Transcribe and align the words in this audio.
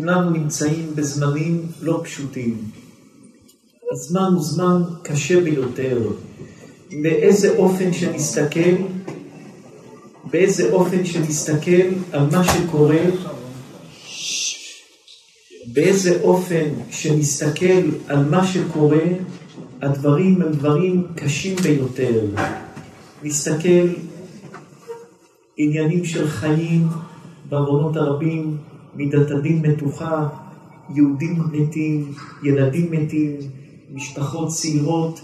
כולנו 0.00 0.30
נמצאים 0.30 0.92
בזמנים 0.94 1.66
לא 1.82 2.00
פשוטים. 2.04 2.58
הזמן 3.92 4.28
הוא 4.34 4.42
זמן 4.42 4.82
קשה 5.02 5.40
ביותר. 5.40 5.98
באיזה 7.02 7.56
אופן 7.56 7.92
שנסתכל, 7.92 8.76
באיזה 10.30 10.72
אופן 10.72 11.04
שנסתכל 11.04 11.82
על 12.12 12.26
מה 12.32 12.44
שקורה, 12.44 13.02
באיזה 15.72 16.20
אופן 16.22 16.68
שנסתכל 16.90 17.82
על 18.08 18.24
מה 18.24 18.46
שקורה, 18.46 19.04
הדברים 19.82 20.42
הם 20.42 20.52
דברים 20.52 21.06
קשים 21.14 21.56
ביותר. 21.56 22.26
נסתכל 23.22 23.88
עניינים 25.56 26.04
של 26.04 26.28
חיים 26.28 26.88
בעוונות 27.48 27.96
הרבים, 27.96 28.56
מידת 29.00 29.30
מתוחה, 29.44 30.28
יהודים 30.94 31.42
מתים, 31.52 32.12
ילדים 32.42 32.90
מתים, 32.90 33.36
משפחות 33.94 34.48
צעירות 34.48 35.20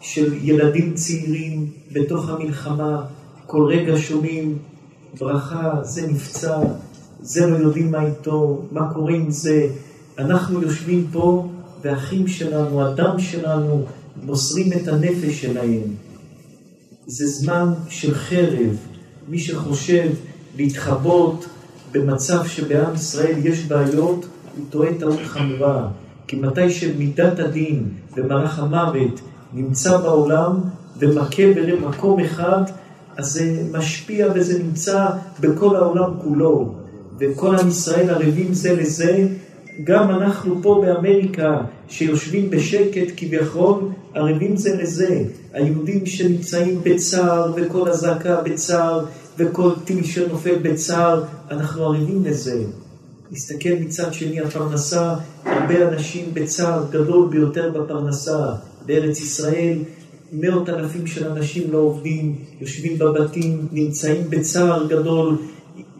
של 0.00 0.34
ילדים 0.42 0.94
צעירים 0.94 1.66
בתוך 1.92 2.28
המלחמה, 2.28 3.02
כל 3.46 3.62
רגע 3.62 3.94
שומעים 3.98 4.58
ברכה, 5.18 5.70
זה 5.82 6.06
נפצע, 6.06 6.58
זה 7.20 7.46
לא 7.46 7.56
יודעים 7.56 7.90
מה 7.90 8.06
איתו, 8.06 8.62
מה 8.72 8.92
קורה 8.94 9.14
עם 9.14 9.30
זה. 9.30 9.68
אנחנו 10.18 10.62
יושבים 10.62 11.06
פה 11.12 11.48
והאחים 11.82 12.28
שלנו, 12.28 12.82
הדם 12.82 13.18
שלנו, 13.18 13.84
מוסרים 14.22 14.72
את 14.72 14.88
הנפש 14.88 15.42
שלהם. 15.42 15.82
זה 17.06 17.26
זמן 17.26 17.72
של 17.88 18.14
חרב. 18.14 18.76
מי 19.28 19.38
שחושב 19.38 20.10
להתחבות 20.56 21.46
במצב 21.92 22.46
שבעם 22.46 22.94
ישראל 22.94 23.34
יש 23.44 23.64
בעיות, 23.64 24.26
הוא 24.56 24.64
טועה 24.70 24.94
טעות 24.98 25.20
חמורה. 25.24 25.88
כי 26.26 26.36
מתי 26.36 26.70
שמידת 26.70 27.38
הדין 27.38 27.88
ומלאך 28.16 28.58
המוות 28.58 29.20
נמצא 29.54 29.96
בעולם 29.96 30.60
ומכה 30.98 31.42
במקום 31.56 32.20
אחד, 32.20 32.62
אז 33.16 33.32
זה 33.32 33.62
משפיע 33.72 34.26
וזה 34.34 34.62
נמצא 34.62 35.06
בכל 35.40 35.76
העולם 35.76 36.10
כולו. 36.22 36.74
וכל 37.18 37.56
עם 37.56 37.68
ישראל 37.68 38.10
ערבים 38.10 38.54
זה 38.54 38.76
לזה, 38.76 39.28
גם 39.84 40.10
אנחנו 40.10 40.62
פה 40.62 40.82
באמריקה, 40.86 41.60
שיושבים 41.88 42.50
בשקט 42.50 43.12
כביכול, 43.16 43.88
ערבים 44.14 44.56
זה 44.56 44.76
לזה. 44.76 45.22
היהודים 45.52 46.06
שנמצאים 46.06 46.80
בצער, 46.82 47.52
וכל 47.56 47.88
אזעקה 47.88 48.40
בצער, 48.40 49.04
וכל 49.40 49.70
טיל 49.84 50.04
שנופל 50.04 50.54
בצער, 50.62 51.24
אנחנו 51.50 51.84
ערבים 51.84 52.24
לזה. 52.24 52.64
נסתכל 53.30 53.74
מצד 53.80 54.14
שני 54.14 54.40
הפרנסה, 54.40 55.14
הרבה 55.44 55.88
אנשים 55.88 56.24
בצער 56.34 56.84
גדול 56.90 57.28
ביותר 57.30 57.70
בפרנסה. 57.70 58.52
בארץ 58.86 59.20
ישראל 59.20 59.78
מאות 60.32 60.68
אלפים 60.68 61.06
של 61.06 61.28
אנשים 61.28 61.72
לא 61.72 61.78
עובדים, 61.78 62.34
יושבים 62.60 62.98
בבתים, 62.98 63.68
נמצאים 63.72 64.30
בצער 64.30 64.86
גדול, 64.86 65.36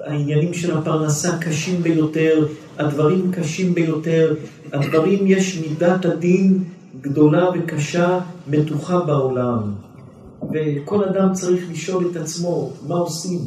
העניינים 0.00 0.54
של 0.54 0.78
הפרנסה 0.78 1.38
קשים 1.38 1.82
ביותר, 1.82 2.46
הדברים 2.78 3.32
קשים 3.32 3.74
ביותר, 3.74 4.34
הדברים 4.72 5.26
יש 5.26 5.58
מידת 5.58 6.04
הדין 6.04 6.64
גדולה 7.00 7.50
וקשה, 7.54 8.18
מתוחה 8.46 9.00
בעולם. 9.00 9.72
וכל 10.42 11.04
אדם 11.04 11.32
צריך 11.32 11.70
לשאול 11.70 12.10
את 12.10 12.16
עצמו, 12.16 12.70
מה 12.88 12.94
עושים? 12.94 13.40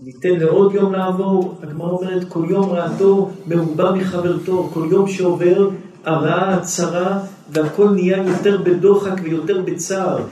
ניתן 0.00 0.38
לעוד 0.38 0.74
יום 0.74 0.92
לעבור, 0.92 1.58
הגמרא 1.62 1.90
אומרת, 1.90 2.24
כל 2.28 2.46
יום 2.50 2.70
רעתו 2.70 3.30
מרובה 3.46 3.92
מחברתו, 3.92 4.70
כל 4.74 4.88
יום 4.90 5.08
שעובר, 5.08 5.68
הרעה, 6.04 6.54
הצרה, 6.54 7.24
והכל 7.50 7.90
נהיה 7.90 8.16
יותר 8.16 8.62
בדוחק 8.64 9.20
ויותר 9.22 9.62
בצער. 9.64 10.24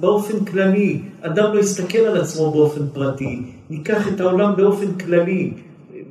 באופן 0.00 0.44
כללי, 0.44 1.02
אדם 1.20 1.54
לא 1.54 1.60
יסתכל 1.60 1.98
על 1.98 2.20
עצמו 2.20 2.50
באופן 2.50 2.88
פרטי, 2.92 3.42
ניקח 3.70 4.08
את 4.08 4.20
העולם 4.20 4.56
באופן 4.56 4.94
כללי, 4.94 5.54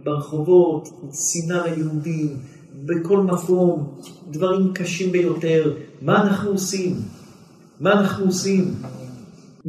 ברחובות, 0.03 0.89
שנאה 1.13 1.75
ליהודים, 1.75 2.37
בכל 2.85 3.17
מקום, 3.17 3.87
דברים 4.31 4.73
קשים 4.73 5.11
ביותר. 5.11 5.73
מה 6.01 6.21
אנחנו 6.21 6.51
עושים? 6.51 6.95
מה 7.79 7.91
אנחנו 7.91 8.25
עושים? 8.25 8.73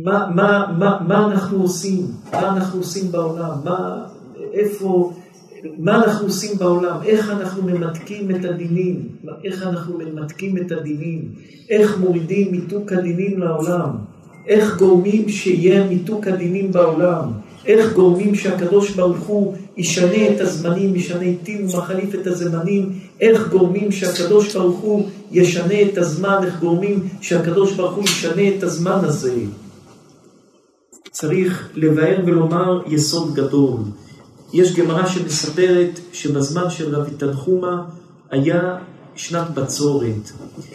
מה, 0.05 0.31
מה, 0.35 0.75
מה, 0.79 0.99
מה 1.09 1.27
אנחנו 1.27 1.63
עושים? 1.63 2.07
מה 2.33 2.49
אנחנו 2.49 2.79
עושים 2.79 3.13
בעולם? 3.13 3.55
מה, 3.65 4.07
איפה, 4.53 5.13
מה 5.79 6.05
אנחנו 6.05 6.27
עושים 6.27 6.59
בעולם? 6.59 6.97
איך 7.05 7.31
אנחנו 7.31 7.63
ממתקים 7.63 8.31
את 8.31 8.45
הדינים? 8.45 9.09
איך 9.45 9.63
אנחנו 9.63 9.99
ממתקים 9.99 10.59
את 10.59 10.73
הדינים? 10.73 11.29
איך 11.71 11.99
מורידים 11.99 12.53
מיתוק 12.53 12.93
הדינים 12.93 13.39
לעולם? 13.39 13.91
איך 14.47 14.79
גורמים 14.79 15.29
שיהיה 15.29 15.85
מיתוק 15.85 16.27
הדינים 16.27 16.73
בעולם? 16.73 17.33
איך 17.67 17.95
גורמים 17.95 18.35
שהקדוש 18.35 18.91
ברוך 18.91 19.27
הוא 19.27 19.55
ישנה 19.77 20.29
את 20.29 20.41
הזמנים, 20.41 20.97
ישנה 20.97 21.27
טיל 21.43 21.65
ומחליף 21.65 22.15
את 22.15 22.27
הזמנים, 22.27 22.93
איך 23.21 23.49
גורמים 23.49 23.93
שהקדוש 23.93 24.57
ברוך 24.57 24.79
הוא 24.79 25.09
ישנה 25.33 25.83
את 25.83 25.99
הזמן, 25.99 26.39
איך 26.45 26.61
גורמים 26.61 27.09
שהקדוש 27.21 27.73
ברוך 27.73 27.95
הוא 27.95 28.05
ישנה 28.05 28.49
את 28.57 28.63
הזמן 28.63 28.99
הזה. 29.03 29.35
צריך 31.21 31.69
לבאר 31.75 32.17
ולומר 32.27 32.83
יסוד 32.87 33.35
גדול. 33.35 33.77
יש 34.53 34.75
גמרא 34.75 35.07
שמספרת 35.07 36.01
שבזמן 36.13 36.71
של 36.71 36.95
רבי 36.95 37.11
תנחומה 37.11 37.83
היה 38.31 38.77
שנת 39.15 39.51
בצורת. 39.55 40.33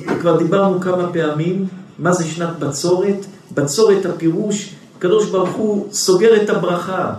וכבר 0.08 0.38
דיברנו 0.38 0.82
כמה 0.82 1.14
פעמים 1.14 1.68
מה 2.00 2.14
זה 2.14 2.24
שנת 2.24 2.60
בצורת. 2.60 3.26
בצורת 3.54 4.06
הפירוש 4.06 4.76
הקדוש 4.98 5.30
ברוך 5.30 5.50
הוא 5.50 5.88
סוגר 5.92 6.44
את 6.44 6.50
הברכה. 6.50 7.14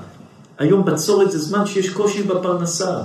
היום 0.58 0.84
בצורת 0.84 1.30
זה 1.30 1.38
זמן 1.38 1.66
שיש 1.66 1.90
קושי 1.90 2.22
בפרנסה. 2.22 2.98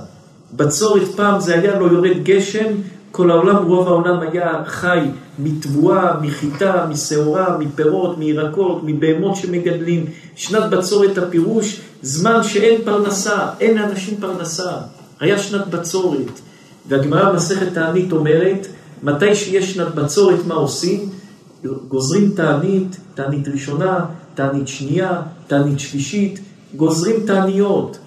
בצורת 0.53 1.07
פעם 1.15 1.39
זה 1.39 1.53
היה 1.53 1.79
לא 1.79 1.85
יורד 1.85 2.23
גשם, 2.23 2.75
כל 3.11 3.31
העולם, 3.31 3.65
רוב 3.65 3.87
העולם 3.87 4.19
היה 4.19 4.63
חי 4.65 4.99
מתבואה, 5.39 6.19
מחיטה, 6.21 6.85
משעורה, 6.89 7.57
מפירות, 7.57 8.17
מירקות, 8.17 8.81
מבהמות 8.83 9.35
שמגדלים. 9.35 10.05
שנת 10.35 10.69
בצורת 10.69 11.17
הפירוש, 11.17 11.81
זמן 12.01 12.43
שאין 12.43 12.81
פרנסה, 12.85 13.47
אין 13.59 13.77
לאנשים 13.77 14.17
פרנסה. 14.19 14.71
היה 15.19 15.39
שנת 15.39 15.67
בצורת. 15.67 16.39
והגמרא 16.87 17.31
במסכת 17.31 17.73
תענית 17.73 18.11
אומרת, 18.11 18.67
מתי 19.03 19.35
שיש 19.35 19.73
שנת 19.73 19.95
בצורת, 19.95 20.45
מה 20.47 20.55
עושים? 20.55 21.09
גוזרים 21.87 22.31
תענית, 22.35 22.97
תענית 23.15 23.47
ראשונה, 23.47 24.05
תענית 24.35 24.67
שנייה, 24.67 25.21
תענית 25.47 25.79
שלישית, 25.79 26.39
גוזרים 26.75 27.15
תעניות, 27.25 27.97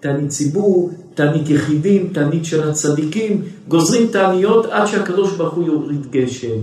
תענית 0.00 0.28
ציבור, 0.28 0.90
תענית 1.14 1.50
יחידים, 1.50 2.08
תענית 2.12 2.44
של 2.44 2.68
הצדיקים, 2.68 3.42
גוזרים 3.68 4.06
תעניות 4.06 4.66
עד 4.66 4.86
שהקדוש 4.86 5.32
ברוך 5.32 5.54
הוא 5.54 5.66
יוריד 5.66 6.10
גשם. 6.10 6.58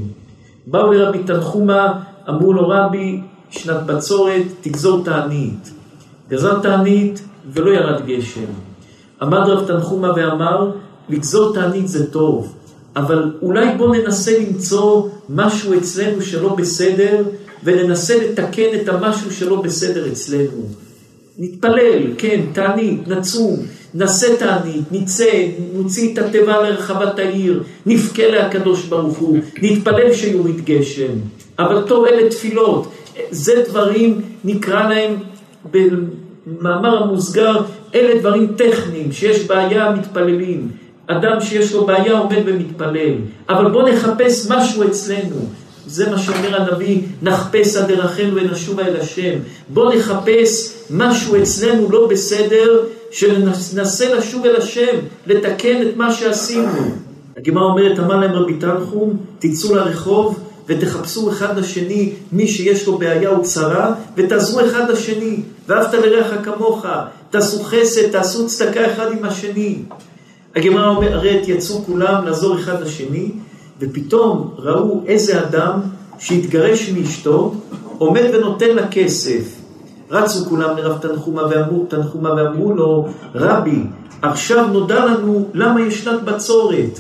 באו 0.68 0.94
לרבי 0.94 1.24
תנחומה, 1.24 2.00
אמרו 2.30 2.54
לו 2.54 2.70
רבי, 2.70 3.22
שנת 3.50 3.86
בצורת, 3.86 4.44
תגזור 4.62 5.04
תענית. 5.04 5.72
גזר 6.30 6.60
תענית 6.60 7.22
ולא 7.54 7.72
ירד 7.72 8.06
גשם. 8.06 8.52
עמד 9.22 9.48
רב 9.48 9.68
תנחומה 9.68 10.12
ואמר, 10.16 10.72
לגזור 11.10 11.54
תענית 11.54 11.88
זה 11.88 12.12
טוב, 12.12 12.56
אבל 12.96 13.34
אולי 13.42 13.78
בוא 13.78 13.96
ננסה 13.96 14.40
למצוא 14.40 15.10
משהו 15.30 15.78
אצלנו 15.78 16.22
שלא 16.22 16.56
בסדר, 16.56 17.24
וננסה 17.64 18.18
לתקן 18.18 18.70
את 18.82 18.90
המשהו 18.90 19.32
שלא 19.32 19.62
בסדר 19.62 20.12
אצלנו. 20.12 20.89
נתפלל, 21.40 22.04
כן, 22.18 22.42
תענית, 22.54 23.08
נצום, 23.08 23.56
נעשה 23.94 24.36
תענית, 24.36 24.92
נצא, 24.92 25.48
נוציא 25.74 26.14
את 26.14 26.18
התיבה 26.18 26.62
לרחבת 26.62 27.20
העיר, 27.20 27.64
נבכה 27.86 28.28
להקדוש 28.28 28.86
ברוך 28.86 29.18
הוא, 29.18 29.38
נתפלל 29.62 30.14
שיוריד 30.14 30.66
גשם. 30.66 31.14
אבל 31.60 31.82
טוב, 31.88 32.06
אלה 32.06 32.30
תפילות, 32.30 32.92
זה 33.32 33.64
דברים, 33.70 34.22
נקרא 34.44 34.90
להם 34.90 35.16
במאמר 35.72 37.04
המוסגר, 37.04 37.62
אלה 37.96 38.20
דברים 38.20 38.48
טכניים, 38.58 39.12
שיש 39.12 39.48
בעיה, 39.48 39.92
מתפללים. 39.92 40.68
אדם 41.08 41.42
שיש 41.42 41.74
לו 41.74 41.86
בעיה 41.86 42.18
עומד 42.18 42.42
ומתפלל. 42.46 43.16
אבל 43.50 43.72
בואו 43.72 43.90
נחפש 43.90 44.52
משהו 44.52 44.84
אצלנו. 44.84 45.36
זה 45.90 46.10
מה 46.10 46.20
שאומר 46.20 46.62
הנביא, 46.62 47.02
נחפש 47.22 47.76
עד 47.76 47.92
דרכינו 47.92 48.36
ונשובה 48.36 48.88
אל 48.88 48.96
השם. 49.02 49.40
בואו 49.70 49.98
נחפש 49.98 50.74
משהו 50.90 51.42
אצלנו 51.42 51.92
לא 51.92 52.08
בסדר, 52.08 52.84
שננסה 53.12 54.14
לשוב 54.14 54.46
אל 54.46 54.56
השם, 54.56 54.98
לתקן 55.26 55.82
את 55.82 55.98
מה 55.98 56.14
שעשינו. 56.14 56.72
הגמרא 57.38 57.64
אומרת, 57.64 58.00
אמר 58.00 58.16
להם 58.16 58.32
רבי 58.32 58.54
תנחום, 58.54 59.18
תצאו 59.40 59.76
לרחוב 59.76 60.40
ותחפשו 60.68 61.30
אחד 61.30 61.58
לשני 61.58 62.12
מי 62.32 62.48
שיש 62.48 62.88
לו 62.88 62.98
בעיה 62.98 63.30
או 63.30 63.44
צרה, 63.44 63.94
ותעזרו 64.18 64.66
אחד 64.66 64.90
לשני. 64.90 65.40
ואהבת 65.68 65.94
לרעך 65.94 66.46
כמוך, 66.46 66.86
תעשו 67.30 67.64
חסד, 67.64 68.12
תעשו 68.12 68.48
צדקה 68.48 68.94
אחד 68.94 69.12
עם 69.12 69.26
השני. 69.26 69.76
הגמרא 70.56 70.88
אומרת, 70.88 71.48
יצאו 71.48 71.84
כולם 71.86 72.26
לעזור 72.26 72.60
אחד 72.60 72.82
לשני, 72.82 73.32
ופתאום 73.80 74.54
ראו 74.58 75.02
איזה 75.06 75.42
אדם 75.44 75.80
שהתגרש 76.20 76.90
מאשתו, 76.90 77.54
עומד 77.98 78.24
ונותן 78.34 78.76
לה 78.76 78.88
כסף. 78.88 79.60
רצו 80.12 80.46
כולם 80.46 80.78
לרב 80.78 80.98
תנחומה 80.98 81.42
ואמרו, 81.50 81.86
תנחומה 81.90 82.34
ואמרו 82.34 82.74
לו, 82.74 83.08
רבי, 83.36 83.84
עכשיו 84.22 84.68
נודע 84.68 85.06
לנו 85.06 85.50
למה 85.54 85.82
יש 85.82 86.04
שנת 86.04 86.24
בצורת. 86.24 87.00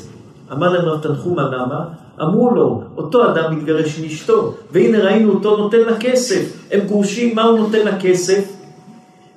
אמר 0.51 0.69
להם 0.69 0.85
רב 0.85 1.01
תנחומה, 1.01 1.43
למה? 1.43 1.85
אמרו 2.21 2.51
לו, 2.51 2.83
אותו 2.97 3.31
אדם 3.31 3.57
מתגרש 3.57 3.99
מאשתו, 3.99 4.53
והנה 4.71 4.99
ראינו 4.99 5.33
אותו 5.33 5.57
נותן 5.57 5.79
לה 5.79 5.97
כסף. 5.99 6.67
הם 6.71 6.79
גרושים, 6.87 7.35
מה 7.35 7.43
הוא 7.43 7.59
נותן 7.59 7.85
לה 7.85 7.99
כסף? 7.99 8.53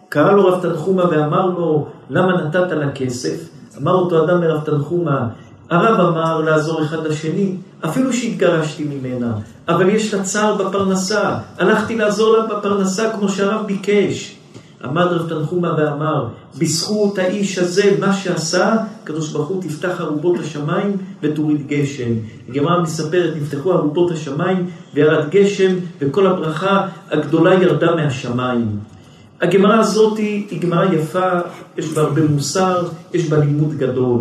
קרא 0.09 0.33
לו 0.33 0.47
רב 0.47 0.63
תנחומה 0.63 1.05
ואמר 1.11 1.47
לו, 1.47 1.87
למה 2.11 2.43
נתת 2.43 2.73
לה 2.73 2.91
כסף? 2.91 3.49
אמר 3.83 3.93
אותו 3.93 4.25
אדם 4.25 4.43
לרב 4.43 4.65
תנחומה, 4.65 5.29
הרב 5.73 6.01
אמר 6.01 6.41
לעזור 6.41 6.85
אחד 6.85 7.07
לשני, 7.07 7.57
אפילו 7.85 8.13
שהתגרשתי 8.13 8.85
ממנה, 8.85 9.33
אבל 9.69 9.89
יש 9.89 10.15
לה 10.15 10.23
צער 10.23 10.55
בפרנסה, 10.55 11.39
הלכתי 11.59 11.97
לעזור 11.97 12.37
לה 12.37 12.47
בפרנסה 12.47 13.11
כמו 13.11 13.29
שהרב 13.29 13.67
ביקש. 13.67 14.37
עמד 14.85 15.05
רב 15.05 15.29
תנחומה 15.29 15.75
ואמר, 15.79 16.29
בזכות 16.59 17.19
האיש 17.19 17.59
הזה, 17.59 17.97
מה 18.01 18.13
שעשה, 18.13 18.77
הקדוש 19.03 19.33
ברוך 19.33 19.49
הוא 19.49 19.63
תפתח 19.63 20.01
ארובות 20.01 20.39
השמיים 20.39 20.97
ותוריד 21.23 21.67
גשם. 21.67 22.13
הגמרא 22.49 22.83
מספרת, 22.83 23.35
נפתחו 23.37 23.73
ארובות 23.73 24.11
השמיים 24.11 24.71
וירד 24.95 25.31
גשם, 25.31 25.75
וכל 26.01 26.27
הברכה 26.27 26.89
הגדולה 27.11 27.55
ירדה 27.55 27.95
מהשמיים. 27.95 28.79
הגמרא 29.41 29.81
הזאת 29.81 30.19
היא 30.19 30.61
גמרא 30.61 30.95
יפה, 30.95 31.31
יש 31.77 31.89
בה 31.89 32.03
הרבה 32.03 32.21
מוסר, 32.25 32.89
יש 33.15 33.29
בה 33.29 33.37
לימוד 33.37 33.75
גדול. 33.75 34.21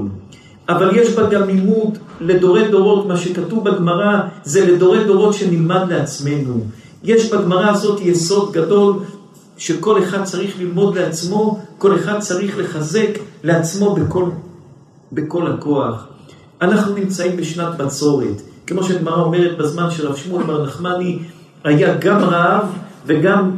אבל 0.70 0.96
יש 0.96 1.10
בה 1.10 1.30
גם 1.30 1.48
לימוד 1.48 1.98
לדורי 2.22 2.68
דורות, 2.68 3.06
מה 3.08 3.18
שכתוב 3.18 3.70
בגמרא 3.70 4.22
זה 4.44 4.72
לדורי 4.72 5.04
דורות 5.04 5.34
שנלמד 5.34 5.82
לעצמנו. 5.90 6.66
יש 7.04 7.34
בגמרא 7.34 7.70
הזאת 7.70 8.00
יסוד 8.02 8.54
גדול 8.54 9.00
שכל 9.58 10.04
אחד 10.04 10.24
צריך 10.24 10.60
ללמוד 10.60 10.98
לעצמו, 10.98 11.60
כל 11.78 11.96
אחד 11.96 12.20
צריך 12.20 12.58
לחזק 12.58 13.10
לעצמו 13.44 13.96
בכל, 13.96 14.26
בכל 15.12 15.52
הכוח. 15.52 16.08
אנחנו 16.62 16.96
נמצאים 16.96 17.38
בשנת 17.38 17.78
בצורת. 17.78 18.42
כמו 18.68 18.84
שהגמרא 18.84 19.22
אומרת 19.22 19.58
בזמן 19.58 19.92
של 19.92 20.08
רב 20.08 20.16
שמואל 20.16 20.44
בר 20.44 20.66
נחמני, 20.66 21.20
היה 21.64 21.98
גם 21.98 22.20
רעב 22.20 22.66
וגם 23.06 23.52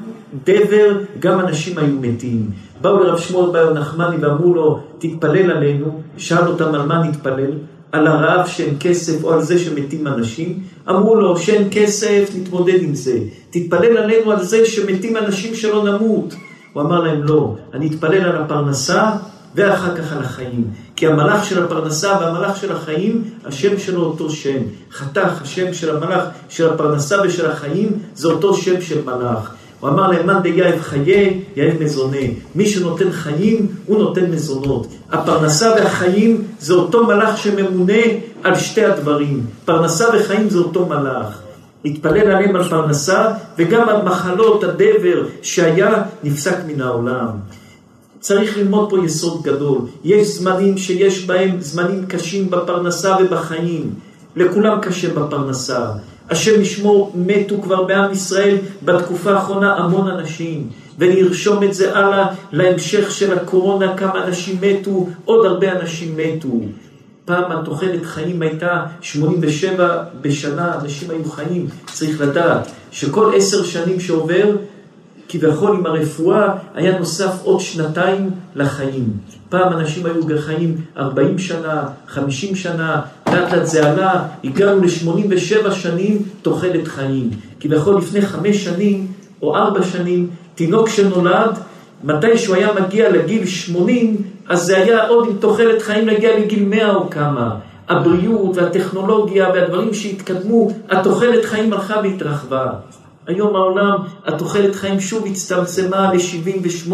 דבר, 0.44 0.98
גם 1.20 1.40
אנשים 1.40 1.78
היו 1.78 1.96
מתים. 2.02 2.50
באו 2.84 3.00
לרב 3.00 3.20
שמואל 3.20 3.52
בר 3.52 3.74
נחמני 3.74 4.18
ואמרו 4.22 4.54
לו, 4.54 4.80
תתפלל 4.98 5.52
עלינו, 5.52 6.02
שאל 6.18 6.48
אותם 6.48 6.76
על 6.76 6.86
מה 6.86 7.04
נתפלל, 7.04 7.52
על 7.92 8.08
הרעב 8.08 8.48
שאין 8.48 8.76
כסף 8.80 9.24
או 9.24 9.34
על 9.34 9.42
זה 9.42 9.60
שמתים 9.60 10.08
אנשים, 10.08 10.60
אמרו 10.90 11.16
לו 11.16 11.38
שאין 11.38 11.68
כסף, 11.72 12.30
נתמודד 12.36 12.84
עם 12.84 12.96
זה. 12.96 13.20
תתפלל 13.50 13.98
עלינו 13.98 14.32
על 14.32 14.44
זה 14.44 14.66
שמתים 14.66 15.18
אנשים 15.18 15.56
שלא 15.56 15.84
נמות. 15.84 16.34
הוא 16.74 16.84
אמר 16.84 17.00
להם 17.00 17.24
לא, 17.24 17.56
אני 17.74 17.88
אתפלל 17.88 18.22
על 18.22 18.36
הפרנסה 18.36 19.12
ואחר 19.56 19.98
כך 19.98 20.14
על 20.14 20.20
החיים. 20.20 20.68
כי 20.96 21.08
המלאך 21.08 21.46
של 21.46 21.64
הפרנסה 21.64 22.18
והמלאך 22.22 22.58
של 22.58 22.72
החיים, 22.72 23.24
השם 23.46 23.78
שלו 23.78 24.02
אותו 24.02 24.30
שם. 24.30 24.60
חתך, 24.92 25.42
השם 25.42 25.74
של 25.74 25.96
המלאך 25.96 26.24
של 26.50 26.70
הפרנסה 26.70 27.18
ושל 27.24 27.52
החיים, 27.52 28.00
זה 28.16 28.28
אותו 28.28 28.54
שם 28.54 28.82
של 28.82 29.06
מלאך. 29.06 29.56
הוא 29.84 29.90
אמר 29.90 30.08
להם, 30.08 30.28
מאן 30.28 30.42
דייב 30.42 30.82
חיי, 30.82 31.42
יאב 31.56 31.84
מזונה. 31.84 32.18
מי 32.56 32.66
שנותן 32.66 33.12
חיים, 33.12 33.68
הוא 33.86 33.98
נותן 33.98 34.32
מזונות. 34.32 34.88
הפרנסה 35.12 35.72
והחיים 35.76 36.44
זה 36.60 36.74
אותו 36.74 37.08
מלאך 37.08 37.38
שממונה 37.38 38.04
על 38.44 38.56
שתי 38.56 38.86
הדברים. 38.86 39.46
פרנסה 39.66 40.06
וחיים 40.14 40.50
זה 40.50 40.58
אותו 40.58 40.86
מלאך. 40.86 41.42
התפלל 41.86 42.32
עליהם 42.32 42.56
על 42.56 42.64
פרנסה, 42.64 43.32
וגם 43.58 43.90
על 43.90 44.02
מחלות 44.02 44.64
הדבר 44.64 45.24
שהיה, 45.42 46.04
נפסק 46.24 46.58
מן 46.68 46.82
העולם. 46.82 47.30
צריך 48.20 48.58
ללמוד 48.58 48.90
פה 48.90 48.98
יסוד 49.06 49.44
גדול. 49.44 49.80
יש 50.04 50.28
זמנים 50.28 50.78
שיש 50.78 51.26
בהם 51.26 51.62
זמנים 51.62 52.06
קשים 52.06 52.50
בפרנסה 52.50 53.16
ובחיים. 53.20 53.90
לכולם 54.36 54.80
קשה 54.82 55.14
בפרנסה. 55.14 55.86
השם 56.30 56.62
ישמור, 56.62 57.12
מתו 57.16 57.62
כבר 57.62 57.84
בעם 57.84 58.12
ישראל 58.12 58.58
בתקופה 58.84 59.32
האחרונה 59.32 59.76
המון 59.76 60.08
אנשים. 60.08 60.70
ונרשום 61.00 61.64
את 61.64 61.74
זה 61.74 61.98
הלאה 61.98 62.28
להמשך 62.52 63.12
של 63.12 63.34
הקורונה, 63.34 63.98
כמה 63.98 64.24
אנשים 64.24 64.58
מתו, 64.62 65.08
עוד 65.26 65.46
הרבה 65.46 65.72
אנשים 65.72 66.18
מתו. 66.18 66.50
פעם 67.26 67.52
התוחלת 67.52 68.06
חיים 68.06 68.42
הייתה 68.42 68.86
87 69.02 70.04
בשנה, 70.22 70.76
אנשים 70.82 71.10
היו 71.10 71.26
חיים. 71.26 71.68
צריך 71.86 72.22
לדעת 72.22 72.72
שכל 72.92 73.32
עשר 73.36 73.64
שנים 73.64 74.00
שעובר, 74.00 74.56
כביכול 75.34 75.76
עם 75.76 75.86
הרפואה, 75.86 76.50
היה 76.76 77.00
נוסף 77.00 77.32
עוד 77.44 77.60
שנתיים 77.60 78.30
לחיים. 78.56 79.14
פעם 79.50 79.74
אנשים 79.74 80.06
היו 80.06 80.40
חיים 80.40 80.76
40 80.98 81.40
שנה, 81.40 81.84
50 82.08 82.56
שנה, 82.56 83.02
לאט 83.28 83.54
לאט 83.54 83.66
זה 83.66 83.92
עלה, 83.92 84.24
הגענו 84.44 84.82
ל-87 84.82 85.72
שנים 85.72 86.22
תוחלת 86.42 86.88
חיים. 86.88 87.30
כביכול 87.60 87.98
לפני 87.98 88.22
חמש 88.22 88.64
שנים 88.64 89.08
או 89.42 89.56
ארבע 89.56 89.84
שנים, 89.84 90.30
תינוק 90.56 90.90
שנולד, 90.90 91.58
מתי 92.04 92.38
שהוא 92.38 92.56
היה 92.56 92.70
מגיע 92.82 93.10
לגיל 93.10 93.46
80, 93.46 94.18
אז 94.50 94.62
זה 94.62 94.78
היה 94.78 95.08
עוד 95.08 95.28
עם 95.28 95.38
תוחלת 95.38 95.82
חיים 95.82 96.08
להגיע 96.08 96.40
לגיל 96.40 96.66
100 96.66 96.96
או 96.96 97.10
כמה. 97.10 97.56
הבריאות 97.90 98.58
והטכנולוגיה 98.58 99.50
והדברים 99.50 99.94
שהתקדמו, 99.94 100.72
התוחלת 100.90 101.46
חיים 101.46 101.74
הלכה 101.74 101.96
והתרחבה. 102.04 102.72
היום 103.28 103.56
העולם, 103.56 103.98
התוחלת 104.26 104.76
חיים 104.76 105.00
שוב 105.00 105.26
הצטמצמה 105.26 106.14
ל-78 106.14 106.94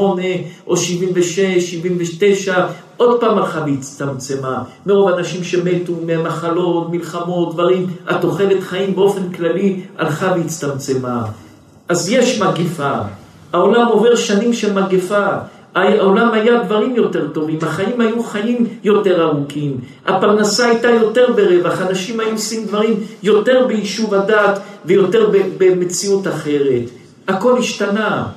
או 0.67 0.77
76, 0.77 1.39
79, 1.39 2.65
עוד 2.97 3.19
פעם 3.19 3.37
הלכה 3.37 3.61
והצטמצמה. 3.65 4.63
מרוב 4.85 5.09
אנשים 5.09 5.43
שמתו 5.43 5.93
ממחלות, 6.05 6.89
מלחמות, 6.91 7.53
דברים, 7.53 7.87
התוחלת 8.07 8.63
חיים 8.63 8.95
באופן 8.95 9.31
כללי 9.33 9.81
הלכה 9.97 10.33
והצטמצמה. 10.37 11.23
אז 11.89 12.09
יש 12.09 12.41
מגיפה, 12.41 12.93
העולם 13.53 13.87
עובר 13.87 14.15
שנים 14.15 14.53
של 14.53 14.73
מגפה, 14.73 15.27
העולם 15.75 16.31
היה 16.31 16.63
דברים 16.63 16.95
יותר 16.95 17.27
טובים, 17.27 17.59
החיים 17.61 18.01
היו 18.01 18.23
חיים 18.23 18.67
יותר 18.83 19.23
ארוכים, 19.23 19.77
הפרנסה 20.05 20.65
הייתה 20.65 20.89
יותר 20.89 21.33
ברווח, 21.35 21.81
אנשים 21.81 22.19
היו 22.19 22.31
עושים 22.31 22.65
דברים 22.65 22.99
יותר 23.23 23.65
ביישוב 23.67 24.13
הדעת 24.13 24.59
ויותר 24.85 25.29
במציאות 25.57 26.27
אחרת. 26.27 26.83
הכל 27.27 27.57
השתנה. 27.57 28.27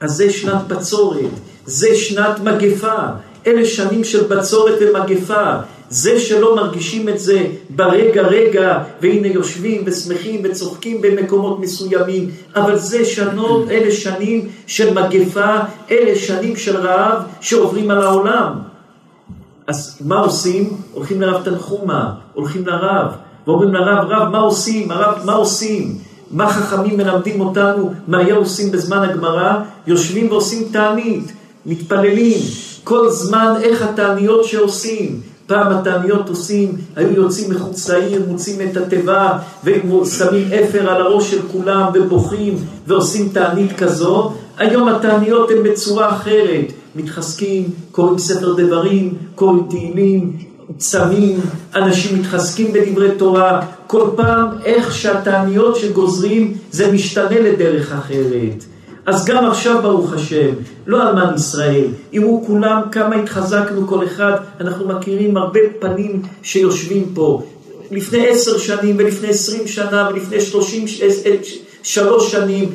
אז 0.00 0.16
זה 0.16 0.30
שנת 0.30 0.68
בצורת, 0.68 1.30
זה 1.66 1.96
שנת 1.96 2.40
מגפה, 2.40 2.98
אלה 3.46 3.64
שנים 3.64 4.04
של 4.04 4.24
בצורת 4.26 4.78
ומגפה. 4.80 5.54
זה 5.92 6.20
שלא 6.20 6.56
מרגישים 6.56 7.08
את 7.08 7.20
זה 7.20 7.46
ברגע 7.70 8.22
רגע, 8.22 8.82
והנה 9.00 9.26
יושבים 9.26 9.82
ושמחים 9.86 10.40
וצוחקים 10.44 11.02
במקומות 11.02 11.60
מסוימים, 11.60 12.30
אבל 12.56 12.78
זה 12.78 13.04
שנות, 13.04 13.68
אלה 13.70 13.90
שנים 13.92 14.48
של 14.66 14.94
מגפה, 14.94 15.54
אלה 15.90 16.18
שנים 16.18 16.56
של 16.56 16.76
רעב 16.76 17.22
שעוברים 17.40 17.90
על 17.90 18.02
העולם. 18.02 18.52
אז 19.66 19.98
מה 20.00 20.20
עושים? 20.20 20.76
הולכים 20.92 21.20
לרב 21.20 21.44
תנחומה, 21.44 22.14
הולכים 22.34 22.66
לרב, 22.66 23.06
ואומרים 23.46 23.74
לרב, 23.74 24.06
רב, 24.08 24.28
מה 24.28 24.38
עושים? 24.38 24.90
הרב, 24.90 25.18
מה 25.24 25.32
עושים? 25.32 25.98
מה 26.30 26.52
חכמים 26.52 26.96
מלמדים 26.96 27.40
אותנו? 27.40 27.92
מה 28.08 28.18
היה 28.18 28.34
עושים 28.34 28.72
בזמן 28.72 29.08
הגמרא? 29.08 29.58
יושבים 29.86 30.30
ועושים 30.30 30.68
תענית, 30.72 31.32
מתפללים. 31.66 32.38
כל 32.84 33.10
זמן 33.10 33.54
איך 33.62 33.82
התעניות 33.82 34.44
שעושים. 34.44 35.31
פעם 35.52 35.72
התעניות 35.72 36.28
עושים, 36.28 36.76
היו 36.96 37.12
יוצאים 37.12 37.50
מחוץ 37.50 37.88
לעיר, 37.88 38.22
מוצאים 38.28 38.70
את 38.70 38.76
התיבה 38.76 39.38
ושמים 39.64 40.48
אפר 40.52 40.90
על 40.90 41.02
הראש 41.02 41.30
של 41.30 41.42
כולם 41.52 41.86
ובוכים 41.94 42.54
ועושים 42.86 43.28
תענית 43.28 43.72
כזו. 43.72 44.32
היום 44.58 44.88
התעניות 44.88 45.50
הן 45.50 45.62
בצורה 45.62 46.10
אחרת, 46.10 46.72
מתחזקים, 46.96 47.70
קוראים 47.90 48.18
ספר 48.18 48.54
דברים, 48.54 49.14
קוראים 49.34 49.66
תהילים, 49.70 50.36
צמים, 50.76 51.40
אנשים 51.74 52.18
מתחזקים 52.18 52.72
בדברי 52.72 53.10
תורה, 53.16 53.66
כל 53.86 54.08
פעם 54.16 54.46
איך 54.64 54.94
שהתעניות 54.94 55.76
שגוזרים 55.76 56.54
זה 56.70 56.92
משתנה 56.92 57.40
לדרך 57.40 57.92
אחרת. 57.92 58.64
אז 59.06 59.24
גם 59.24 59.44
עכשיו 59.44 59.82
ברוך 59.82 60.12
השם, 60.12 60.50
לא 60.86 61.08
אלמן 61.08 61.34
ישראל, 61.34 61.84
יראו 62.12 62.44
כולם 62.46 62.80
כמה 62.92 63.16
התחזקנו 63.16 63.86
כל 63.86 64.04
אחד, 64.04 64.32
אנחנו 64.60 64.88
מכירים 64.88 65.36
הרבה 65.36 65.60
פנים 65.78 66.22
שיושבים 66.42 67.10
פה. 67.14 67.42
לפני 67.90 68.28
עשר 68.28 68.58
שנים 68.58 68.96
ולפני 68.98 69.28
עשרים 69.28 69.66
שנה 69.66 70.08
ולפני 70.12 70.40
שלושים 70.40 70.84
שלוש 71.82 72.32
שנים, 72.32 72.68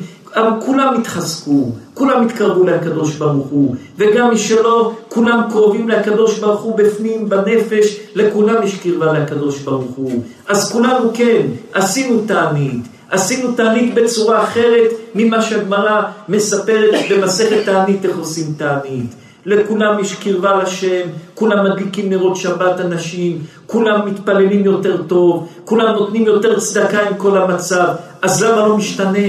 כולם 0.60 0.94
התחזקו, 1.00 1.70
כולם 1.94 2.26
התקרבו 2.26 2.64
לקדוש 2.64 3.14
ברוך 3.14 3.46
הוא, 3.46 3.76
וגם 3.98 4.30
מי 4.30 4.38
שלא, 4.38 4.92
כולם 5.08 5.42
קרובים 5.50 5.88
לקדוש 5.88 6.38
ברוך 6.38 6.60
הוא 6.60 6.76
בפנים, 6.76 7.28
בנפש, 7.28 7.96
לכולם 8.14 8.62
יש 8.62 8.74
קרבה 8.74 9.12
לקדוש 9.12 9.58
ברוך 9.58 9.90
הוא. 9.96 10.22
אז 10.48 10.72
כולנו 10.72 11.10
כן, 11.14 11.46
עשינו 11.72 12.22
תענית, 12.26 12.82
עשינו 13.10 13.52
תענית 13.52 13.94
בצורה 13.94 14.42
אחרת 14.44 14.90
ממה 15.14 15.42
שהגמרא 15.42 16.02
מספרת 16.28 16.94
במסכת 17.10 17.64
תענית, 17.64 18.04
איך 18.04 18.18
עושים 18.18 18.46
תענית. 18.56 19.14
לכולם 19.46 20.00
יש 20.00 20.14
קרבה 20.14 20.62
לשם, 20.62 21.08
כולם 21.34 21.64
מדליקים 21.64 22.10
נרות 22.10 22.36
שבת 22.36 22.80
אנשים, 22.80 23.38
כולם 23.66 24.06
מתפללים 24.06 24.64
יותר 24.64 25.02
טוב, 25.02 25.48
כולם 25.64 25.94
נותנים 25.94 26.26
יותר 26.26 26.58
צדקה 26.60 27.00
עם 27.00 27.14
כל 27.16 27.38
המצב, 27.38 27.86
אז 28.22 28.42
למה 28.42 28.66
לא 28.66 28.76
משתנה? 28.76 29.28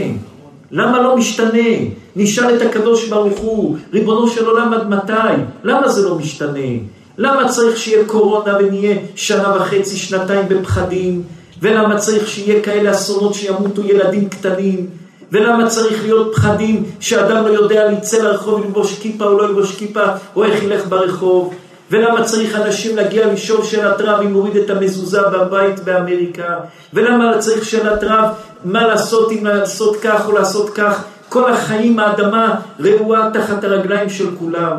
למה 0.72 1.02
לא 1.02 1.18
משתנה? 1.18 1.70
נשאל 2.16 2.56
את 2.56 2.62
הקדוש 2.62 3.08
ברוך 3.08 3.40
הוא, 3.40 3.78
ריבונו 3.94 4.28
של 4.28 4.46
עולם 4.46 4.74
עד 4.74 4.90
מתי? 4.90 5.42
למה 5.64 5.90
זה 5.90 6.10
לא 6.10 6.16
משתנה? 6.16 6.70
למה 7.18 7.50
צריך 7.50 7.78
שיהיה 7.78 8.06
קורונה 8.06 8.58
ונהיה 8.60 8.98
שנה 9.16 9.56
וחצי, 9.56 9.98
שנתיים 9.98 10.50
בפחדים? 10.50 11.24
ולמה 11.62 11.98
צריך 11.98 12.28
שיהיה 12.28 12.62
כאלה 12.62 12.92
אסונות 12.92 13.34
שימותו 13.34 13.82
ילדים 13.86 14.30
קטנים? 14.30 14.88
ולמה 15.32 15.68
צריך 15.68 16.04
להיות 16.04 16.36
פחדים 16.36 16.84
שאדם 17.00 17.48
לא 17.48 17.52
יודע 17.52 17.92
לצא 17.92 18.24
לרחוב 18.24 18.66
ללבוש 18.66 19.00
כיפה 19.00 19.26
או 19.26 19.38
לא 19.38 19.48
ללבוש 19.48 19.76
כיפה, 19.76 20.04
או 20.36 20.44
איך 20.44 20.64
ילך 20.64 20.88
ברחוב? 20.88 21.54
ולמה 21.92 22.24
צריך 22.24 22.56
אנשים 22.56 22.96
להגיע 22.96 23.34
לשאול 23.34 23.64
שאלת 23.64 24.02
רב 24.02 24.22
אם 24.22 24.34
הוריד 24.34 24.56
את 24.56 24.70
המזוזה 24.70 25.22
בבית 25.22 25.80
באמריקה? 25.80 26.58
ולמה 26.94 27.38
צריך 27.38 27.66
שאלת 27.66 28.04
רב 28.04 28.26
מה 28.64 28.88
לעשות 28.88 29.32
אם 29.32 29.46
לעשות 29.46 29.98
כך 30.02 30.28
או 30.28 30.32
לעשות 30.32 30.70
כך? 30.70 31.04
כל 31.30 31.52
החיים 31.52 32.00
האדמה 32.00 32.56
רעועה 32.80 33.30
תחת 33.34 33.64
הרגליים 33.64 34.10
של 34.10 34.36
כולם. 34.40 34.78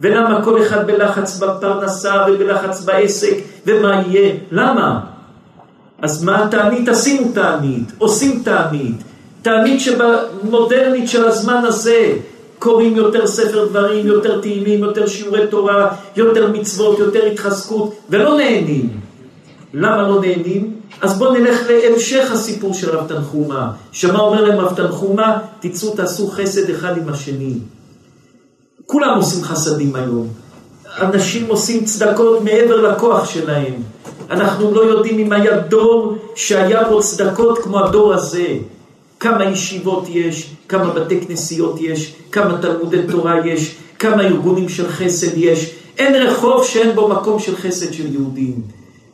ולמה 0.00 0.44
כל 0.44 0.62
אחד 0.62 0.86
בלחץ 0.86 1.38
בפרנסה 1.38 2.14
ובלחץ 2.28 2.84
בעסק, 2.84 3.34
ומה 3.66 4.02
יהיה? 4.06 4.34
למה? 4.50 5.15
אז 6.02 6.24
מה 6.24 6.44
התענית? 6.44 6.88
עשינו 6.88 7.32
תענית, 7.34 7.92
עושים 7.98 8.42
תענית. 8.44 8.96
תענית 9.42 9.80
שבמודרנית 9.80 11.08
של 11.08 11.24
הזמן 11.24 11.62
הזה 11.64 12.12
קוראים 12.58 12.96
יותר 12.96 13.26
ספר 13.26 13.68
דברים, 13.68 14.06
יותר 14.06 14.40
תהילים, 14.40 14.84
יותר 14.84 15.06
שיעורי 15.06 15.46
תורה, 15.46 15.88
יותר 16.16 16.52
מצוות, 16.52 16.98
יותר 16.98 17.26
התחזקות, 17.26 17.94
ולא 18.10 18.36
נהנים. 18.36 19.00
למה 19.74 20.02
לא 20.08 20.20
נהנים? 20.20 20.72
אז 21.00 21.18
בואו 21.18 21.32
נלך 21.32 21.60
להמשך 21.70 22.32
הסיפור 22.32 22.74
של 22.74 22.90
רב 22.90 23.08
תנחומה. 23.08 23.72
שמה 23.92 24.18
אומר 24.18 24.44
להם 24.44 24.58
רב 24.58 24.74
תנחומה? 24.76 25.38
תצאו 25.60 25.90
תעשו 25.90 26.28
חסד 26.28 26.70
אחד 26.70 26.98
עם 26.98 27.08
השני. 27.08 27.54
כולם 28.86 29.16
עושים 29.16 29.44
חסדים 29.44 29.96
היום. 29.96 30.28
אנשים 31.00 31.46
עושים 31.46 31.84
צדקות 31.84 32.44
מעבר 32.44 32.92
לכוח 32.92 33.30
שלהם. 33.30 33.74
אנחנו 34.30 34.74
לא 34.74 34.80
יודעים 34.80 35.18
אם 35.18 35.32
היה 35.32 35.58
דור 35.58 36.16
שהיה 36.34 36.84
בו 36.84 37.00
צדקות 37.00 37.58
כמו 37.58 37.80
הדור 37.80 38.14
הזה. 38.14 38.46
כמה 39.20 39.44
ישיבות 39.44 40.04
יש, 40.08 40.50
כמה 40.68 40.90
בתי 40.90 41.20
כנסיות 41.20 41.80
יש, 41.80 42.14
כמה 42.32 42.58
תלמודי 42.62 43.02
תורה 43.10 43.46
יש, 43.46 43.76
כמה 43.98 44.22
ארגונים 44.22 44.68
של 44.68 44.88
חסד 44.88 45.38
יש. 45.38 45.74
אין 45.98 46.14
רחוב 46.14 46.64
שאין 46.64 46.94
בו 46.94 47.08
מקום 47.08 47.38
של 47.38 47.56
חסד 47.56 47.92
של 47.92 48.12
יהודים. 48.12 48.54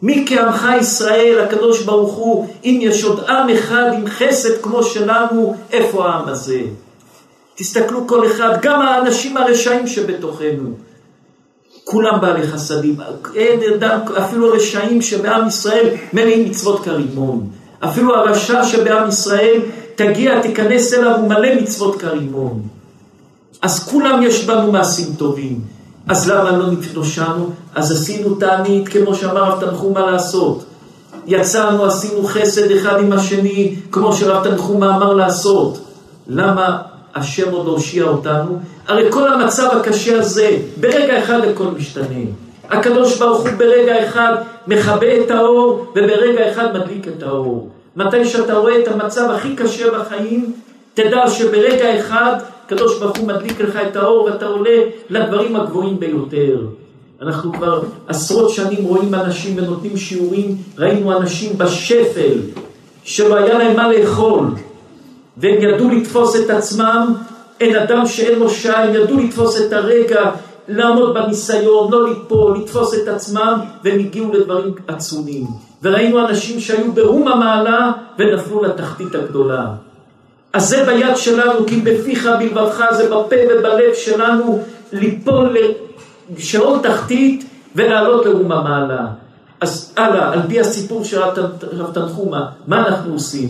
מי 0.03 0.25
כעמך 0.29 0.67
ישראל, 0.81 1.41
הקדוש 1.41 1.83
ברוך 1.83 2.13
הוא, 2.13 2.47
אם 2.65 2.79
יש 2.83 3.05
עוד 3.05 3.21
עם 3.21 3.49
אחד 3.49 3.91
עם 3.95 4.07
חסד 4.07 4.63
כמו 4.63 4.83
שלנו, 4.83 5.55
איפה 5.73 6.07
העם 6.07 6.29
הזה? 6.29 6.61
תסתכלו 7.55 8.07
כל 8.07 8.27
אחד, 8.27 8.59
גם 8.63 8.81
האנשים 8.81 9.37
הרשעים 9.37 9.87
שבתוכנו. 9.87 10.71
כולם 11.85 12.21
בעלי 12.21 12.47
חסדים, 12.47 12.97
אין 13.35 13.61
אדם, 13.75 13.99
אפילו 14.19 14.53
רשעים 14.53 15.03
שבעם 15.03 15.49
ישראל 15.49 15.89
מלאים 16.13 16.45
מצוות 16.51 16.85
כרימון. 16.85 17.49
אפילו 17.81 18.15
הרשע 18.15 18.65
שבעם 18.65 19.09
ישראל, 19.09 19.61
תגיע, 19.95 20.41
תיכנס 20.41 20.95
אליו, 20.95 21.17
הוא 21.17 21.29
מלא 21.29 21.55
מצוות 21.61 22.01
כרימון. 22.01 22.63
אז 23.63 23.89
כולם 23.89 24.23
יש 24.23 24.45
בנו 24.45 24.73
מעשים 24.73 25.15
טובים. 25.19 25.61
אז 26.09 26.31
למה 26.31 26.51
לא 26.51 26.71
נפלושנו? 26.71 27.51
אז 27.75 27.93
עשינו 27.93 28.35
תענית, 28.35 28.89
כמו 28.89 29.15
שאמר 29.15 29.43
רב 29.45 29.61
תנחומה 29.61 30.11
לעשות. 30.11 30.65
יצאנו, 31.27 31.85
עשינו 31.85 32.25
חסד 32.25 32.71
אחד 32.71 33.01
עם 33.01 33.13
השני, 33.13 33.75
כמו 33.91 34.13
שרב 34.13 34.45
תנחומה 34.45 34.97
אמר 34.97 35.15
לעשות. 35.15 35.79
למה 36.29 36.79
השם 37.15 37.51
עוד 37.51 37.67
הושיע 37.67 38.05
אותנו? 38.05 38.59
הרי 38.89 39.13
כל 39.13 39.33
המצב 39.33 39.69
הקשה 39.73 40.19
הזה, 40.19 40.57
ברגע 40.81 41.19
אחד 41.19 41.41
הכל 41.45 41.67
משתנה. 41.79 42.25
הקדוש 42.71 43.19
ברוך 43.19 43.41
הוא 43.41 43.51
ברגע 43.59 44.09
אחד 44.09 44.35
מכבה 44.67 45.21
את 45.25 45.31
האור, 45.31 45.87
וברגע 45.91 46.51
אחד 46.51 46.79
מדליק 46.79 47.09
את 47.09 47.23
האור. 47.23 47.71
מתי 47.97 48.25
שאתה 48.25 48.55
רואה 48.55 48.81
את 48.81 48.89
המצב 48.89 49.31
הכי 49.31 49.57
קשה 49.57 49.91
בחיים, 49.91 50.53
תדע 50.95 51.31
שברגע 51.31 52.01
אחד 52.01 52.33
הקדוש 52.67 52.99
ברוך 52.99 53.19
הוא 53.19 53.29
מדליק 53.29 53.61
לך 53.61 53.79
את 53.91 53.97
האור 53.97 54.25
ואתה 54.25 54.47
עולה 54.47 54.79
לדברים 55.11 55.57
הגבוהים 55.57 56.01
ביותר. 56.01 56.67
אנחנו 57.23 57.53
כבר 57.53 57.83
עשרות 58.09 58.51
שנים 58.51 58.85
רואים 58.85 59.15
אנשים 59.15 59.59
ונותנים 59.59 59.97
שיעורים, 59.97 60.57
ראינו 60.79 61.19
אנשים 61.19 61.59
בשפל, 61.59 62.39
שלא 63.05 63.35
היה 63.35 63.59
להם 63.59 63.77
מה 63.77 63.93
לאכול, 63.93 64.45
והם 65.37 65.63
ידעו 65.63 65.91
לתפוס 65.91 66.37
את 66.37 66.51
עצמם, 66.51 67.15
אין 67.61 67.77
אדם 67.77 68.07
שאין 68.07 68.39
לו 68.39 68.51
שעה, 68.51 68.85
הם 68.85 68.95
ידעו 68.95 69.19
לתפוס 69.19 69.61
את 69.61 69.73
הרגע, 69.73 70.31
לעמוד 70.69 71.15
בניסיון, 71.15 71.93
לא 71.93 72.09
ליפול, 72.09 72.59
לתפוס 72.59 72.95
את 72.95 73.09
עצמם, 73.09 73.61
והם 73.85 73.99
הגיעו 73.99 74.33
לדברים 74.33 74.75
עצומים. 74.89 75.47
וראינו 75.83 76.29
אנשים 76.29 76.61
שהיו 76.61 76.93
ברום 76.93 77.29
המעלה 77.29 77.93
ונפלו 78.19 78.63
לתחתית 78.63 79.15
הגדולה. 79.15 79.67
אז 80.53 80.69
זה 80.69 80.85
ביד 80.85 81.17
שלנו, 81.17 81.67
כי 81.67 81.81
בפיך 81.81 82.29
בלבבך, 82.39 82.85
זה 82.97 83.05
בפה 83.07 83.37
ובלב 83.51 83.95
שלנו, 83.95 84.63
ליפול 84.93 85.57
לשעון 86.37 86.81
תחתית 86.83 87.45
ולעלות 87.77 88.27
לאום 88.27 88.53
המעלה. 88.53 89.07
אז 89.61 89.95
הלאה, 89.97 90.33
על 90.33 90.41
פי 90.49 90.61
הסיפור 90.61 91.05
של 91.05 91.21
רב 91.73 91.93
תנחומה, 91.95 92.47
מה 92.67 92.87
אנחנו 92.87 93.13
עושים? 93.13 93.49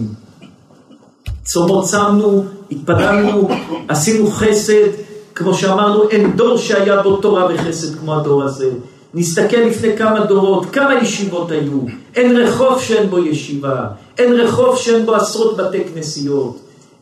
צומות 1.44 1.84
צמנו, 1.84 2.44
התפללנו, 2.70 3.48
עשינו 3.88 4.30
חסד, 4.30 4.88
כמו 5.34 5.54
שאמרנו, 5.54 6.08
אין 6.08 6.36
דור 6.36 6.56
שהיה 6.56 7.02
בו 7.02 7.16
תורה 7.16 7.46
וחסד 7.54 7.98
כמו 7.98 8.14
הדור 8.14 8.42
הזה. 8.42 8.70
נסתכל 9.14 9.56
לפני 9.56 9.96
כמה 9.96 10.24
דורות, 10.24 10.70
כמה 10.70 10.94
ישיבות 10.94 11.50
היו. 11.50 11.80
אין 12.16 12.36
רחוב 12.36 12.80
שאין 12.80 13.10
בו 13.10 13.18
ישיבה, 13.18 13.86
אין 14.18 14.32
רחוב 14.32 14.76
שאין 14.76 15.06
בו 15.06 15.14
עשרות 15.14 15.56
בתי 15.56 15.84
כנסיות. 15.94 16.58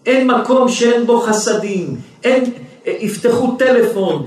אין 0.06 0.30
מקום 0.30 0.68
שאין 0.68 1.06
בו 1.06 1.20
חסדים, 1.20 1.96
אין, 2.24 2.44
יפתחו 2.86 3.56
טלפון, 3.58 4.26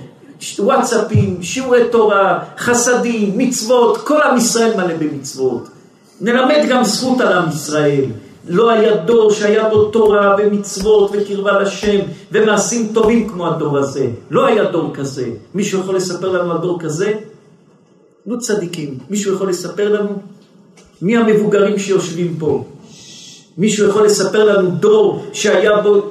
וואטסאפים, 0.60 1.38
שיעורי 1.42 1.82
תורה, 1.92 2.40
חסדים, 2.58 3.38
מצוות, 3.38 3.98
כל 3.98 4.22
עם 4.22 4.38
ישראל 4.38 4.76
מלא 4.78 4.96
במצוות. 5.00 5.68
נלמד 6.22 6.66
גם 6.70 6.84
זכות 6.84 7.22
על 7.22 7.34
עם 7.34 7.50
ישראל. 7.50 8.06
לא 8.48 8.70
היה 8.72 8.98
דור 8.98 9.32
שהיה 9.32 9.70
בו 9.70 9.86
תורה 9.86 10.36
ומצוות 10.40 11.12
וקרבה 11.14 11.62
לשם 11.62 12.00
ומעשים 12.32 12.92
טובים 12.94 13.30
כמו 13.30 13.48
הדור 13.48 13.78
הזה. 13.78 14.10
לא 14.30 14.46
היה 14.46 14.64
דור 14.72 14.94
כזה. 14.94 15.30
מישהו 15.56 15.80
יכול 15.80 15.96
לספר 15.96 16.32
לנו 16.32 16.52
על 16.52 16.58
דור 16.58 16.80
כזה? 16.80 17.14
נו 18.26 18.40
צדיקים. 18.40 18.98
מישהו 19.10 19.36
יכול 19.36 19.50
לספר 19.50 19.94
לנו? 19.94 20.20
מי 21.02 21.18
המבוגרים 21.18 21.80
שיושבים 21.80 22.36
פה? 22.40 22.64
מישהו 23.58 23.90
יכול 23.90 24.06
לספר 24.06 24.44
לנו 24.44 24.70
דור 24.70 25.26
שהיה 25.34 25.82
בו 25.82 26.02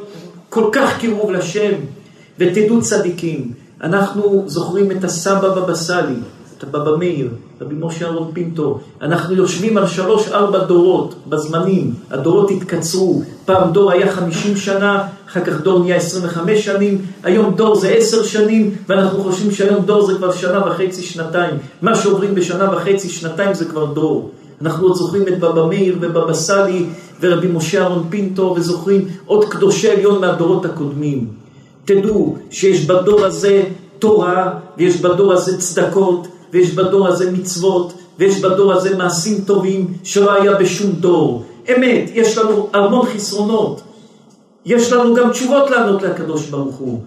כל 0.48 0.68
כך 0.72 0.98
קירוב 0.98 1.30
לשם? 1.30 1.72
ותדעו 2.38 2.80
צדיקים, 2.80 3.52
אנחנו 3.82 4.44
זוכרים 4.46 4.90
את 4.90 5.04
הסבא 5.04 5.48
בבא 5.48 5.74
סאלי, 5.74 6.14
את 6.62 6.74
הבבא 6.74 6.96
מאיר, 6.96 7.28
רבי 7.60 7.74
משה 7.80 8.06
אהרון 8.06 8.30
פינטו. 8.32 8.80
אנחנו 9.00 9.34
יושבים 9.34 9.76
על 9.76 9.86
שלוש-ארבע 9.86 10.64
דורות 10.64 11.14
בזמנים, 11.26 11.94
הדורות 12.10 12.50
התקצרו. 12.50 13.22
פעם 13.44 13.72
דור 13.72 13.90
היה 13.90 14.12
חמישים 14.12 14.56
שנה, 14.56 15.06
אחר 15.28 15.40
כך 15.44 15.60
דור 15.60 15.78
נהיה 15.78 15.96
עשרים 15.96 16.24
וחמש 16.24 16.64
שנים, 16.64 17.02
היום 17.22 17.54
דור 17.54 17.74
זה 17.74 17.88
עשר 17.88 18.22
שנים, 18.22 18.74
ואנחנו 18.88 19.22
חושבים 19.22 19.50
שהיום 19.50 19.84
דור 19.84 20.06
זה 20.06 20.14
כבר 20.14 20.32
שנה 20.32 20.66
וחצי, 20.66 21.02
שנתיים. 21.02 21.54
מה 21.82 21.94
שעוברים 21.94 22.34
בשנה 22.34 22.76
וחצי, 22.76 23.08
שנתיים 23.08 23.54
זה 23.54 23.64
כבר 23.64 23.84
דור. 23.84 24.30
אנחנו 24.62 24.86
עוד 24.86 24.96
זוכרים 24.96 25.22
את 25.28 25.40
בבא 25.40 25.66
מאיר 25.66 25.96
ובבא 26.00 26.32
סאלי 26.32 26.86
ורבי 27.20 27.48
משה 27.48 27.82
אהרון 27.82 28.06
פינטו, 28.10 28.54
וזוכרים 28.56 29.08
עוד 29.26 29.44
קדושי 29.44 29.90
עליון 29.90 30.20
מהדורות 30.20 30.64
הקודמים. 30.64 31.26
תדעו 31.84 32.36
שיש 32.50 32.86
בדור 32.86 33.24
הזה 33.24 33.62
תורה, 33.98 34.54
ויש 34.78 35.00
בדור 35.00 35.32
הזה 35.32 35.58
צדקות, 35.58 36.28
ויש 36.52 36.70
בדור 36.70 37.08
הזה 37.08 37.30
מצוות, 37.30 37.92
ויש 38.18 38.40
בדור 38.40 38.72
הזה 38.72 38.96
מעשים 38.96 39.40
טובים 39.46 39.92
שלא 40.04 40.32
היה 40.32 40.54
בשום 40.54 40.92
דור. 40.92 41.44
אמת, 41.76 42.10
יש 42.14 42.38
לנו 42.38 42.68
המון 42.72 43.06
חסרונות. 43.06 43.82
יש 44.66 44.92
לנו 44.92 45.14
גם 45.14 45.30
תשובות 45.30 45.70
לענות 45.70 46.02
לקדוש 46.02 46.46
ברוך 46.46 46.76
הוא. 46.76 47.00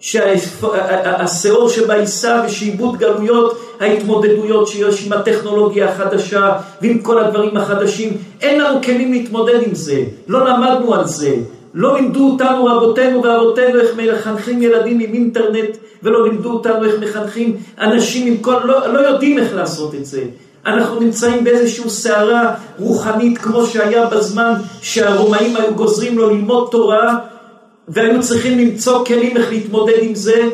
שהשאור 0.00 1.68
שבעיסה 1.68 2.42
ושעיבוד 2.46 2.96
גלויות, 2.98 3.58
ההתמודדויות 3.80 4.68
שיש 4.68 5.06
עם 5.06 5.12
הטכנולוגיה 5.12 5.90
החדשה 5.90 6.52
ועם 6.82 6.98
כל 6.98 7.18
הדברים 7.18 7.56
החדשים, 7.56 8.16
אין 8.40 8.60
לנו 8.60 8.82
כלים 8.82 9.12
להתמודד 9.12 9.62
עם 9.66 9.74
זה, 9.74 10.02
לא 10.28 10.46
למדנו 10.46 10.94
על 10.94 11.06
זה, 11.06 11.36
לא 11.76 11.94
לימדו 11.94 12.30
אותנו 12.30 12.64
רבותינו 12.64 13.22
ואבותינו 13.22 13.80
איך 13.80 13.90
מחנכים 13.96 14.62
ילדים 14.62 15.00
עם 15.00 15.12
אינטרנט 15.14 15.76
ולא 16.02 16.28
לימדו 16.28 16.50
אותנו 16.52 16.84
איך 16.84 16.94
מחנכים 17.00 17.56
אנשים 17.80 18.26
עם 18.26 18.36
כל, 18.36 18.56
לא, 18.64 18.92
לא 18.92 18.98
יודעים 18.98 19.38
איך 19.38 19.54
לעשות 19.54 19.94
את 19.94 20.06
זה. 20.06 20.24
אנחנו 20.66 21.00
נמצאים 21.00 21.44
באיזושהי 21.44 21.90
סערה 21.90 22.54
רוחנית 22.78 23.38
כמו 23.38 23.66
שהיה 23.66 24.06
בזמן 24.06 24.52
שהרומאים 24.82 25.56
היו 25.56 25.74
גוזרים 25.74 26.18
לו 26.18 26.30
ללמוד 26.30 26.68
תורה 26.70 27.18
והיו 27.88 28.22
צריכים 28.22 28.58
למצוא 28.58 29.04
כלים 29.04 29.36
איך 29.36 29.52
להתמודד 29.52 29.98
עם 30.00 30.14
זה 30.14 30.48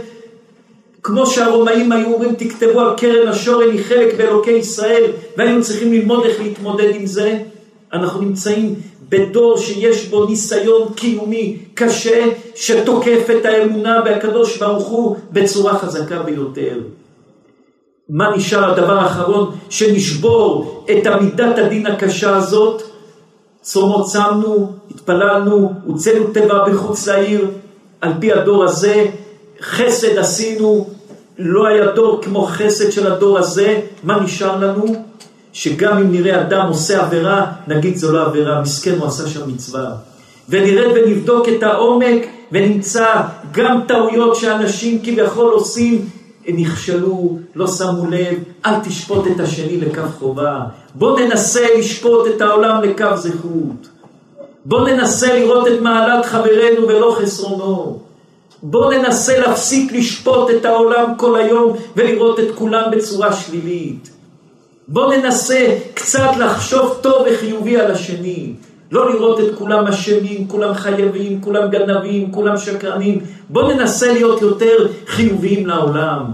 כמו 1.02 1.26
שהרומאים 1.26 1.92
היו 1.92 2.12
אומרים 2.12 2.34
תכתבו 2.34 2.80
על 2.80 2.96
קרן 2.96 3.28
השורן 3.28 3.70
היא 3.70 3.84
חלק 3.84 4.14
באלוקי 4.16 4.50
ישראל 4.50 5.04
והיינו 5.36 5.62
צריכים 5.62 5.92
ללמוד 5.92 6.24
איך 6.24 6.40
להתמודד 6.40 6.90
עם 6.94 7.06
זה 7.06 7.38
אנחנו 7.92 8.20
נמצאים 8.20 8.74
בדור 9.08 9.58
שיש 9.58 10.08
בו 10.08 10.26
ניסיון 10.26 10.88
קיומי 10.94 11.56
קשה 11.74 12.24
שתוקף 12.54 13.26
את 13.38 13.44
האמונה 13.44 14.00
בהקדוש 14.00 14.58
ברוך 14.58 14.88
הוא 14.88 15.16
בצורה 15.32 15.78
חזקה 15.78 16.22
ביותר. 16.22 16.78
מה 18.08 18.36
נשאר 18.36 18.70
הדבר 18.70 18.98
האחרון? 18.98 19.56
שנשבור 19.70 20.84
את 20.90 21.06
עמידת 21.06 21.58
הדין 21.58 21.86
הקשה 21.86 22.36
הזאת. 22.36 22.82
צומות 23.60 24.06
צמנו, 24.06 24.72
התפללנו, 24.90 25.72
הוצאנו 25.86 26.24
טבע 26.32 26.68
בחוץ 26.68 27.08
לעיר, 27.08 27.50
על 28.00 28.12
פי 28.20 28.32
הדור 28.32 28.64
הזה, 28.64 29.06
חסד 29.60 30.18
עשינו, 30.18 30.88
לא 31.38 31.66
היה 31.66 31.86
דור 31.86 32.22
כמו 32.22 32.46
חסד 32.46 32.90
של 32.90 33.12
הדור 33.12 33.38
הזה, 33.38 33.80
מה 34.02 34.20
נשאר 34.20 34.56
לנו? 34.56 34.84
שגם 35.52 35.96
אם 35.98 36.12
נראה 36.12 36.40
אדם 36.40 36.66
עושה 36.68 37.02
עבירה, 37.02 37.46
נגיד 37.66 37.96
זו 37.96 38.12
לא 38.12 38.26
עבירה, 38.26 38.60
מסכן 38.60 38.98
הוא 38.98 39.06
עשה 39.06 39.28
שם 39.28 39.48
מצווה. 39.48 39.90
ונרד 40.48 40.92
ונבדוק 40.94 41.48
את 41.48 41.62
העומק 41.62 42.26
ונמצא 42.52 43.22
גם 43.52 43.80
טעויות 43.88 44.36
שאנשים 44.36 44.98
כביכול 45.04 45.52
עושים, 45.52 46.08
נכשלו, 46.48 47.38
לא 47.54 47.66
שמו 47.66 48.06
לב, 48.10 48.38
אל 48.66 48.74
תשפוט 48.84 49.26
את 49.26 49.40
השני 49.40 49.76
לקו 49.76 50.02
חובה. 50.18 50.60
בוא 50.94 51.20
ננסה 51.20 51.66
לשפוט 51.78 52.26
את 52.26 52.40
העולם 52.40 52.82
לקו 52.82 53.16
זכות. 53.16 53.88
בוא 54.64 54.88
ננסה 54.88 55.34
לראות 55.34 55.68
את 55.68 55.80
מעלת 55.80 56.26
חברנו 56.26 56.88
ולא 56.88 57.16
חסרונו. 57.20 57.98
בוא 58.62 58.94
ננסה 58.94 59.38
להפסיק 59.38 59.92
לשפוט 59.92 60.50
את 60.50 60.64
העולם 60.64 61.12
כל 61.16 61.36
היום 61.36 61.76
ולראות 61.96 62.40
את 62.40 62.54
כולם 62.54 62.90
בצורה 62.92 63.32
שלילית. 63.32 64.10
בוא 64.88 65.14
ננסה 65.14 65.78
קצת 65.94 66.30
לחשוב 66.38 66.98
טוב 67.00 67.26
וחיובי 67.30 67.80
על 67.80 67.90
השני. 67.90 68.54
לא 68.92 69.12
לראות 69.12 69.40
את 69.40 69.54
כולם 69.58 69.86
אשמים, 69.86 70.48
כולם 70.48 70.74
חייבים, 70.74 71.40
כולם 71.40 71.70
גנבים, 71.70 72.32
כולם 72.32 72.56
שקרנים. 72.56 73.20
בוא 73.48 73.72
ננסה 73.72 74.12
להיות 74.12 74.42
יותר 74.42 74.86
חיוביים 75.06 75.66
לעולם. 75.66 76.24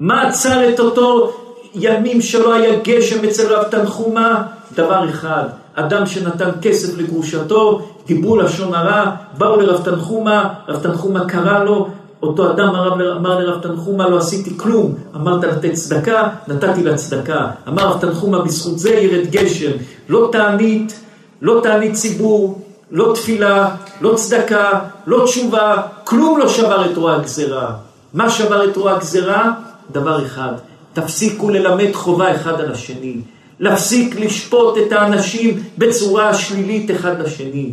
מה 0.00 0.28
עצר 0.28 0.68
את 0.68 0.80
אותו 0.80 1.32
ימים 1.74 2.20
שלא 2.20 2.54
היה 2.54 2.78
גשם 2.84 3.24
אצל 3.24 3.54
רב 3.54 3.64
תנחומה? 3.64 4.42
דבר 4.74 5.08
אחד, 5.10 5.44
אדם 5.74 6.06
שנתן 6.06 6.50
כסף 6.62 6.98
לגרושתו, 6.98 7.88
דיברו 8.06 8.36
לשון 8.36 8.74
הרע, 8.74 9.10
באו 9.38 9.60
לרב 9.60 9.84
תנחומה, 9.84 10.54
רב 10.68 10.82
תנחומה 10.82 11.24
קרא 11.24 11.64
לו, 11.64 11.88
אותו 12.22 12.50
אדם 12.50 12.74
אמר, 12.74 13.38
לרב 13.38 13.62
תנחומה, 13.62 14.08
לא 14.08 14.18
עשיתי 14.18 14.58
כלום, 14.58 14.94
אמרת 15.16 15.44
לתת 15.44 15.72
צדקה, 15.72 16.28
נתתי 16.48 16.82
לה 16.82 16.96
צדקה. 16.96 17.50
אמר 17.68 17.88
רב 17.88 18.00
תנחומה, 18.00 18.38
בזכות 18.38 18.78
זה 18.78 18.90
ירד 18.90 19.30
גשם. 19.30 19.70
לא 20.08 20.28
תענית, 20.32 21.00
לא 21.42 21.60
תענית 21.62 21.94
ציבור, 21.94 22.60
לא 22.90 23.12
תפילה, 23.14 23.70
לא 24.00 24.14
צדקה, 24.14 24.80
לא 25.06 25.24
תשובה, 25.24 25.82
כלום 26.04 26.38
לא 26.38 26.48
שבר 26.48 26.90
את 26.90 26.96
רוע 26.96 27.14
הגזרה. 27.14 27.74
מה 28.14 28.30
שבר 28.30 28.70
את 28.70 28.76
רוע 28.76 28.92
הגזרה? 28.92 29.52
דבר 29.90 30.26
אחד, 30.26 30.52
תפסיקו 30.92 31.50
ללמד 31.50 31.92
חובה 31.92 32.36
אחד 32.36 32.60
על 32.60 32.72
השני. 32.72 33.16
להפסיק 33.60 34.20
לשפוט 34.20 34.78
את 34.78 34.92
האנשים 34.92 35.62
בצורה 35.78 36.34
שלילית 36.34 36.90
אחד 36.90 37.20
לשני. 37.20 37.72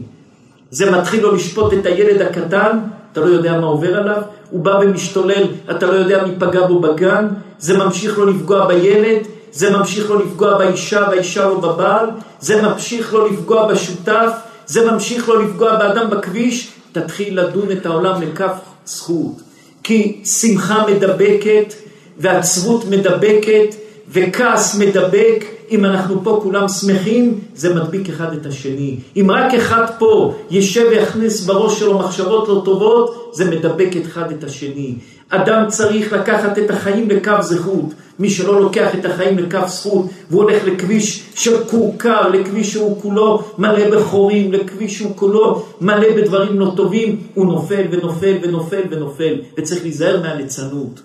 זה 0.71 0.91
מתחיל 0.91 1.21
לו 1.21 1.35
לשפוט 1.35 1.73
את 1.73 1.85
הילד 1.85 2.21
הקטן, 2.21 2.79
אתה 3.17 3.25
לא 3.25 3.31
יודע 3.31 3.59
מה 3.59 3.67
עובר 3.67 3.97
עליו, 3.97 4.21
הוא 4.49 4.63
בא 4.63 4.79
ומשתולל, 4.81 5.43
אתה 5.71 5.85
לא 5.85 5.93
יודע 5.93 6.23
מי 6.23 6.31
פגע 6.39 6.67
בו 6.67 6.79
בגן, 6.79 7.27
זה 7.59 7.77
ממשיך 7.77 8.17
לו 8.17 8.25
לפגוע 8.25 8.67
בילד, 8.67 9.19
זה 9.51 9.69
ממשיך 9.69 10.09
לו 10.09 10.19
לפגוע 10.19 10.57
באישה 10.57 11.05
והאישה 11.09 11.45
לא 11.45 11.59
בבעל, 11.59 12.09
זה 12.39 12.61
ממשיך 12.61 13.13
לו 13.13 13.27
לפגוע 13.27 13.67
בשותף, 13.67 14.31
זה 14.65 14.91
ממשיך 14.91 15.29
לו 15.29 15.41
לפגוע 15.41 15.75
באדם 15.75 16.09
בכביש, 16.09 16.71
תתחיל 16.91 17.41
לדון 17.41 17.71
את 17.71 17.85
העולם 17.85 18.21
לכף 18.21 18.53
זכות. 18.85 19.41
כי 19.83 20.21
שמחה 20.25 20.85
מדבקת, 20.87 21.73
ועצבות 22.17 22.85
מדבקת, 22.85 23.75
וכעס 24.11 24.75
מדבק, 24.79 25.45
אם 25.71 25.85
אנחנו 25.85 26.23
פה 26.23 26.39
כולם 26.43 26.67
שמחים, 26.67 27.39
זה 27.55 27.75
מדביק 27.75 28.09
אחד 28.09 28.33
את 28.33 28.45
השני. 28.45 28.97
אם 29.15 29.27
רק 29.31 29.53
אחד 29.53 29.85
פה 29.99 30.35
יישב 30.49 30.85
ויכניס 30.89 31.45
בראש 31.45 31.79
שלו 31.79 31.99
מחשבות 31.99 32.47
לא 32.47 32.61
טובות, 32.65 33.31
זה 33.33 33.45
מדבק 33.45 33.89
אחד 34.01 34.31
את 34.31 34.43
השני. 34.43 34.95
אדם 35.29 35.63
צריך 35.67 36.13
לקחת 36.13 36.57
את 36.57 36.69
החיים 36.69 37.09
לקו 37.09 37.31
זכות. 37.41 37.93
מי 38.19 38.29
שלא 38.29 38.61
לוקח 38.61 38.95
את 38.95 39.05
החיים 39.05 39.37
לקו 39.37 39.67
זכות, 39.67 40.05
והוא 40.29 40.43
הולך 40.43 40.63
לכביש 40.65 41.23
של 41.35 41.63
כורכר, 41.63 42.29
לכביש 42.29 42.73
שהוא 42.73 43.01
כולו 43.01 43.43
מלא 43.57 43.89
בחורים, 43.89 44.53
לכביש 44.53 44.97
שהוא 44.97 45.11
כולו 45.15 45.65
מלא 45.81 46.07
בדברים 46.15 46.59
לא 46.59 46.71
טובים, 46.75 47.21
הוא 47.33 47.45
נופל 47.45 47.83
ונופל 47.91 48.37
ונופל 48.41 48.81
ונופל, 48.89 49.33
וצריך 49.57 49.83
להיזהר 49.83 50.21
מהליצנות. 50.21 51.01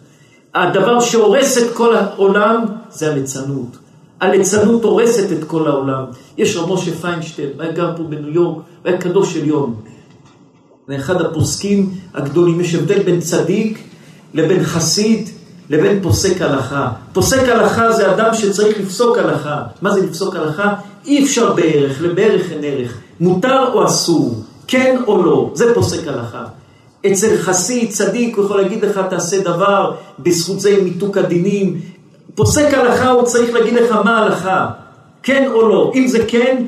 הדבר 0.54 1.00
שהורס 1.00 1.58
את 1.58 1.72
כל 1.74 1.96
העולם 1.96 2.64
זה 2.90 3.12
הליצנות. 3.12 3.81
הליצנות 4.22 4.84
הורסת 4.84 5.32
את 5.32 5.44
כל 5.44 5.66
העולם. 5.66 6.04
יש 6.38 6.56
רב 6.56 6.72
משה 6.72 6.90
פיינשטיין, 6.94 7.48
הוא 7.54 7.62
היה 7.62 7.72
גר 7.72 7.96
פה 7.96 8.02
בניו 8.02 8.28
יורק, 8.28 8.56
הוא 8.56 8.64
היה 8.84 8.98
קדוש 8.98 9.36
עליון. 9.36 9.74
ואחד 10.88 11.20
הפוסקים 11.20 11.90
הגדולים, 12.14 12.60
יש 12.60 12.74
הבדל 12.74 13.02
בין 13.02 13.20
צדיק 13.20 13.78
לבין 14.34 14.64
חסיד 14.64 15.28
לבין 15.70 16.02
פוסק 16.02 16.42
הלכה. 16.42 16.92
פוסק 17.12 17.48
הלכה 17.48 17.92
זה 17.92 18.14
אדם 18.14 18.34
שצריך 18.34 18.80
לפסוק 18.80 19.18
הלכה. 19.18 19.62
מה 19.82 19.94
זה 19.94 20.06
לפסוק 20.06 20.36
הלכה? 20.36 20.74
אי 21.06 21.24
אפשר 21.24 21.52
בערך, 21.52 22.02
לבערך 22.02 22.52
אין 22.52 22.64
ערך. 22.64 22.98
מותר 23.20 23.72
או 23.72 23.86
אסור, 23.86 24.42
כן 24.66 24.96
או 25.06 25.24
לא, 25.24 25.50
זה 25.54 25.74
פוסק 25.74 26.08
הלכה. 26.08 26.44
אצל 27.06 27.36
חסיד, 27.38 27.90
צדיק, 27.90 28.36
הוא 28.36 28.44
יכול 28.44 28.62
להגיד 28.62 28.84
לך, 28.84 29.00
תעשה 29.10 29.40
דבר, 29.40 29.94
בזכות 30.18 30.60
זה 30.60 30.70
עם 30.70 30.84
מיתוק 30.84 31.16
הדינים, 31.16 31.80
פוסק 32.34 32.74
הלכה 32.74 33.10
הוא 33.10 33.22
צריך 33.22 33.54
להגיד 33.54 33.74
לך 33.74 33.92
מה 33.92 34.18
ההלכה, 34.18 34.68
כן 35.22 35.50
או 35.52 35.68
לא. 35.68 35.92
אם 35.94 36.06
זה 36.06 36.24
כן, 36.28 36.64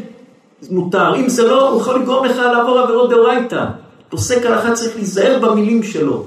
מותר. 0.71 1.15
אם 1.17 1.29
זה 1.29 1.43
לא, 1.43 1.69
הוא 1.71 1.81
יכול 1.81 2.01
לגרום 2.01 2.25
לך 2.25 2.37
לעבור 2.37 2.79
עבירות 2.79 3.11
דאורייתא. 3.11 3.65
פוסק 4.09 4.47
הלכה 4.47 4.73
צריך 4.73 4.97
להיזהר 4.97 5.39
במילים 5.39 5.83
שלו. 5.83 6.25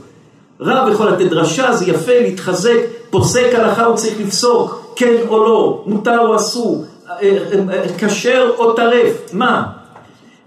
רב 0.60 0.92
יכול 0.92 1.08
לתת 1.08 1.30
דרשה, 1.30 1.74
זה 1.74 1.86
יפה, 1.86 2.20
להתחזק. 2.20 2.78
פוסק 3.10 3.54
הלכה 3.54 3.86
הוא 3.86 3.96
צריך 3.96 4.20
לפסוק, 4.20 4.94
כן 4.96 5.16
או 5.28 5.44
לא, 5.44 5.84
מותר 5.86 6.20
או 6.20 6.36
אסור, 6.36 6.86
אה, 7.10 7.38
אה, 7.72 7.86
כשר 7.98 8.52
או 8.58 8.74
טרף. 8.74 9.34
מה? 9.34 9.64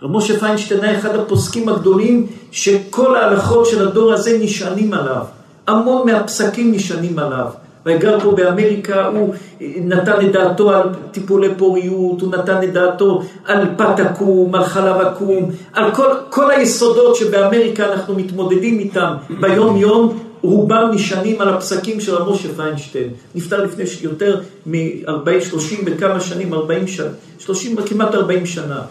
רב 0.03 0.11
משה 0.11 0.38
פיינשטיין 0.38 0.85
היה 0.85 0.98
אחד 0.98 1.16
הפוסקים 1.16 1.68
הגדולים 1.68 2.26
שכל 2.50 3.16
ההלכות 3.16 3.66
של 3.66 3.88
הדור 3.88 4.12
הזה 4.12 4.38
נשענים 4.40 4.92
עליו. 4.94 5.24
המון 5.66 6.07
מהפסקים 6.07 6.72
נשענים 6.72 7.18
עליו. 7.18 7.46
וגר 7.87 8.21
פה 8.21 8.33
באמריקה, 8.33 9.07
הוא 9.07 9.35
נתן 9.61 10.27
את 10.27 10.33
דעתו 10.33 10.71
על 10.71 10.83
טיפולי 11.11 11.49
פוריות, 11.57 12.21
הוא 12.21 12.33
נתן 12.33 12.62
את 12.62 12.73
דעתו 12.73 13.23
על 13.45 13.66
פת 13.77 14.01
עקום, 14.01 14.55
על 14.55 14.64
חלב 14.64 14.97
עקום, 14.97 15.51
על 15.73 15.95
כל, 15.95 16.09
כל 16.31 16.51
היסודות 16.51 17.16
שבאמריקה 17.16 17.93
אנחנו 17.93 18.14
מתמודדים 18.14 18.79
איתם 18.79 19.14
ביום 19.40 19.77
יום, 19.77 20.19
רובם 20.43 20.90
נשענים 20.93 21.40
על 21.40 21.49
הפסקים 21.49 22.01
של 22.01 22.14
רב 22.14 22.29
משה 22.29 22.49
פיינשטיין. 22.57 23.11
נפטר 23.35 23.64
לפני 23.64 23.85
יותר 24.03 24.40
מ-40, 24.66 25.45
30 25.51 25.79
וכמה 25.87 26.21
שנים, 26.21 26.55
40 26.55 26.87
שנה, 26.87 27.09
30, 27.38 27.77
כמעט 27.77 28.14
40 28.14 28.47
שנה. 28.47 28.83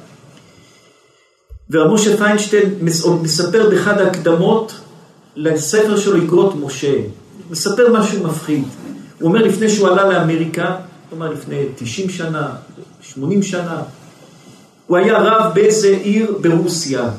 ורב 1.69 1.93
משה 1.93 2.17
פיינשטיין 2.17 2.75
מספר 3.21 3.69
באחד 3.69 4.01
ההקדמות 4.01 4.73
לספר 5.35 5.97
שלו 5.97 6.17
אגרות 6.17 6.53
משה. 6.55 6.93
מספר 7.49 7.93
משהו 7.93 8.23
מפחיד. 8.23 8.63
הוא 9.19 9.29
אומר 9.29 9.41
לפני 9.41 9.69
שהוא 9.69 9.87
עלה 9.87 10.09
לאמריקה, 10.09 10.75
כלומר 11.09 11.31
לפני 11.31 11.65
90 11.75 12.09
שנה, 12.09 12.49
80 13.01 13.43
שנה, 13.43 13.81
הוא 14.87 14.97
היה 14.97 15.17
רב 15.17 15.51
באיזה 15.53 15.87
עיר 15.87 16.37
ברוסיה. 16.41 17.09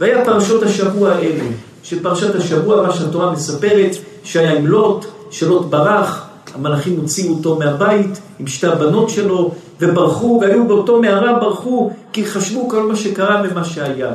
והיה 0.00 0.24
פרשות 0.24 0.62
השבוע 0.62 1.12
האלה, 1.12 1.44
שפרשת 1.82 2.34
השבוע, 2.34 2.82
מה 2.82 2.92
שהתורה 2.92 3.32
מספרת, 3.32 3.90
שהיה 4.24 4.52
עם 4.52 4.66
לוט, 4.66 5.06
שלוט 5.30 5.66
ברח, 5.66 6.26
המלאכים 6.54 6.96
הוציאו 7.00 7.34
אותו 7.34 7.58
מהבית 7.58 8.20
עם 8.38 8.46
שתי 8.46 8.66
הבנות 8.66 9.10
שלו, 9.10 9.54
וברחו, 9.80 10.38
והיו 10.42 10.68
באותו 10.68 11.00
מערה, 11.00 11.38
ברחו, 11.38 11.90
כי 12.12 12.26
חשבו 12.26 12.68
כל 12.68 12.82
מה 12.82 12.96
שקרה 12.96 13.42
ממה 13.42 13.64
שהיה. 13.64 14.12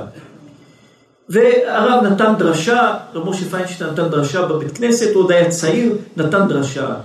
והרב 1.29 2.03
נתן 2.03 2.33
דרשה, 2.37 2.93
רב 3.13 3.29
משה 3.29 3.45
פיינשטיין 3.45 3.89
נתן 3.89 4.09
דרשה 4.09 4.45
בבית 4.45 4.77
כנסת, 4.77 5.15
הוא 5.15 5.23
עוד 5.23 5.31
היה 5.31 5.49
צעיר, 5.49 5.93
נתן 6.17 6.47
דרשה. 6.47 6.95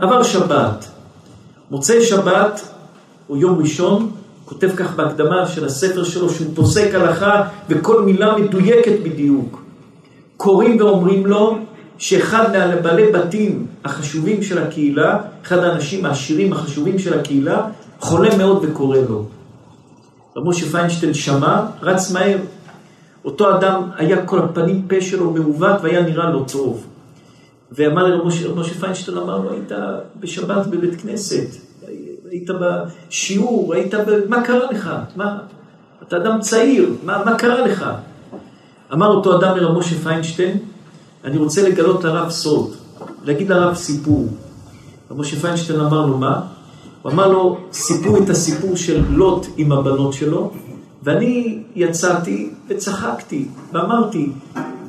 עבר 0.00 0.22
שבת. 0.22 0.88
מוצאי 1.70 2.04
שבת, 2.04 2.60
או 3.28 3.36
יום 3.36 3.58
ראשון, 3.58 4.10
כותב 4.44 4.70
כך 4.76 4.94
בהקדמה 4.94 5.48
של 5.48 5.64
הספר 5.64 6.04
שלו, 6.04 6.30
שהוא 6.30 6.46
פוסק 6.54 6.94
הלכה 6.94 7.42
וכל 7.68 8.02
מילה 8.02 8.36
מדויקת 8.38 9.00
בדיוק. 9.02 9.62
קוראים 10.36 10.80
ואומרים 10.80 11.26
לו 11.26 11.58
שאחד 11.98 12.52
מהבעלי 12.52 13.12
בתים 13.12 13.66
החשובים 13.84 14.42
של 14.42 14.58
הקהילה, 14.58 15.18
אחד 15.46 15.58
האנשים 15.58 16.06
העשירים 16.06 16.52
החשובים 16.52 16.98
של 16.98 17.18
הקהילה, 17.18 17.66
חולה 18.00 18.36
מאוד 18.36 18.64
וקורא 18.64 18.98
לו. 19.08 19.24
רב 20.36 20.48
משה 20.48 20.66
פיינשטיין 20.66 21.14
שמע, 21.14 21.60
רץ 21.82 22.12
מהר. 22.12 22.38
אותו 23.26 23.56
אדם 23.56 23.82
היה 23.96 24.26
כל 24.26 24.38
הפנים 24.38 24.82
פה 24.88 25.00
שלו 25.00 25.30
מעוות 25.30 25.80
והיה 25.82 26.02
נראה 26.02 26.30
לו 26.30 26.44
טוב. 26.44 26.86
ואמר 27.72 28.04
לרב 28.04 28.26
משה, 28.26 28.54
משה 28.54 28.74
פיינשטיין, 28.74 29.18
אמר 29.18 29.38
לו, 29.38 29.50
היית 29.50 29.72
בשבת 30.20 30.66
בבית 30.66 31.00
כנסת, 31.00 31.46
היית 32.30 32.50
בשיעור, 32.60 33.74
היית 33.74 33.94
ב... 33.94 34.28
מה 34.28 34.44
קרה 34.44 34.70
לך? 34.70 34.90
מה? 35.16 35.38
אתה 36.02 36.16
אדם 36.16 36.40
צעיר, 36.40 36.94
מה, 37.04 37.24
מה 37.24 37.38
קרה 37.38 37.66
לך? 37.66 37.86
אמר 38.92 39.06
אותו 39.06 39.38
אדם 39.38 39.56
לרב 39.56 39.78
משה 39.78 39.96
פיינשטיין, 39.96 40.58
אני 41.24 41.38
רוצה 41.38 41.68
לגלות 41.68 42.04
לרב 42.04 42.30
סוד, 42.30 42.74
להגיד 43.24 43.48
לרב 43.48 43.74
סיפור. 43.74 44.28
רב 45.10 45.20
משה 45.20 45.36
פיינשטיין 45.36 45.80
אמר 45.80 46.06
לו 46.06 46.18
מה? 46.18 46.40
הוא 47.02 47.12
אמר 47.12 47.28
לו, 47.28 47.58
סיפרו 47.72 48.22
את 48.22 48.30
הסיפור 48.30 48.76
של 48.76 49.04
לוט 49.10 49.46
עם 49.56 49.72
הבנות 49.72 50.12
שלו, 50.12 50.52
ואני 51.06 51.58
יצאתי 51.74 52.50
וצחקתי, 52.68 53.48
ואמרתי, 53.72 54.30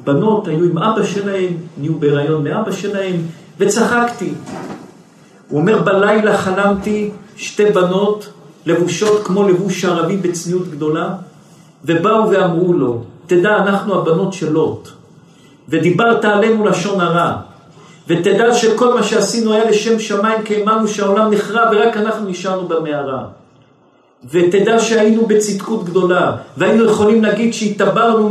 בנות 0.04 0.48
היו 0.48 0.64
עם 0.64 0.78
אבא 0.78 1.04
שלהם, 1.04 1.58
נהיו 1.78 2.00
בהיריון 2.00 2.44
מאבא 2.44 2.72
שלהם, 2.72 3.16
וצחקתי. 3.58 4.34
הוא 5.50 5.60
אומר, 5.60 5.82
בלילה 5.82 6.38
חלמתי 6.38 7.10
שתי 7.36 7.66
בנות 7.66 8.30
לבושות 8.66 9.24
כמו 9.24 9.48
לבוש 9.50 9.86
ערבי 9.86 10.18
בצניעות 10.18 10.68
גדולה, 10.68 11.10
ובאו 11.86 12.30
ואמרו 12.30 12.74
לו, 12.74 13.04
תדע, 13.28 13.58
אנחנו 13.58 13.96
הבנות 13.96 14.34
של 14.34 14.52
לוט, 14.52 14.90
ודיברת 15.70 16.26
עלינו 16.26 16.66
לשון 16.66 17.02
הרע, 17.02 17.38
ותדע 18.08 18.54
שכל 18.54 18.94
מה 18.94 19.04
שעשינו 19.04 19.54
היה 19.54 19.70
לשם 19.70 20.00
שמיים, 20.00 20.44
כי 20.44 20.56
האמנו 20.56 20.88
שהעולם 20.88 21.34
נחרב 21.34 21.68
ורק 21.72 21.98
אנחנו 21.98 22.30
נשארנו 22.30 22.68
במערה. 22.68 23.26
ותדע 24.32 24.80
שהיינו 24.80 25.26
בצדקות 25.26 25.86
גדולה, 25.86 26.36
והיינו 26.58 26.86
יכולים 26.86 27.24
להגיד 27.24 27.54
שהתעברנו 27.54 28.30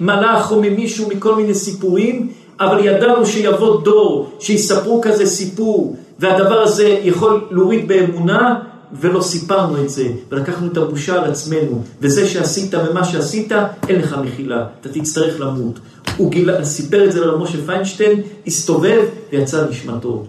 ממלאך 0.00 0.52
או 0.52 0.62
ממישהו 0.62 1.08
מכל 1.08 1.34
מיני 1.34 1.54
סיפורים, 1.54 2.28
אבל 2.60 2.84
ידענו 2.84 3.26
שיבוא 3.26 3.80
דור 3.80 4.30
שיספרו 4.40 5.00
כזה 5.00 5.26
סיפור, 5.26 5.96
והדבר 6.18 6.62
הזה 6.62 6.98
יכול 7.02 7.44
להוריד 7.50 7.88
באמונה, 7.88 8.54
ולא 9.00 9.20
סיפרנו 9.20 9.84
את 9.84 9.90
זה, 9.90 10.08
ולקחנו 10.30 10.66
את 10.66 10.76
הבושה 10.76 11.14
על 11.14 11.30
עצמנו, 11.30 11.82
וזה 12.00 12.26
שעשית 12.26 12.74
ומה 12.74 13.04
שעשית, 13.04 13.52
אין 13.88 14.00
לך 14.00 14.16
מחילה, 14.24 14.66
אתה 14.80 14.88
תצטרך 14.88 15.40
למות. 15.40 15.78
הוא 16.16 16.30
גילה, 16.30 16.64
סיפר 16.64 17.04
את 17.04 17.12
זה 17.12 17.20
לרב 17.20 17.42
משה 17.42 17.58
פיינשטיין, 17.66 18.22
הסתובב 18.46 19.04
ויצא 19.32 19.64
נשמתו. 19.70 20.24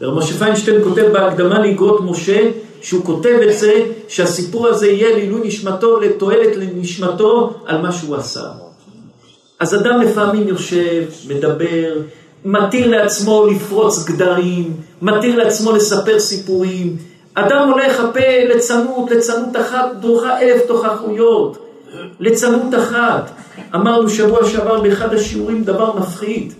ורב 0.00 0.18
משה 0.18 0.34
פיינשטיין 0.34 0.82
כותב 0.84 1.08
בהקדמה 1.12 1.58
לאגרות 1.58 2.00
משה, 2.04 2.50
שהוא 2.82 3.04
כותב 3.04 3.38
את 3.48 3.58
זה, 3.58 3.84
שהסיפור 4.08 4.66
הזה 4.66 4.88
יהיה 4.88 5.16
לעילוי 5.16 5.48
נשמתו, 5.48 6.00
לתועלת 6.00 6.56
לנשמתו 6.56 7.54
על 7.66 7.80
מה 7.80 7.92
שהוא 7.92 8.16
עשה. 8.16 8.48
אז 9.60 9.74
אדם 9.74 10.00
לפעמים 10.00 10.48
יושב, 10.48 11.04
מדבר, 11.28 11.94
מתיר 12.44 12.90
לעצמו 12.90 13.46
לפרוץ 13.46 14.04
גדרים, 14.04 14.76
מתיר 15.02 15.36
לעצמו 15.36 15.72
לספר 15.72 16.20
סיפורים. 16.20 16.96
אדם 17.34 17.68
הולך 17.68 18.00
הפה 18.00 18.44
לצנות, 18.54 19.10
לצנות 19.10 19.56
אחת, 19.56 19.90
דרוכה 20.00 20.40
אלף 20.40 20.66
תוכחויות. 20.66 21.58
לצנות 22.20 22.74
אחת. 22.74 23.30
אמרנו 23.74 24.10
שבוע 24.10 24.48
שעבר 24.48 24.80
באחד 24.80 25.14
השיעורים 25.14 25.64
דבר 25.64 25.96
מפחיד. 25.96 26.52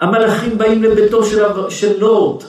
המלאכים 0.00 0.58
באים 0.58 0.82
לביתו 0.82 1.24
של, 1.24 1.42
של 1.68 2.00
לוט, 2.00 2.44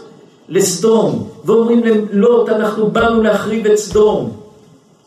לסדום, 0.50 1.30
ואומרים 1.46 1.84
ללוט, 1.84 2.50
אנחנו 2.50 2.92
באנו 2.92 3.24
להחריב 3.24 3.66
את 3.66 3.78
סדום. 3.78 4.38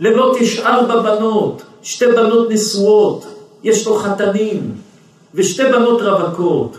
ללוט 0.01 0.41
יש 0.41 0.61
ארבע 0.61 1.01
בנות, 1.01 1.63
שתי 1.83 2.07
בנות 2.07 2.51
נשואות, 2.51 3.27
יש 3.63 3.87
לו 3.87 3.95
חתנים, 3.95 4.75
ושתי 5.35 5.63
בנות 5.63 6.03
רווקות. 6.03 6.79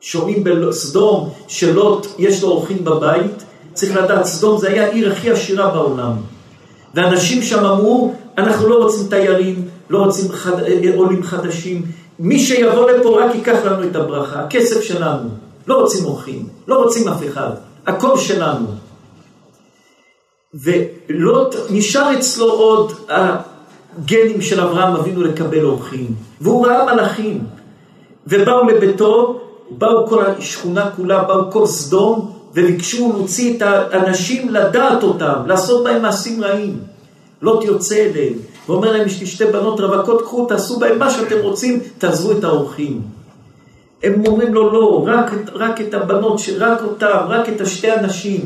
שומעים 0.00 0.44
בסדום 0.44 1.30
שלוט 1.48 2.06
יש 2.18 2.42
לו 2.42 2.48
אורחים 2.48 2.84
בבית, 2.84 3.44
צריך 3.74 3.96
לדעת, 3.96 4.24
סדום 4.24 4.58
זה 4.58 4.68
היה 4.68 4.86
העיר 4.86 5.12
הכי 5.12 5.30
עשירה 5.30 5.70
בעולם. 5.70 6.12
ואנשים 6.94 7.42
שם 7.42 7.64
אמרו, 7.64 8.14
אנחנו 8.38 8.68
לא 8.68 8.74
רוצים 8.74 9.06
תיירים, 9.08 9.68
לא 9.90 9.98
רוצים 9.98 10.32
חד... 10.32 10.52
עולים 10.94 11.22
חדשים, 11.22 11.82
מי 12.18 12.38
שיבוא 12.38 12.90
לפה 12.90 13.20
רק 13.20 13.34
ייקח 13.34 13.64
לנו 13.64 13.84
את 13.84 13.96
הברכה, 13.96 14.40
הכסף 14.40 14.80
שלנו, 14.80 15.28
לא 15.66 15.74
רוצים 15.74 16.04
אורחים, 16.04 16.48
לא 16.68 16.82
רוצים 16.82 17.08
אף 17.08 17.26
אחד, 17.28 17.50
הכל 17.86 18.18
שלנו. 18.18 18.66
ולוט, 20.54 21.54
נשאר 21.70 22.18
אצלו 22.18 22.52
עוד 22.52 22.92
הגנים 23.08 24.40
של 24.40 24.60
אברהם 24.60 24.94
אבינו 24.94 25.22
לקבל 25.22 25.64
אורחים, 25.64 26.14
והוא 26.40 26.66
ראה 26.66 26.94
מלאכים, 26.94 27.44
ובאו 28.26 28.68
לביתו, 28.68 29.40
באו 29.70 30.06
כל 30.06 30.26
השכונה 30.26 30.90
כולה, 30.96 31.24
באו 31.24 31.52
כל 31.52 31.66
סדום, 31.66 32.32
וביקשו 32.54 33.12
להוציא 33.12 33.56
את 33.56 33.62
האנשים, 33.62 34.48
לדעת 34.48 35.02
אותם, 35.02 35.34
לעשות 35.46 35.84
בהם 35.84 36.02
מעשים 36.02 36.44
רעים. 36.44 36.78
לוט 37.42 37.64
יוצא 37.64 37.94
אליהם, 37.94 38.34
ואומר 38.68 38.92
להם, 38.92 39.06
יש 39.06 39.20
לי 39.20 39.26
שתי 39.26 39.44
בנות 39.44 39.80
רווקות, 39.80 40.22
קחו, 40.22 40.46
תעשו 40.46 40.78
בהם 40.78 40.98
מה 40.98 41.10
שאתם 41.10 41.36
רוצים, 41.42 41.80
תעזבו 41.98 42.32
את 42.32 42.44
האורחים. 42.44 43.02
הם 44.02 44.26
אומרים 44.26 44.54
לו, 44.54 44.72
לא, 44.72 45.04
רק, 45.06 45.30
רק 45.54 45.80
את 45.80 45.94
הבנות, 45.94 46.40
רק 46.58 46.82
אותם, 46.82 47.18
רק 47.28 47.48
את 47.48 47.60
השתי 47.60 47.92
אנשים. 47.92 48.40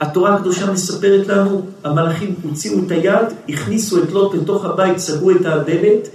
התורה 0.00 0.34
הקדושה 0.34 0.72
מספרת 0.72 1.28
לנו, 1.28 1.62
המלאכים 1.84 2.34
הוציאו 2.42 2.78
את 2.86 2.90
היד, 2.90 3.26
הכניסו 3.48 4.02
את 4.02 4.12
לוט 4.12 4.34
לתוך 4.34 4.64
הבית, 4.64 4.98
סגרו 4.98 5.30
את 5.30 5.46
הדלת, 5.46 6.08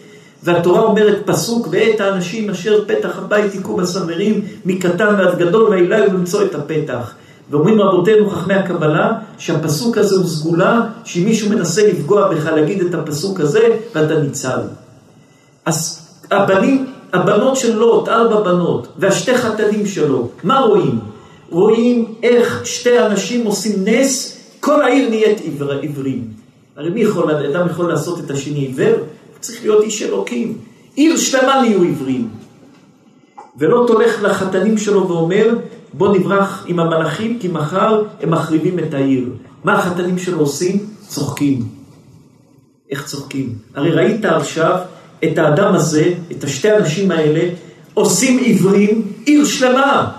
והתורה 0.44 0.82
אומרת 0.82 1.22
פסוק, 1.26 1.68
ואת 1.72 2.02
האנשים 2.02 2.50
אשר 2.50 2.86
פתח 2.88 3.18
הבית 3.18 3.54
היכו 3.54 3.76
בסמרים, 3.76 4.46
מקטן 4.66 5.16
ועד 5.18 5.38
גדול, 5.40 5.70
ואליו 5.70 6.14
למצוא 6.14 6.44
את 6.44 6.56
הפתח. 6.56 7.14
ואומרים 7.50 7.82
רבותינו 7.82 8.30
חכמי 8.30 8.54
הקבלה, 8.54 9.14
שהפסוק 9.38 9.98
הזה 9.98 10.16
הוא 10.16 10.28
סגולה, 10.28 10.82
שאם 11.04 11.26
מישהו 11.26 11.50
מנסה 11.50 11.88
לפגוע 11.88 12.34
בך 12.34 12.46
להגיד 12.46 12.82
את 12.82 12.94
הפסוק 12.94 13.40
הזה, 13.40 13.68
ואתה 13.96 14.20
ניצל. 14.20 14.60
אז 15.66 16.08
הבנים, 16.32 16.86
הבנות 17.14 17.56
של 17.56 17.76
לוט, 17.76 18.08
ארבע 18.08 18.42
בנות, 18.42 18.88
והשתי 18.98 19.38
חתנים 19.38 19.86
שלו, 19.86 20.30
מה 20.44 20.60
רואים? 20.60 21.00
רואים 21.50 22.14
איך 22.24 22.66
שתי 22.66 23.00
אנשים 23.00 23.46
עושים 23.46 23.74
נס, 23.86 24.38
כל 24.60 24.82
העיר 24.82 25.10
נהיית 25.10 25.40
עיוורים. 25.82 26.28
הרי 26.76 26.90
מי 26.90 27.02
יכול, 27.02 27.32
אדם 27.32 27.68
יכול 27.68 27.90
לעשות 27.90 28.20
את 28.20 28.32
השני 28.32 28.60
עיוור? 28.60 28.96
צריך 29.40 29.62
להיות 29.62 29.84
איש 29.84 30.04
אלוקים. 30.04 30.58
עיר 30.96 31.18
שלמה 31.18 31.62
נהיו 31.62 31.82
עיוורים. 31.82 32.30
ולוט 33.58 33.90
הולך 33.90 34.24
לחתנים 34.24 34.78
שלו 34.78 35.08
ואומר, 35.08 35.56
בוא 35.94 36.18
נברח 36.18 36.66
עם 36.68 36.80
המלאכים, 36.80 37.40
כי 37.40 37.48
מחר 37.48 38.04
הם 38.22 38.32
מחריבים 38.32 38.80
את 38.80 38.94
העיר. 38.94 39.30
מה 39.64 39.74
החתנים 39.74 40.18
שלו 40.18 40.40
עושים? 40.40 40.86
צוחקים. 41.08 41.64
איך 42.92 43.06
צוחקים? 43.06 43.56
הרי 43.76 43.92
ראית 43.92 44.26
עכשיו 44.26 44.80
את 45.24 45.38
האדם 45.38 45.76
הזה, 45.76 46.14
את 46.32 46.44
השתי 46.44 46.70
האנשים 46.70 47.12
האלה, 47.12 47.50
עושים 47.94 48.38
עיוורים 48.40 49.12
עיר 49.26 49.46
שלמה. 49.46 50.12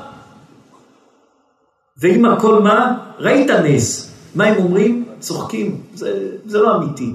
ועם 1.96 2.24
הכל 2.24 2.62
מה? 2.62 2.98
ראית 3.18 3.50
נס. 3.50 4.12
מה 4.34 4.44
הם 4.44 4.56
אומרים? 4.56 5.04
צוחקים. 5.20 5.76
זה, 5.94 6.28
זה 6.46 6.58
לא 6.58 6.76
אמיתי. 6.76 7.12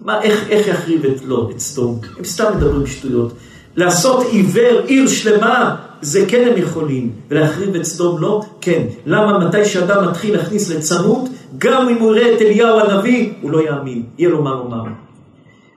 מה, 0.00 0.22
איך, 0.22 0.48
איך 0.48 0.68
יחריב 0.68 1.04
את 1.04 1.24
לא, 1.24 1.50
את 1.54 1.60
סדום? 1.60 2.00
הם 2.18 2.24
סתם 2.24 2.44
מדברים 2.56 2.86
שטויות. 2.86 3.32
לעשות 3.76 4.26
עיוור 4.26 4.80
עיר 4.86 5.06
שלמה, 5.06 5.76
זה 6.00 6.24
כן 6.28 6.48
הם 6.48 6.56
יכולים, 6.56 7.12
ולהחריב 7.30 7.74
את 7.74 7.84
סדום 7.84 8.20
לא? 8.20 8.42
כן. 8.60 8.82
למה 9.06 9.38
מתי 9.38 9.64
שאדם 9.64 10.08
מתחיל 10.08 10.36
להכניס 10.36 10.70
לצנות, 10.70 11.28
גם 11.58 11.88
אם 11.88 11.98
הוא 11.98 12.16
יראה 12.16 12.34
את 12.34 12.42
אליהו 12.42 12.80
הנביא, 12.80 13.32
הוא 13.42 13.50
לא 13.50 13.62
יאמין, 13.62 14.02
יהיה 14.18 14.30
לו 14.30 14.42
מה 14.42 14.50
לומר. 14.50 14.84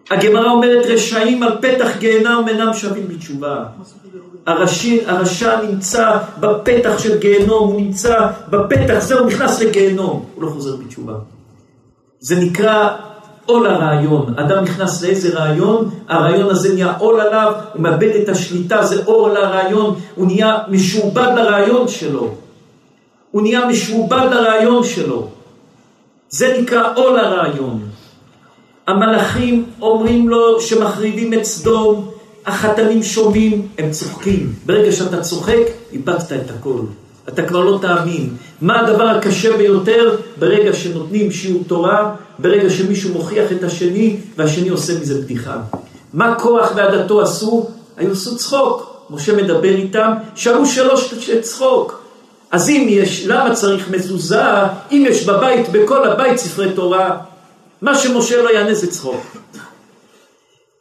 הגמרא 0.10 0.52
אומרת 0.52 0.86
רשעים 0.86 1.44
על 1.44 1.58
פתח 1.62 1.98
גיהנם 2.00 2.44
אינם 2.48 2.74
שווים 2.74 3.08
בתשובה. 3.08 3.64
הרשע 5.08 5.62
נמצא 5.62 6.18
בפתח 6.40 7.00
של 7.00 7.18
גיהנום, 7.18 7.72
הוא 7.72 7.82
נמצא 7.82 8.28
בפתח, 8.50 9.00
זהו, 9.00 9.26
נכנס 9.26 9.62
לגיהנום, 9.62 10.26
הוא 10.36 10.44
לא 10.44 10.50
חוזר 10.50 10.76
בתשובה. 10.76 11.14
זה 12.20 12.36
נקרא 12.36 12.90
עול 13.46 13.68
הרעיון. 13.68 14.34
אדם 14.38 14.64
נכנס 14.64 15.04
לאיזה 15.04 15.40
רעיון, 15.40 15.90
הרעיון 16.08 16.50
הזה 16.50 16.74
נהיה 16.74 16.94
עול 16.98 17.22
עליו, 17.22 17.54
הוא 17.74 17.82
מאבד 17.82 18.16
את 18.24 18.30
השליטה, 18.30 18.86
זה 18.86 19.02
עול 19.06 19.38
הרעיון, 19.38 19.96
הוא 20.16 20.28
נהיה 20.28 20.58
משועבד 20.68 21.32
לרעיון 21.36 21.88
שלו. 21.88 22.34
הוא 23.32 23.42
נהיה 23.42 23.66
משועבד 23.66 24.28
לרעיון 24.32 24.84
שלו. 24.84 25.28
זה 26.30 26.58
נקרא 26.62 26.94
עול 26.96 27.20
הרעיון. 27.20 27.87
המלאכים 28.88 29.66
אומרים 29.82 30.30
לו 30.30 30.62
שמחריבים 30.62 31.34
את 31.34 31.44
סדום, 31.44 32.10
החתנים 32.46 33.04
שומעים, 33.04 33.68
הם 33.78 33.92
צוחקים. 33.92 34.54
ברגע 34.66 34.92
שאתה 34.92 35.22
צוחק, 35.22 35.64
איבדת 35.92 36.32
את 36.32 36.52
הכל. 36.60 36.80
אתה 37.30 37.44
כבר 37.44 37.60
לא 37.60 37.80
תאמין. 37.82 38.30
מה 38.62 38.80
הדבר 38.80 39.04
הקשה 39.04 39.58
ביותר? 39.58 40.16
ברגע 40.40 40.74
שנותנים 40.74 41.32
שיעור 41.32 41.64
תורה, 41.68 42.16
ברגע 42.40 42.70
שמישהו 42.70 43.14
מוכיח 43.14 43.52
את 43.52 43.64
השני, 43.64 44.16
והשני 44.38 44.70
עושה 44.70 45.00
מזה 45.00 45.22
בדיחה. 45.22 45.58
מה 46.14 46.36
כוח 46.40 46.72
ועדתו 46.76 47.22
עשו? 47.22 47.68
היו 47.98 48.12
עשו 48.12 48.38
צחוק. 48.38 48.98
משה 49.10 49.36
מדבר 49.36 49.76
איתם, 49.76 50.12
שאלו 50.36 50.66
שלוש 50.66 51.14
צחוק. 51.42 52.02
אז 52.52 52.70
אם 52.70 52.86
יש, 52.90 53.26
למה 53.28 53.54
צריך 53.54 53.90
מזוזה, 53.92 54.44
אם 54.92 55.06
יש 55.10 55.26
בבית, 55.26 55.70
בכל 55.72 56.10
הבית 56.10 56.38
ספרי 56.38 56.72
תורה? 56.72 57.18
מה 57.82 57.98
שמשה 57.98 58.42
לא 58.42 58.50
יענה 58.50 58.74
זה 58.74 58.92
צחוק. 58.92 59.38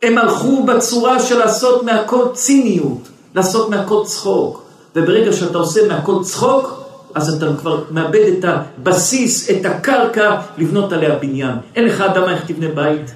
הם 0.03 0.19
הלכו 0.19 0.63
בצורה 0.63 1.21
של 1.21 1.39
לעשות 1.39 1.83
מהכל 1.83 2.25
ציניות, 2.33 3.09
לעשות 3.35 3.71
מהכל 3.71 4.03
צחוק. 4.07 4.63
וברגע 4.97 5.33
שאתה 5.33 5.59
עושה 5.59 5.89
מהכל 5.89 6.25
צחוק, 6.25 6.83
אז 7.15 7.35
אתה 7.35 7.47
כבר 7.59 7.85
מאבד 7.91 8.33
את 8.39 8.45
הבסיס, 8.45 9.51
את 9.51 9.65
הקרקע, 9.65 10.41
לבנות 10.59 10.93
עליה 10.93 11.15
בניין. 11.15 11.57
אין 11.75 11.85
לך 11.85 12.01
אדמה 12.01 12.33
איך 12.33 12.45
תבנה 12.47 12.69
בית. 12.69 13.11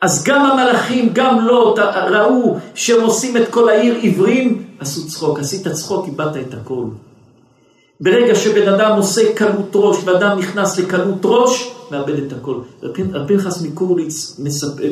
אז 0.00 0.24
גם 0.24 0.46
המלאכים, 0.46 1.10
גם 1.12 1.46
לא, 1.46 1.74
ראו 2.10 2.56
שהם 2.74 3.00
עושים 3.00 3.36
את 3.36 3.48
כל 3.50 3.68
העיר 3.68 3.94
עיוורים, 3.94 4.64
עשו 4.80 5.06
צחוק. 5.08 5.38
עשית 5.38 5.68
צחוק, 5.68 6.06
איבדת 6.06 6.36
את 6.36 6.54
הכל. 6.54 6.84
ברגע 8.00 8.34
שבן 8.34 8.68
אדם 8.68 8.96
עושה 8.96 9.34
קלות 9.34 9.70
ראש, 9.74 9.96
ואדם 10.04 10.38
נכנס 10.38 10.78
לקלות 10.78 11.20
ראש, 11.24 11.72
מאבד 11.90 12.18
את 12.18 12.32
הכל. 12.32 12.54
רב 12.82 13.28
פנחס 13.28 13.62
מקורליץ 13.62 14.40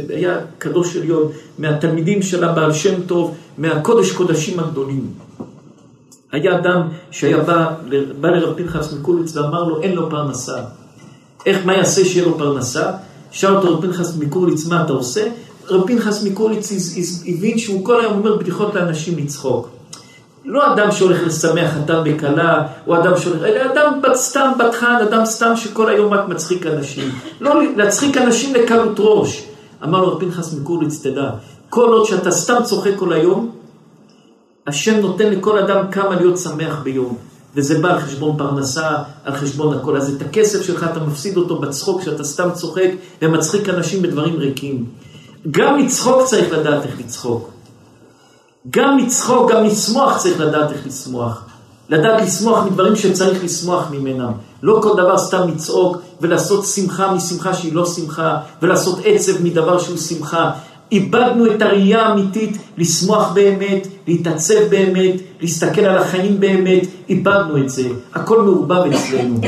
היה 0.09 0.39
קדוש 0.59 0.97
עליון, 0.97 1.33
מהתלמידים 1.59 2.23
של 2.23 2.45
הבעל 2.45 2.73
שם 2.73 3.03
טוב, 3.07 3.35
מהקודש 3.59 4.13
קודשים 4.13 4.61
הגדולים. 4.61 5.07
היה 6.33 6.59
אדם 6.59 6.89
שהיה 7.11 7.39
בא, 7.39 7.75
בא 8.21 8.29
לרב 8.29 8.55
פנחס 8.57 8.93
מקורליץ 8.93 9.37
ואמר 9.37 9.65
לו, 9.65 9.83
אין 9.83 9.95
לו 9.95 10.11
פרנסה. 10.11 10.57
איך, 11.47 11.67
מה 11.67 11.75
יעשה 11.75 12.05
שיהיה 12.05 12.27
לו 12.27 12.39
פרנסה? 12.39 12.93
שאל 13.31 13.57
אותו 13.57 13.77
רב 13.77 13.87
פנחס 13.87 14.17
מקורליץ, 14.17 14.67
מה 14.67 14.85
אתה 14.85 14.93
עושה? 14.93 15.29
רב 15.69 15.87
פנחס 15.87 16.25
מקורליץ 16.25 16.73
הבין 17.27 17.59
שהוא 17.59 17.85
כל 17.85 18.01
היום 18.01 18.13
אומר 18.13 18.37
בדיחות 18.37 18.75
לאנשים 18.75 19.19
לצחוק. 19.19 19.76
לא 20.47 20.75
אדם 20.75 20.93
שהולך 20.93 21.27
לשמח 21.27 21.71
חתן 21.71 22.03
בכלה, 22.05 22.67
או 22.87 22.97
אדם 22.97 23.19
שהולך, 23.19 23.43
אלא 23.43 23.73
אדם 23.73 24.01
סתם 24.15 24.53
בטחן, 24.59 24.97
אדם 25.03 25.25
סתם 25.25 25.57
שכל 25.57 25.89
היום 25.89 26.15
רק 26.15 26.29
מצחיק 26.29 26.67
אנשים. 26.67 27.09
לא 27.41 27.63
להצחיק 27.77 28.17
אנשים 28.17 28.55
לקלות 28.55 28.95
ראש. 28.99 29.45
אמר 29.85 30.05
לו 30.05 30.21
פנחס 30.21 30.55
מקורליץ, 30.55 31.07
תדע, 31.07 31.31
כל 31.71 31.89
עוד 31.89 32.07
שאתה 32.07 32.31
סתם 32.31 32.63
צוחק 32.65 32.91
כל 32.97 33.13
היום, 33.13 33.51
השם 34.67 35.01
נותן 35.01 35.31
לכל 35.31 35.59
אדם 35.59 35.91
כמה 35.91 36.17
להיות 36.17 36.39
שמח 36.39 36.81
ביום. 36.83 37.17
וזה 37.55 37.79
בא 37.79 37.93
על 37.93 38.01
חשבון 38.01 38.37
פרנסה, 38.39 38.97
על 39.25 39.37
חשבון 39.37 39.79
הכל. 39.79 39.97
אז 39.97 40.15
את 40.15 40.23
הכסף 40.23 40.63
שלך 40.63 40.87
אתה 40.93 41.01
מפסיד 41.01 41.37
אותו 41.37 41.59
בצחוק, 41.59 42.03
שאתה 42.03 42.25
סתם 42.25 42.49
צוחק 42.55 42.91
ומצחיק 43.23 43.69
אנשים 43.69 44.03
בדברים 44.03 44.37
ריקים. 44.37 44.85
גם 45.51 45.79
לצחוק 45.79 46.25
צריך 46.25 46.53
לדעת 46.53 46.87
איך 46.87 47.01
לצחוק. 47.01 47.56
גם 48.71 48.99
לצחוק, 48.99 49.53
גם 49.53 49.65
לשמוח 49.65 50.17
צריך 50.19 50.41
לדעת 50.41 50.73
איך 50.73 50.87
לשמוח. 50.87 51.43
לדעת 51.89 52.23
לשמוח 52.23 52.65
מדברים 52.67 52.97
שצריך 52.97 53.45
לשמוח 53.45 53.91
ממנם. 53.91 54.33
לא 54.63 54.81
כל 54.83 54.97
דבר 54.97 55.19
סתם 55.19 55.49
לצעוק 55.49 55.97
ולעשות 56.21 56.65
שמחה 56.65 57.13
משמחה 57.13 57.55
שהיא 57.55 57.75
לא 57.75 57.87
שמחה, 57.87 58.37
ולעשות 58.63 58.99
עצב 59.05 59.43
מדבר 59.43 59.79
שהוא 59.79 59.97
שמחה. 59.97 60.51
איבדנו 60.93 61.47
את 61.47 61.63
הראייה 61.63 62.07
האמיתית 62.07 62.59
לשמוח 62.79 63.33
באמת, 63.33 63.87
להתעצב 64.07 64.61
באמת, 64.71 65.15
להסתכל 65.41 65.81
על 65.81 65.99
החיים 65.99 66.41
באמת, 66.41 66.87
איבדנו 67.09 67.57
את 67.59 67.71
זה. 67.71 67.89
הכל 68.15 68.43
מעורבב 68.43 68.93
אצלנו. 68.93 69.41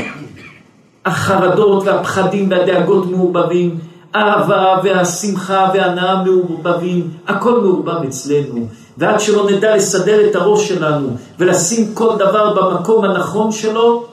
החרדות 1.05 1.83
והפחדים 1.83 2.51
והדאגות 2.51 3.11
מעורבבים, 3.11 3.79
האהבה 4.13 4.77
והשמחה 4.83 5.69
והנאה 5.73 6.23
מעורבבים, 6.23 7.09
הכל 7.27 7.61
מעורבב 7.61 8.03
אצלנו. 8.07 8.67
ועד 8.99 9.19
שלא 9.19 9.51
נדע 9.51 9.75
לסדר 9.75 10.29
את 10.29 10.35
הראש 10.35 10.67
שלנו 10.67 11.09
ולשים 11.39 11.93
כל 11.93 12.15
דבר 12.15 12.53
במקום 12.53 13.05
הנכון 13.05 13.51
שלו, 13.51 14.05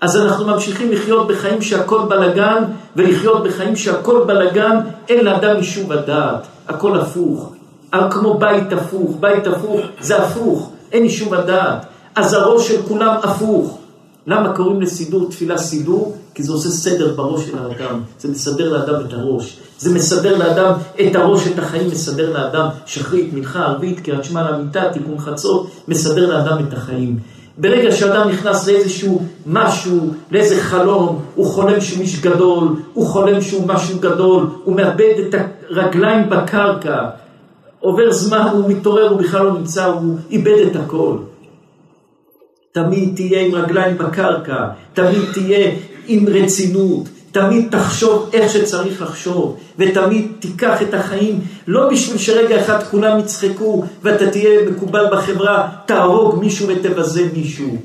אז 0.00 0.16
אנחנו 0.16 0.46
ממשיכים 0.46 0.92
לחיות 0.92 1.28
בחיים 1.28 1.62
שהכל 1.62 2.00
בלגן, 2.08 2.64
ולחיות 2.96 3.42
בחיים 3.42 3.76
שהכל 3.76 4.24
בלגן, 4.26 4.80
אין 5.08 5.24
לאדם 5.24 5.56
יישוב 5.56 5.92
הדעת, 5.92 6.46
הכל 6.68 7.00
הפוך. 7.00 7.52
כמו 8.10 8.34
בית 8.34 8.72
הפוך, 8.72 9.16
בית 9.20 9.46
הפוך 9.46 9.80
זה 10.00 10.22
הפוך, 10.22 10.70
אין 10.92 11.02
יישוב 11.02 11.34
הדעת. 11.34 11.86
אז 12.14 12.34
הראש 12.34 12.68
של 12.68 12.82
כולם 12.88 13.14
הפוך. 13.22 13.78
למה 14.30 14.52
קוראים 14.56 14.80
לסידור 14.80 15.30
תפילה 15.30 15.58
סידור? 15.58 16.16
כי 16.34 16.42
זה 16.42 16.52
עושה 16.52 16.68
סדר 16.68 17.14
בראש 17.14 17.46
של 17.46 17.58
האדם, 17.58 18.00
זה 18.18 18.28
מסדר 18.28 18.68
לאדם 18.72 19.06
את 19.06 19.12
הראש. 19.12 19.58
זה 19.78 19.94
מסדר 19.94 20.38
לאדם 20.38 20.72
את 21.00 21.16
הראש, 21.16 21.46
את 21.46 21.58
החיים, 21.58 21.90
מסדר 21.90 22.32
לאדם 22.32 22.68
שחרית, 22.86 23.32
מנחה, 23.32 23.64
ערבית, 23.64 24.00
קריאת 24.00 24.24
שמע 24.24 24.50
למיטה, 24.50 24.82
תיקון 24.92 25.18
חצות, 25.18 25.70
מסדר 25.88 26.26
לאדם 26.26 26.64
את 26.68 26.72
החיים. 26.72 27.18
ברגע 27.58 27.92
שאדם 27.92 28.28
נכנס 28.28 28.68
לאיזשהו 28.68 29.22
משהו, 29.46 30.10
לאיזה 30.30 30.62
חלום, 30.62 31.20
הוא 31.34 31.46
חולם 31.46 31.80
שהוא 31.80 32.00
איש 32.00 32.20
גדול, 32.20 32.68
הוא 32.92 33.06
חולם 33.06 33.40
שהוא 33.40 33.66
משהו 33.66 33.98
גדול, 33.98 34.46
הוא 34.64 34.76
מאבד 34.76 35.14
את 35.28 35.34
הרגליים 35.70 36.30
בקרקע, 36.30 37.08
עובר 37.80 38.12
זמן, 38.12 38.48
הוא 38.52 38.70
מתעורר, 38.70 39.08
הוא 39.08 39.18
בכלל 39.18 39.44
לא 39.44 39.52
נמצא, 39.52 39.84
הוא 39.84 40.16
איבד 40.30 40.66
את 40.70 40.76
הכל. 40.76 41.16
תמיד 42.72 43.12
תהיה 43.16 43.40
עם 43.40 43.54
רגליים 43.54 43.98
בקרקע, 43.98 44.66
תמיד 44.94 45.22
תהיה 45.32 45.70
עם 46.06 46.28
רצינות, 46.28 47.08
תמיד 47.32 47.68
תחשוב 47.70 48.30
איך 48.32 48.52
שצריך 48.52 49.02
לחשוב, 49.02 49.56
ותמיד 49.78 50.26
תיקח 50.40 50.82
את 50.82 50.94
החיים, 50.94 51.40
לא 51.66 51.90
בשביל 51.90 52.18
שרגע 52.18 52.60
אחד 52.60 52.82
כולם 52.82 53.18
יצחקו 53.18 53.84
ואתה 54.02 54.30
תהיה 54.30 54.70
מקובל 54.70 55.06
בחברה, 55.12 55.68
תהרוג 55.86 56.40
מישהו 56.40 56.68
ותבזה 56.68 57.28
מישהו. 57.32 57.76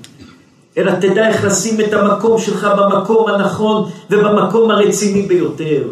אלא 0.77 0.91
תדע 0.91 1.27
איך 1.27 1.45
לשים 1.45 1.81
את 1.81 1.93
המקום 1.93 2.41
שלך 2.41 2.67
במקום 2.77 3.29
הנכון 3.29 3.89
ובמקום 4.09 4.71
הרציני 4.71 5.21
ביותר. 5.21 5.83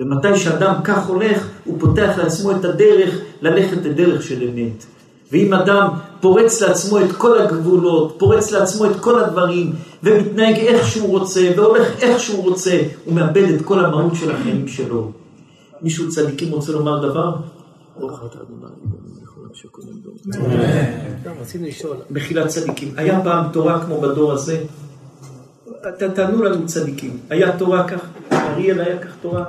ומתי 0.00 0.36
שאדם 0.36 0.74
כך 0.84 1.06
הולך, 1.06 1.48
הוא 1.64 1.76
פותח 1.80 2.10
לעצמו 2.18 2.50
את 2.50 2.64
הדרך 2.64 3.20
ללכת 3.42 3.76
לדרך 3.84 4.22
של 4.22 4.42
אמת. 4.42 4.95
ואם 5.32 5.54
אדם 5.54 5.88
פורץ 6.20 6.62
לעצמו 6.62 6.98
את 6.98 7.12
כל 7.12 7.38
הגבולות, 7.38 8.14
פורץ 8.18 8.50
לעצמו 8.50 8.86
את 8.86 8.96
כל 9.00 9.20
הדברים, 9.20 9.72
ומתנהג 10.02 10.54
איך 10.56 10.86
שהוא 10.86 11.08
רוצה, 11.08 11.50
והולך 11.56 12.02
איך 12.02 12.20
שהוא 12.20 12.44
רוצה, 12.44 12.82
הוא 13.04 13.14
מאבד 13.14 13.54
את 13.54 13.62
כל 13.64 13.84
המהות 13.84 14.14
של 14.14 14.30
החיים 14.30 14.68
שלו. 14.68 15.10
מישהו 15.82 16.08
צדיקים 16.08 16.52
רוצה 16.52 16.72
לומר 16.72 17.08
דבר? 17.08 17.36
מחילת 22.10 22.46
צדיקים. 22.46 22.94
היה 22.96 23.20
פעם 23.24 23.44
תורה 23.52 23.84
כמו 23.84 24.00
בדור 24.00 24.32
הזה? 24.32 24.64
תענו 26.14 26.42
לנו 26.42 26.66
צדיקים. 26.66 27.18
היה 27.30 27.58
תורה 27.58 27.88
כך? 27.88 28.00
אריאל 28.32 28.80
היה 28.80 28.98
כך 28.98 29.10
תורה? 29.22 29.44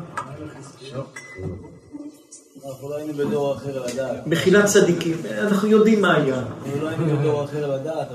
אנחנו 2.67 2.89
לא 2.89 2.95
היינו 2.95 3.13
בדור 3.13 3.53
אחר 3.53 3.85
לדעת. 3.85 4.27
מחילת 4.27 4.65
צדיקים, 4.65 5.17
אנחנו 5.39 5.67
יודעים 5.67 6.01
מה 6.01 6.15
היה. 6.15 6.35
אנחנו 6.35 6.81
לא 6.81 6.87
היינו 6.87 7.17
בדור 7.17 7.43
אחר 7.43 7.75
לדעת, 7.75 8.07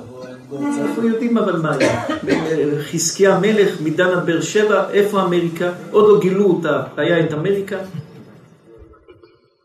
אנחנו 0.83 1.09
יודעים 1.09 1.39
אבל 1.39 1.57
מה 1.57 1.75
היה. 1.75 2.05
חזקיה 2.93 3.37
המלך 3.37 3.81
מדן 3.81 4.07
עד 4.07 4.27
באר 4.27 4.41
שבע, 4.41 4.91
איפה 4.91 5.23
אמריקה? 5.23 5.73
עוד 5.91 6.09
לא 6.09 6.21
גילו 6.21 6.45
אותה, 6.45 6.83
היה 6.97 7.21
את 7.21 7.33
אמריקה? 7.33 7.77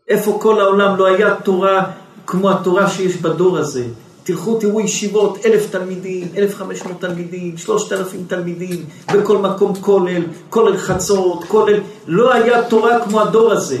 איפה 0.08 0.38
כל 0.42 0.60
העולם 0.60 0.96
לא 0.96 1.06
היה 1.06 1.34
תורה 1.34 1.90
כמו 2.26 2.50
התורה 2.50 2.90
שיש 2.90 3.16
בדור 3.16 3.58
הזה? 3.58 3.84
תלכו 4.24 4.58
תראו 4.58 4.80
ישיבות, 4.80 5.38
אלף 5.46 5.70
תלמידים, 5.70 6.28
אלף 6.36 6.54
חמש 6.54 6.82
מאות 6.82 7.00
תלמידים, 7.00 7.58
שלושת 7.58 7.92
אלפים 7.92 8.24
תלמידים, 8.28 8.84
בכל 9.14 9.38
מקום 9.38 9.74
כולל, 9.74 10.22
כולל 10.50 10.76
חצות, 10.76 11.44
כולל... 11.44 11.80
לא 12.06 12.34
היה 12.34 12.68
תורה 12.68 13.04
כמו 13.04 13.20
הדור 13.20 13.52
הזה. 13.52 13.78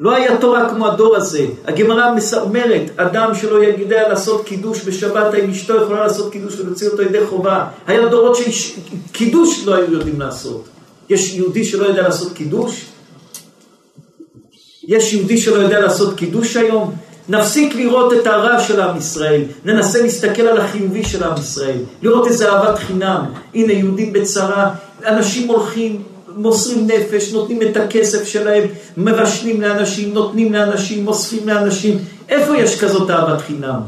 לא 0.00 0.14
היה 0.14 0.36
תורה 0.36 0.68
כמו 0.68 0.86
הדור 0.86 1.16
הזה. 1.16 1.46
הגמרא 1.64 2.10
אומרת, 2.36 2.82
אדם 2.96 3.34
שלא 3.34 3.56
יודע 3.56 4.08
לעשות 4.08 4.44
קידוש 4.46 4.84
בשבת, 4.84 5.34
האם 5.34 5.50
אשתו 5.50 5.76
יכולה 5.76 6.06
לעשות 6.06 6.32
קידוש 6.32 6.60
ולהוציא 6.60 6.88
אותו 6.88 7.02
ידי 7.02 7.26
חובה. 7.26 7.66
היה 7.86 8.08
דורות 8.08 8.36
שקידוש 8.36 9.64
לא 9.66 9.74
היו 9.74 9.92
יודעים 9.92 10.20
לעשות. 10.20 10.64
יש 11.10 11.34
יהודי 11.34 11.64
שלא 11.64 11.86
יודע 11.86 12.02
לעשות 12.02 12.32
קידוש? 12.32 12.86
יש 14.88 15.12
יהודי 15.12 15.38
שלא 15.38 15.60
יודע 15.60 15.80
לעשות 15.80 16.16
קידוש 16.16 16.56
היום? 16.56 16.94
נפסיק 17.28 17.74
לראות 17.74 18.12
את 18.12 18.26
הרע 18.26 18.60
של 18.60 18.80
עם 18.80 18.96
ישראל, 18.96 19.42
ננסה 19.64 20.02
להסתכל 20.02 20.42
על 20.42 20.58
החיובי 20.58 21.04
של 21.04 21.24
עם 21.24 21.34
ישראל, 21.38 21.78
לראות 22.02 22.26
איזה 22.26 22.52
אהבת 22.52 22.78
חינם. 22.78 23.24
הנה 23.54 23.72
יהודים 23.72 24.12
בצרה, 24.12 24.70
אנשים 25.06 25.48
הולכים, 25.48 26.02
מוסרים 26.36 26.86
נפש, 26.86 27.32
נותנים 27.32 27.62
את 27.62 27.76
הכסף 27.76 28.24
שלהם, 28.24 28.64
מבשלים 28.96 29.60
לאנשים, 29.60 30.14
נותנים 30.14 30.52
לאנשים, 30.52 31.08
אוספים 31.08 31.48
לאנשים. 31.48 31.98
איפה 32.28 32.56
יש 32.56 32.80
כזאת 32.80 33.10
אהבת 33.10 33.40
חינם? 33.40 33.80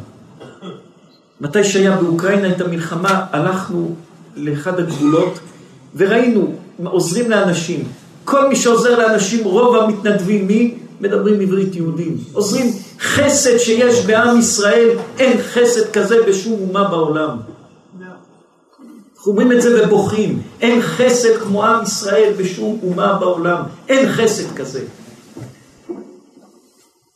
מתי 1.40 1.64
שהיה 1.64 1.96
באוקראינה 1.96 2.48
את 2.48 2.60
המלחמה, 2.60 3.26
הלכנו 3.32 3.94
לאחד 4.36 4.80
הגבולות 4.80 5.38
וראינו, 5.96 6.54
עוזרים 6.84 7.30
לאנשים. 7.30 7.84
כל 8.24 8.48
מי 8.48 8.56
שעוזר 8.56 8.98
לאנשים, 8.98 9.44
רוב 9.44 9.76
המתנדבים, 9.76 10.46
מי? 10.46 10.74
מדברים 11.00 11.40
עברית 11.40 11.76
יהודים. 11.76 12.16
עוזרים 12.32 12.72
חסד 13.00 13.58
שיש 13.58 14.06
בעם 14.06 14.38
ישראל, 14.38 14.88
אין 15.18 15.38
חסד 15.42 15.90
כזה 15.92 16.16
בשום 16.28 16.52
אומה 16.68 16.88
בעולם. 16.88 17.36
אומרים 19.26 19.52
את 19.52 19.62
זה 19.62 19.84
ובוכים. 19.84 20.42
אין 20.60 20.82
חסד 20.82 21.36
כמו 21.36 21.64
עם 21.64 21.82
ישראל 21.82 22.32
בשום 22.36 22.78
אומה 22.82 23.12
בעולם. 23.20 23.62
אין 23.88 24.08
חסד 24.12 24.54
כזה. 24.56 24.80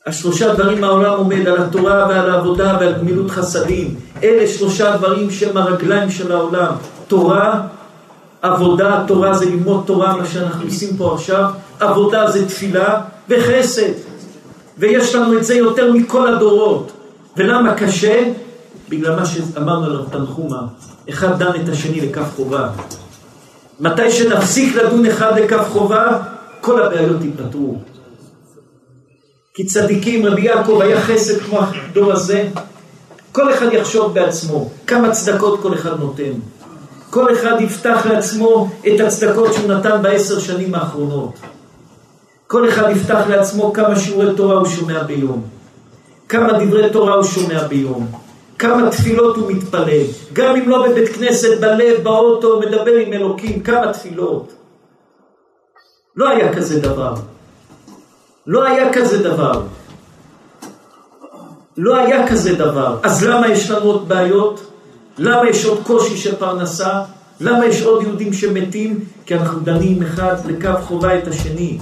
השלושה 0.06 0.54
דברים 0.54 0.84
העולם 0.84 1.18
עומד, 1.18 1.48
על 1.48 1.62
התורה 1.62 2.06
ועל 2.08 2.30
העבודה 2.30 2.76
ועל 2.80 2.92
גמילות 2.92 3.30
חסדים. 3.30 3.94
אלה 4.22 4.48
שלושה 4.48 4.96
דברים 4.96 5.30
שהם 5.30 5.56
הרגליים 5.56 6.10
של 6.10 6.32
העולם. 6.32 6.72
תורה, 7.08 7.60
עבודה, 8.42 9.04
תורה 9.06 9.34
זה 9.34 9.44
ללמוד 9.44 9.82
תורה, 9.86 10.16
מה 10.16 10.26
שאנחנו 10.26 10.64
עושים 10.64 10.96
פה 10.96 11.14
עכשיו. 11.14 11.44
עבודה 11.80 12.30
זה 12.30 12.48
תפילה 12.48 13.00
וחסד. 13.28 13.92
ויש 14.78 15.14
לנו 15.14 15.38
את 15.38 15.44
זה 15.44 15.54
יותר 15.54 15.92
מכל 15.92 16.34
הדורות. 16.34 16.92
ולמה 17.36 17.74
קשה? 17.74 18.32
בגלל 18.88 19.16
מה 19.16 19.26
שאמרנו 19.26 19.84
עליו 19.86 20.02
תנחומה. 20.02 20.62
אחד 21.08 21.38
דן 21.38 21.60
את 21.62 21.68
השני 21.68 22.00
לכף 22.00 22.34
חובה. 22.36 22.68
מתי 23.80 24.10
שנפסיק 24.10 24.76
לדון 24.76 25.06
אחד 25.06 25.38
לכף 25.38 25.68
חובה, 25.72 26.18
כל 26.60 26.82
הבעיות 26.82 27.22
ייפתרו. 27.22 27.78
כי 29.54 29.66
צדיקים, 29.66 30.26
רבי 30.26 30.42
יעקב 30.42 30.80
היה 30.80 31.00
חסד 31.00 31.38
כמו 31.40 31.60
הדור 31.60 32.12
הזה, 32.12 32.48
כל 33.32 33.54
אחד 33.54 33.72
יחשוב 33.72 34.14
בעצמו 34.14 34.70
כמה 34.86 35.10
צדקות 35.10 35.60
כל 35.62 35.74
אחד 35.74 36.00
נותן. 36.00 36.32
כל 37.10 37.32
אחד 37.34 37.60
יפתח 37.60 38.06
לעצמו 38.10 38.68
את 38.88 39.00
הצדקות 39.00 39.54
שהוא 39.54 39.72
נתן 39.72 40.02
בעשר 40.02 40.38
שנים 40.38 40.74
האחרונות. 40.74 41.32
כל 42.46 42.68
אחד 42.68 42.90
יפתח 42.90 43.20
לעצמו 43.28 43.72
כמה 43.72 43.96
שיעורי 43.98 44.36
תורה 44.36 44.54
הוא 44.54 44.66
שומע 44.66 45.02
ביום. 45.02 45.42
כמה 46.28 46.52
דברי 46.52 46.90
תורה 46.90 47.14
הוא 47.14 47.24
שומע 47.24 47.66
ביום. 47.66 48.19
כמה 48.60 48.90
תפילות 48.90 49.36
הוא 49.36 49.52
מתפלל, 49.52 50.04
גם 50.32 50.56
אם 50.56 50.68
לא 50.68 50.86
בבית 50.86 51.08
כנסת, 51.08 51.60
בלב, 51.60 52.02
באוטו, 52.02 52.60
מדבר 52.60 52.94
עם 52.94 53.12
אלוקים, 53.12 53.62
כמה 53.62 53.92
תפילות. 53.92 54.52
לא 56.16 56.28
היה 56.28 56.54
כזה 56.54 56.80
דבר. 56.80 57.14
לא 58.46 58.64
היה 58.64 58.92
כזה 58.92 59.22
דבר. 59.22 59.62
לא 61.76 61.96
היה 61.96 62.28
כזה 62.28 62.54
דבר. 62.54 62.98
אז 63.02 63.24
למה 63.24 63.48
יש 63.48 63.70
לנו 63.70 63.84
עוד 63.84 64.08
בעיות? 64.08 64.60
למה 65.18 65.48
יש 65.48 65.64
עוד 65.64 65.78
קושי 65.86 66.16
של 66.16 66.36
פרנסה? 66.36 67.02
למה 67.40 67.66
יש 67.66 67.82
עוד 67.82 68.02
יהודים 68.02 68.32
שמתים? 68.32 69.04
כי 69.26 69.34
אנחנו 69.34 69.60
דנים 69.60 70.02
אחד 70.02 70.36
לקו 70.46 70.80
חובה 70.82 71.18
את 71.18 71.28
השני. 71.28 71.78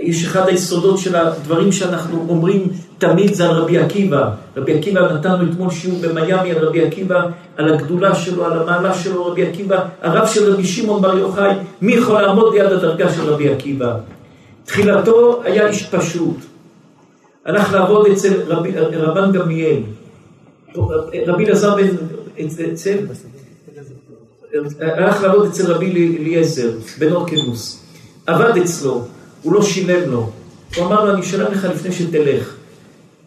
יש 0.00 0.24
אחד 0.24 0.48
היסודות 0.48 0.98
של 0.98 1.16
הדברים 1.16 1.72
שאנחנו 1.72 2.26
אומרים 2.28 2.68
תמיד 2.98 3.34
זה 3.34 3.48
על 3.48 3.56
רבי 3.56 3.78
עקיבא. 3.78 4.30
רבי 4.56 4.78
עקיבא 4.78 5.12
נתנו 5.12 5.50
אתמול 5.50 5.70
שיעור 5.70 5.98
במיאמי 6.02 6.52
על 6.52 6.64
רבי 6.64 6.82
עקיבא, 6.82 7.26
על 7.56 7.74
הגדולה 7.74 8.14
שלו, 8.14 8.44
על 8.44 8.58
המעלה 8.62 8.94
שלו, 8.94 9.26
רבי 9.26 9.46
עקיבא, 9.46 9.84
הרב 10.02 10.26
של 10.26 10.52
רבי 10.52 10.64
שמעון 10.64 11.02
בר 11.02 11.18
יוחאי, 11.18 11.54
מי 11.82 11.94
יכול 11.94 12.22
לעמוד 12.22 12.54
ליד 12.54 12.72
הדרגה 12.72 13.12
של 13.12 13.22
רבי 13.22 13.48
עקיבא? 13.48 13.96
תחילתו 14.64 15.40
היה 15.44 15.68
איש 15.68 15.86
פשוט. 15.86 16.36
הלך 17.46 17.72
לעבוד 17.72 18.06
אצל 18.06 18.42
רבי, 18.46 18.70
רבן 18.92 19.32
גמליאל. 19.32 19.80
רבי 21.26 21.46
אלעזר 21.46 21.74
בן... 21.76 21.88
אצל... 22.72 22.96
הלך 24.80 25.22
לעבוד 25.22 25.46
אצל 25.46 25.72
רבי 25.72 26.16
אליעזר, 26.20 26.70
בן 26.98 27.12
אורקנוס. 27.12 27.84
עבד 28.26 28.56
אצלו. 28.56 29.04
הוא 29.42 29.52
לא 29.52 29.62
שילם 29.62 30.10
לו. 30.10 30.30
הוא 30.76 30.86
אמר 30.86 31.04
לו, 31.04 31.12
אני 31.12 31.20
אשלם 31.20 31.52
לך 31.52 31.64
לפני 31.64 31.92
שתלך. 31.92 32.54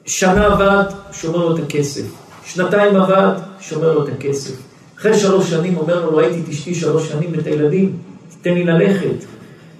שנה 0.05 0.45
עבד, 0.45 0.83
שומר 1.11 1.37
לו 1.37 1.55
את 1.55 1.63
הכסף. 1.63 2.03
שנתיים 2.45 2.95
עבד, 2.95 3.33
שומר 3.59 3.93
לו 3.93 4.03
את 4.03 4.09
הכסף. 4.09 4.55
אחרי 4.97 5.13
שלוש 5.13 5.49
שנים 5.49 5.77
אומר 5.77 6.05
לו, 6.05 6.15
ראיתי 6.15 6.39
את 6.39 6.49
אשתי 6.49 6.75
שלוש 6.75 7.09
שנים 7.09 7.29
ואת 7.35 7.47
הילדים, 7.47 7.97
תן 8.41 8.53
לי 8.53 8.63
ללכת. 8.63 9.25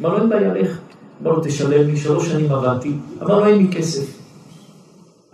אמר 0.01 0.09
לו, 0.09 0.17
אין 0.17 0.29
בעיה, 0.29 0.53
לך. 0.53 0.77
אמר 1.21 1.31
לו, 1.31 1.41
תשלם 1.43 1.87
לי, 1.87 1.97
שלוש 1.97 2.27
שנים 2.27 2.51
עבדתי. 2.51 2.91
אמר 3.21 3.39
לו, 3.39 3.45
אין 3.45 3.57
לי 3.57 3.67
כסף. 3.71 4.05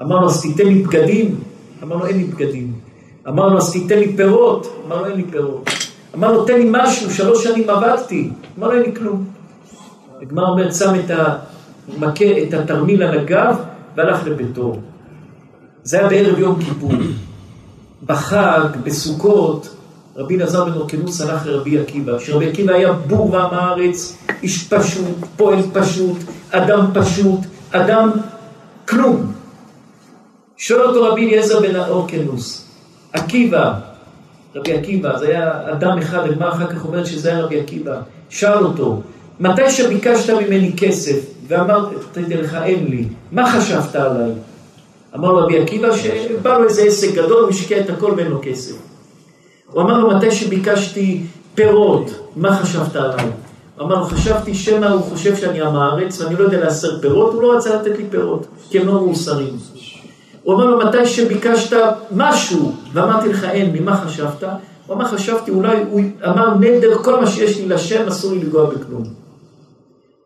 אמר 0.02 0.20
לו, 0.20 0.28
אז 0.28 0.42
תיתן 0.42 0.66
לי 0.66 0.84
בגדים. 0.84 1.36
אמר 1.84 1.96
לו, 1.96 2.06
אין 2.06 2.18
לי 2.18 2.24
בגדים. 2.24 2.74
אמר 3.28 3.48
לו, 3.48 3.58
אז 3.58 3.72
תיתן 3.72 4.00
לי 4.00 4.14
פירות. 4.18 4.84
אמר 4.88 5.02
לו, 5.02 5.08
אין 5.08 5.18
לי 5.18 5.24
פירות. 5.32 5.70
אמר 6.16 6.32
לו, 6.32 6.46
תן 6.46 6.54
לי 6.54 6.68
משהו, 6.72 7.12
שלוש 7.12 7.44
שנים 7.44 7.70
עבדתי. 7.70 8.30
אמר 8.60 8.68
לו, 8.68 8.74
אין 8.74 8.84
לי 8.84 8.96
כלום. 8.96 9.26
הגמר 10.22 10.50
אומר, 10.50 10.72
שם 10.72 10.94
את 11.06 11.12
המכה, 11.12 12.26
את 12.48 12.54
התרמיל 12.54 13.04
על 13.04 13.20
הגב 13.20 13.56
והלך 13.96 14.28
לביתו. 14.28 14.76
זה 15.84 16.00
היה 16.00 16.10
בערב 16.10 16.40
יום 16.40 16.60
כיפור. 16.60 16.92
בחג, 18.06 18.68
בסוכות, 18.84 19.76
רבי 20.16 20.36
אלעזר 20.36 20.66
בן 20.66 20.74
אורקנוס 20.74 21.22
הלך 21.22 21.46
לרבי 21.46 21.80
עקיבא, 21.80 22.20
שרבי 22.20 22.50
עקיבא 22.50 22.74
היה 22.74 22.94
בור 22.94 23.32
ועם 23.34 23.54
הארץ, 23.54 24.18
איש 24.44 24.68
פשוט, 24.68 25.16
פועל 25.38 25.60
פשוט, 25.74 26.18
אדם 26.52 26.86
פשוט, 26.94 27.40
אדם 27.72 28.12
כלום. 28.90 29.34
שואל 30.58 30.82
אותו 30.82 31.04
רבי 31.04 31.28
אליעזר 31.28 31.60
בן 31.60 31.76
אורקנוס, 31.76 32.68
עקיבא, 33.14 33.74
רבי 34.56 34.74
עקיבא, 34.74 35.18
זה 35.18 35.28
היה 35.28 35.72
אדם 35.72 35.98
אחד, 35.98 36.26
הגמר 36.26 36.50
אחר 36.50 36.68
כך 36.68 36.86
אומר 36.86 37.06
שזה 37.06 37.30
היה 37.30 37.46
רבי 37.46 37.60
עקיבא, 37.60 38.00
שאל 38.30 38.64
אותו, 38.64 39.02
מתי 39.40 39.72
שביקשת 39.72 40.30
ממני 40.30 40.74
כסף 40.78 41.20
ואמרתי 41.48 41.96
לך 42.36 42.58
אין 42.64 42.86
לי, 42.88 43.06
מה 43.32 43.52
חשבת 43.52 43.96
עליי? 43.96 44.32
אמר 45.16 45.32
לו 45.32 45.44
רבי 45.44 45.60
עקיבא 45.60 45.98
שבא 45.98 46.58
לו 46.58 46.64
איזה 46.64 46.82
עסק 46.82 47.14
גדול, 47.14 47.42
הוא 47.42 47.50
השקיע 47.50 47.80
את 47.80 47.90
הכל 47.90 48.14
ואין 48.18 48.28
לו 48.28 48.40
כסף. 48.44 48.76
הוא 49.72 49.82
אמר 49.82 49.98
לו 50.00 50.18
מתי 50.18 50.32
שביקשתי 50.32 51.24
פירות, 51.56 52.32
מה 52.36 52.56
חשבת 52.56 52.96
עליי? 52.96 53.26
הוא 53.78 53.86
אמר 53.86 53.96
לו 53.96 54.06
חשבתי 54.06 54.54
שמא 54.54 54.86
הוא 54.86 55.02
חושב 55.02 55.36
שאני 55.36 55.62
עם 55.62 55.76
הארץ 55.76 56.22
ואני 56.22 56.36
לא 56.36 56.44
יודע 56.44 56.60
לעשר 56.60 57.02
פירות, 57.02 57.34
הוא 57.34 57.42
לא 57.42 57.58
רצה 57.58 57.76
לתת 57.76 57.98
לי 57.98 58.04
פירות, 58.10 58.48
כי 58.70 58.80
הם 58.80 58.88
לא 58.88 58.94
מאוסרים. 58.94 59.58
הוא 60.44 60.56
אמר 60.56 60.66
לו 60.66 60.78
מתי 60.78 61.06
שביקשת 61.06 61.78
משהו 62.12 62.72
ואמרתי 62.94 63.30
לך 63.30 63.44
אין 63.44 63.72
לי, 63.72 63.80
מה 63.80 63.98
חשבת? 63.98 64.44
הוא 64.88 64.96
אמר 64.96 65.06
חשבתי 65.06 65.52
אולי, 65.52 65.78
הוא 65.90 66.02
אמר 66.26 66.56
נדר 66.56 66.98
כל 67.04 67.20
מה 67.20 67.28
שיש 67.28 67.58
לי 67.58 67.66
לשם 67.66 68.08
אסור 68.08 68.32
לי 68.32 68.40
לגוע 68.40 68.66
בכלום. 68.66 69.27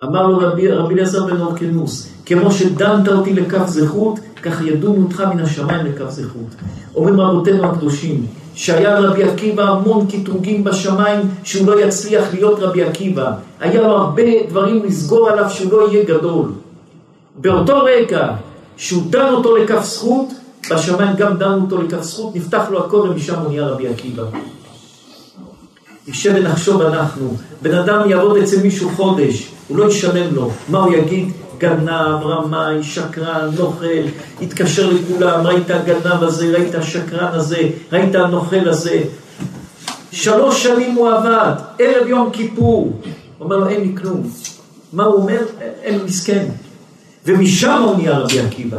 אמר 0.04 0.28
לו 0.28 0.38
רבי 0.38 0.72
אליעזר 0.72 1.26
בן 1.26 1.42
אורקנוס, 1.42 2.10
כמו 2.26 2.52
שדנת 2.52 3.08
אותי 3.08 3.34
לכף 3.34 3.68
זכות, 3.68 4.20
כך 4.44 4.62
ידונו 4.62 5.04
אותך 5.04 5.24
מן 5.34 5.40
השמיים 5.40 5.86
לכף 5.86 6.10
זכות. 6.10 6.56
אומרים 6.96 7.20
רבותינו 7.20 7.66
הקדושים, 7.66 8.26
שהיה 8.56 9.00
לרבי 9.00 9.24
עקיבא 9.24 9.64
המון 9.64 10.08
קטרוגים 10.08 10.64
בשמיים 10.64 11.20
שהוא 11.44 11.68
לא 11.68 11.82
יצליח 11.82 12.34
להיות 12.34 12.60
רבי 12.60 12.84
עקיבא. 12.84 13.32
היה 13.60 13.82
לו 13.82 13.88
הרבה 13.88 14.24
דברים 14.50 14.84
לסגור 14.86 15.30
עליו 15.30 15.50
שהוא 15.50 15.72
לא 15.72 15.92
יהיה 15.92 16.06
גדול. 16.06 16.52
באותו 17.42 17.80
רגע 17.84 18.34
שהוא 18.78 19.04
דן 19.10 19.30
אותו 19.34 19.58
לכף 19.58 19.84
זכות, 19.84 20.28
בשמיים 20.72 21.16
גם 21.16 21.38
דנו 21.38 21.62
אותו 21.62 21.82
לכף 21.82 22.02
זכות, 22.02 22.36
נפתח 22.36 22.64
לו 22.72 22.86
הכל 22.86 22.98
ומשם 22.98 23.40
הוא 23.40 23.48
נהיה 23.48 23.68
רבי 23.68 23.88
עקיבא. 23.88 24.24
נשב 26.08 26.34
ונחשוב 26.36 26.82
אנחנו, 26.82 27.36
בן 27.62 27.78
אדם 27.78 28.10
יעבוד 28.10 28.38
אצל 28.38 28.62
מישהו 28.64 28.90
חודש, 28.90 29.52
הוא 29.68 29.78
לא 29.78 29.88
ישלם 29.88 30.36
לו, 30.36 30.52
מה 30.70 30.80
הוא 30.80 30.94
יגיד? 30.94 31.32
גנב, 31.58 32.24
רמאי, 32.24 32.84
שקרן, 32.84 33.50
נוכל, 33.58 33.86
התקשר 34.42 34.90
לכולם, 34.90 35.48
ראית 35.48 35.70
הגנב 35.70 36.24
הזה, 36.24 36.52
ראית 36.54 36.76
השקרן 36.76 37.34
הזה, 37.34 37.70
ראית 37.92 38.16
הנוכל 38.16 38.70
הזה. 38.70 39.04
שלוש 40.12 40.64
שנים 40.64 40.96
הוא 40.96 41.10
עבד, 41.10 41.54
ערב 41.80 42.08
יום 42.08 42.30
כיפור. 42.34 43.02
הוא 43.38 43.46
אומר 43.46 43.58
לו, 43.58 43.70
אין 43.70 43.82
לי 43.82 43.96
כלום. 44.02 44.30
מה 44.94 45.04
הוא 45.04 45.16
אומר? 45.16 45.40
אין 45.82 46.00
מסכן. 46.06 46.46
ומשם 47.26 47.84
הוא 47.86 47.96
נהיה 47.96 48.18
רבי 48.18 48.40
עקיבא. 48.40 48.78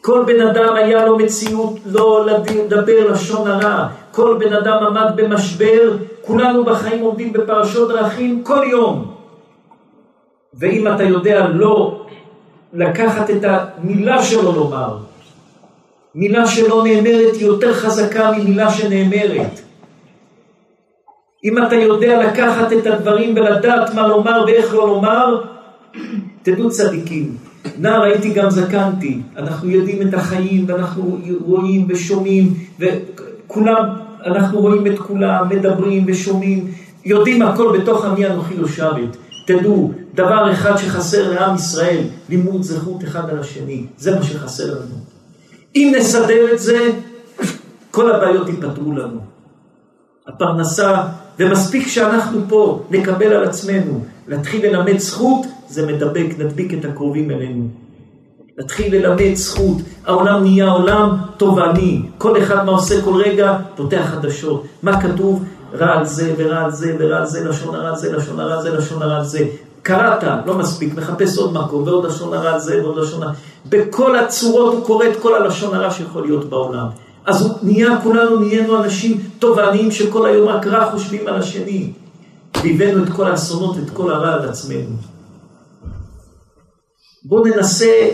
כל 0.00 0.24
בן 0.26 0.46
אדם 0.46 0.74
היה 0.74 1.06
לו 1.06 1.18
מציאות 1.18 1.78
לא 1.86 2.26
לדבר 2.26 3.12
לשון 3.12 3.50
הרע. 3.50 3.88
כל 4.12 4.36
בן 4.40 4.52
אדם 4.52 4.84
עמד 4.86 5.12
במשבר, 5.16 5.96
כולנו 6.20 6.64
בחיים 6.64 7.00
עומדים 7.00 7.32
בפרשות 7.32 7.88
דרכים 7.88 8.44
כל 8.44 8.64
יום. 8.70 9.14
ואם 10.54 10.88
אתה 10.94 11.02
יודע 11.02 11.48
לא 11.48 12.06
לקחת 12.72 13.30
את 13.30 13.44
המילה 13.44 14.22
שלו 14.22 14.52
לומר, 14.52 14.96
מילה 16.14 16.46
שלא 16.46 16.84
נאמרת 16.84 17.34
היא 17.34 17.46
יותר 17.46 17.74
חזקה 17.74 18.32
ממילה 18.32 18.70
שנאמרת. 18.70 19.60
אם 21.44 21.66
אתה 21.66 21.74
יודע 21.74 22.26
לקחת 22.26 22.72
את 22.72 22.86
הדברים 22.86 23.34
ולדעת 23.36 23.94
מה 23.94 24.06
לומר 24.06 24.44
ואיך 24.46 24.74
לא 24.74 24.86
לומר, 24.86 25.42
תדעו 26.42 26.70
צדיקים. 26.70 27.36
נער 27.78 28.02
הייתי 28.02 28.30
גם 28.30 28.50
זקנתי, 28.50 29.18
אנחנו 29.36 29.70
יודעים 29.70 30.08
את 30.08 30.14
החיים 30.14 30.64
ואנחנו 30.68 31.18
רואים 31.44 31.86
ושומעים 31.88 32.54
וכולם, 33.50 33.84
אנחנו 34.26 34.60
רואים 34.60 34.86
את 34.86 34.98
כולם, 34.98 35.48
מדברים 35.48 36.04
ושומעים, 36.06 36.70
יודעים 37.04 37.42
הכל 37.42 37.78
בתוך 37.78 38.04
עמי 38.04 38.26
אנוכי 38.26 38.54
יושבת. 38.54 39.16
תדעו, 39.46 39.92
דבר 40.14 40.52
אחד 40.52 40.76
שחסר 40.76 41.32
לעם 41.32 41.54
ישראל, 41.54 42.02
לימוד 42.28 42.62
זכות 42.62 43.04
אחד 43.04 43.30
על 43.30 43.38
השני, 43.38 43.86
זה 43.96 44.16
מה 44.16 44.22
שחסר 44.22 44.74
לנו. 44.74 44.94
אם 45.76 45.92
נסדר 45.96 46.52
את 46.52 46.58
זה, 46.58 46.90
כל 47.90 48.12
הבעיות 48.12 48.48
ייפתרו 48.48 48.92
לנו. 48.92 49.20
הפרנסה, 50.26 51.02
ומספיק 51.38 51.88
שאנחנו 51.88 52.40
פה 52.48 52.82
נקבל 52.90 53.32
על 53.32 53.44
עצמנו, 53.44 54.04
להתחיל 54.28 54.66
ללמד 54.66 54.98
זכות, 54.98 55.46
זה 55.68 55.86
מדבק, 55.86 56.26
נדביק 56.38 56.74
את 56.74 56.84
הקרובים 56.84 57.30
אלינו. 57.30 57.68
להתחיל 58.60 58.94
ללמד 58.94 59.34
זכות, 59.34 59.76
העולם 60.06 60.42
נהיה 60.42 60.70
עולם 60.70 61.16
תובעני, 61.36 62.02
כל 62.18 62.42
אחד 62.42 62.64
מה 62.64 62.72
עושה 62.72 63.02
כל 63.02 63.22
רגע, 63.24 63.56
פותח 63.76 64.02
חדשות. 64.04 64.64
מה 64.82 65.02
כתוב? 65.02 65.44
רע 65.74 65.98
על 65.98 66.06
זה 66.06 66.34
ורע 66.38 66.64
על 66.64 66.70
זה 66.70 66.96
ורע 66.98 67.16
על 67.16 67.26
זה, 67.26 67.48
לשון 67.48 67.74
הרע 67.74 67.88
על 67.88 67.96
זה, 67.96 68.12
לשון 68.12 68.40
הרע 68.40 68.54
על 68.54 68.62
זה, 68.62 68.70
לשון 68.70 69.02
הרע 69.02 69.16
על 69.16 69.24
זה. 69.24 69.46
קראת, 69.82 70.24
לא 70.46 70.54
מספיק, 70.58 70.94
מחפש 70.94 71.38
עוד 71.38 71.52
מקום, 71.52 71.82
ועוד 71.82 72.06
לשון 72.06 72.34
הרע 72.34 72.52
על 72.52 72.60
זה, 72.60 72.82
ועוד 72.84 72.98
לשון 72.98 73.22
הרע. 73.22 73.32
בכל 73.68 74.16
הצורות 74.16 74.74
הוא 74.74 74.84
קורא 74.84 75.06
את 75.06 75.16
כל 75.22 75.34
הלשון 75.34 75.74
הרע 75.74 75.90
שיכול 75.90 76.22
להיות 76.22 76.50
בעולם. 76.50 76.86
אז 77.24 77.42
הוא 77.42 77.50
נהיה, 77.62 78.00
כולנו 78.02 78.36
נהיינו 78.40 78.84
אנשים 78.84 79.20
תובעניים 79.38 79.90
שכל 79.90 80.26
היום 80.26 80.48
רק 80.48 80.66
רע 80.66 80.90
חושבים 80.90 81.26
על 81.26 81.36
השני. 81.36 81.92
והבאנו 82.62 83.04
את 83.04 83.08
כל 83.08 83.26
האסונות, 83.26 83.76
את 83.78 83.90
כל 83.90 84.12
הרע 84.12 84.34
על 84.34 84.48
עצמנו. 84.48 84.96
בואו 87.24 87.44
ננסה 87.44 88.10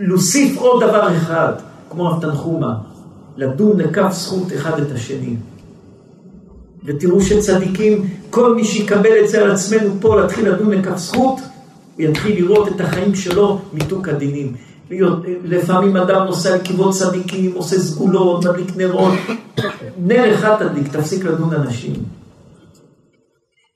להוסיף 0.00 0.58
עוד 0.58 0.82
דבר 0.82 1.16
אחד, 1.16 1.52
כמו 1.90 2.06
רב 2.06 2.20
תנחומה, 2.20 2.74
לדון 3.36 3.80
לכף 3.80 4.12
זכות 4.12 4.52
אחד 4.52 4.80
את 4.80 4.92
השני. 4.92 5.36
ותראו 6.84 7.20
שצדיקים, 7.20 8.06
כל 8.30 8.54
מי 8.54 8.64
שיקבל 8.64 9.24
את 9.24 9.28
זה 9.28 9.42
על 9.42 9.50
עצמנו 9.50 9.90
פה, 10.00 10.20
להתחיל 10.20 10.48
לדון 10.48 10.70
לכף 10.70 10.96
זכות, 10.96 11.40
הוא 11.96 12.04
יתחיל 12.04 12.36
לראות 12.36 12.68
את 12.68 12.80
החיים 12.80 13.14
שלו 13.14 13.60
מיתוק 13.72 14.08
הדינים. 14.08 14.54
לפעמים 15.44 15.96
אדם 15.96 16.26
נוסע 16.26 16.56
לכיוון 16.56 16.92
צדיקים, 16.92 17.52
עושה 17.54 17.78
סגולות, 17.78 18.44
מדליק 18.44 18.76
נרות. 18.76 19.12
נר 19.98 20.34
אחד 20.34 20.56
תדליק, 20.58 20.88
תפסיק 20.96 21.24
לדון 21.24 21.54
אנשים. 21.54 21.92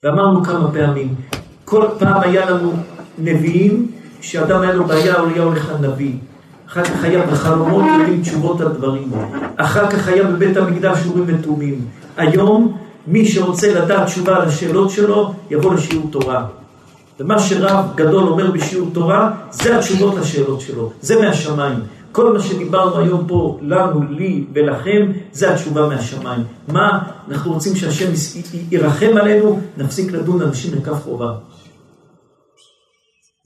ואמרנו 0.05 0.45
כמה 0.45 0.73
פעמים, 0.73 1.15
כל 1.65 1.87
פעם 1.99 2.21
היה 2.21 2.51
לנו 2.51 2.73
נביאים, 3.19 3.91
שאדם 4.25 4.61
היה 4.61 4.73
לו 4.73 4.85
בעיה, 4.85 5.17
הוא 5.19 5.29
היה 5.29 5.43
הולך 5.43 5.73
לנביא. 5.73 6.13
אחר 6.69 6.85
כך 6.85 7.05
היה 7.05 7.27
בחלומות 7.27 7.85
יודעים 7.99 8.23
תשובות 8.23 8.61
על 8.61 8.69
דברים. 8.69 9.13
אחר 9.57 9.91
כך 9.91 10.09
היה 10.09 10.25
בבית 10.25 10.57
המקדש 10.57 10.99
אורים 11.07 11.25
ותומים. 11.27 11.81
היום, 12.17 12.77
מי 13.07 13.29
שרוצה 13.29 13.75
לדעת 13.75 14.07
תשובה 14.07 14.37
על 14.37 14.43
השאלות 14.43 14.91
שלו, 14.91 15.35
יבוא 15.51 15.75
לשיעור 15.75 16.09
תורה. 16.11 16.47
ומה 17.21 17.39
שרב 17.39 17.85
גדול 17.95 18.29
אומר 18.29 18.51
בשיעור 18.51 18.91
תורה, 18.93 19.31
זה 19.51 19.79
התשובות 19.79 20.15
לשאלות 20.15 20.61
שלו, 20.61 20.91
זה 21.01 21.21
מהשמיים. 21.21 21.79
כל 22.13 22.33
מה 22.33 22.41
שדיברנו 22.41 22.99
היום 22.99 23.25
פה, 23.27 23.59
לנו, 23.63 24.03
לי 24.11 24.45
ולכם, 24.53 25.13
זה 25.33 25.53
התשובה 25.53 25.89
מהשמיים. 25.89 26.43
מה 26.69 26.99
אנחנו 27.29 27.53
רוצים 27.53 27.77
שהשם 27.77 28.11
ירחם 28.71 29.17
עלינו, 29.21 29.61
נפסיק 29.77 30.13
לדון 30.13 30.43
אנשים 30.43 30.75
לכף 30.75 31.03
חובה. 31.03 31.33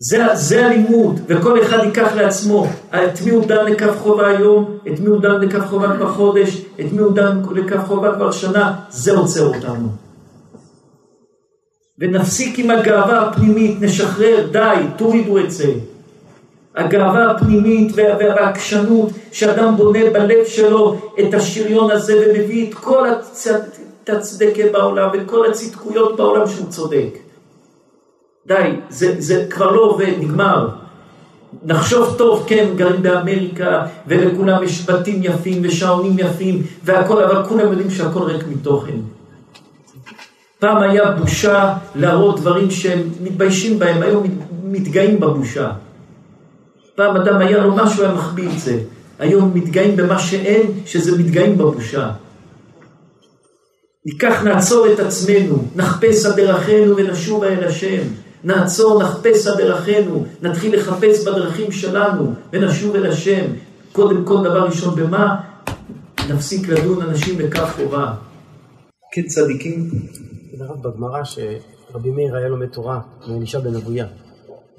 זה, 0.01 0.24
זה 0.34 0.66
הלימוד, 0.66 1.20
וכל 1.26 1.62
אחד 1.62 1.78
ייקח 1.84 2.16
לעצמו, 2.16 2.66
את 2.90 3.22
מי 3.24 3.30
הוא 3.30 3.44
דן 3.46 3.66
לכף 3.66 3.99
חובה 3.99 4.26
היום, 4.26 4.78
את 4.88 5.01
מי 5.01 5.07
הוא 5.07 5.20
דן 5.20 5.40
לכף 5.40 5.66
חובה 5.66 5.96
כבר 5.96 6.12
חודש, 6.12 6.64
את 6.80 6.92
מי 6.92 6.99
הוא 6.99 7.12
דן 7.12 7.42
לכף 7.55 7.86
חובה 7.86 8.14
כבר 8.14 8.30
שנה, 8.30 8.74
זה 8.90 9.12
עוצר 9.12 9.46
אותנו. 9.46 9.88
ונפסיק 11.99 12.59
עם 12.59 12.70
הגאווה 12.70 13.22
הפנימית, 13.22 13.80
נשחרר, 13.80 14.46
די, 14.53 14.76
תורידו 14.96 15.38
את 15.38 15.51
זה. 15.51 15.72
הגאווה 16.76 17.30
הפנימית 17.30 17.92
והעקשנות, 17.96 19.09
שאדם 19.32 19.76
בונה 19.76 20.11
בלב 20.12 20.44
שלו 20.46 20.96
את 21.20 21.34
השריון 21.34 21.90
הזה 21.90 22.22
ומביא 22.26 22.68
את 22.68 22.74
כל 22.74 23.07
הצדקה 24.09 24.62
בעולם 24.72 25.09
וכל 25.12 25.51
הצדקויות 25.51 26.16
בעולם 26.16 26.49
שהוא 26.49 26.66
צודק. 26.68 27.28
די, 28.49 28.70
זה, 28.88 29.14
זה 29.18 29.46
כבר 29.51 29.70
לא 29.70 29.80
עובד, 29.80 30.12
נגמר. 30.20 30.68
נחשוב 31.64 32.14
טוב, 32.18 32.44
כן, 32.49 32.66
גרים 32.76 33.03
באמריקה, 33.03 33.86
ולכולם 34.07 34.62
יש 34.62 34.90
בתים 34.90 35.20
יפים 35.22 35.62
ושעונים 35.64 36.18
יפים 36.18 36.62
והכל, 36.84 37.22
אבל 37.22 37.44
כולם 37.44 37.70
יודעים 37.70 37.90
שהכל 37.90 38.22
ריק 38.22 38.44
מתוכן. 38.49 38.96
פעם 40.59 40.82
היה 40.82 41.11
בושה 41.11 41.74
להראות 41.94 42.40
דברים 42.40 42.70
שהם 42.70 43.09
מתביישים 43.22 43.78
בהם, 43.78 44.03
היום 44.03 44.24
מתגאים 44.64 45.20
בבושה. 45.20 45.70
פעם 46.94 47.16
אדם 47.16 47.38
היה 47.38 47.59
לו 47.59 47.76
משהו, 47.76 48.05
היה 48.05 48.12
מחביא 48.12 48.49
את 48.49 48.59
זה. 48.59 48.78
היום 49.18 49.51
מתגאים 49.55 49.96
במה 49.96 50.18
שאין, 50.18 50.72
שזה 50.86 51.18
מתגאים 51.18 51.59
בבושה. 51.59 52.11
ניקח, 54.07 54.42
נעצור 54.42 54.86
את 54.92 55.01
עצמנו, 55.01 55.64
נחפש 55.76 56.26
דרכינו 56.26 56.96
ונשובה 56.96 57.49
אל 57.49 57.64
השם. 57.64 58.03
נעצור, 58.45 59.03
נחפש 59.03 59.47
דרכינו, 59.47 60.24
נתחיל 60.43 60.76
לחפש 60.76 61.28
בדרכים 61.28 61.72
שלנו 61.72 62.32
ונשוב 62.53 62.97
אל 62.97 63.07
השם. 63.07 63.45
קודם 63.93 64.24
כל, 64.24 64.45
דבר 64.45 64.66
ראשון, 64.66 64.97
במה? 64.97 65.41
נפסיק 66.30 66.68
לדון 66.68 67.03
אנשים 67.03 67.41
לכף 67.41 67.76
חובה. 67.76 68.14
כן, 69.12 69.22
צדיקים. 69.22 69.91
הרב 70.61 70.82
בגמרא 70.82 71.24
שרבי 71.24 72.11
מאיר 72.11 72.36
היה 72.36 72.49
לומד 72.49 72.66
תורה 72.66 73.01
מאלישע 73.28 73.59
בן 73.59 73.74
אבויה. 73.74 74.07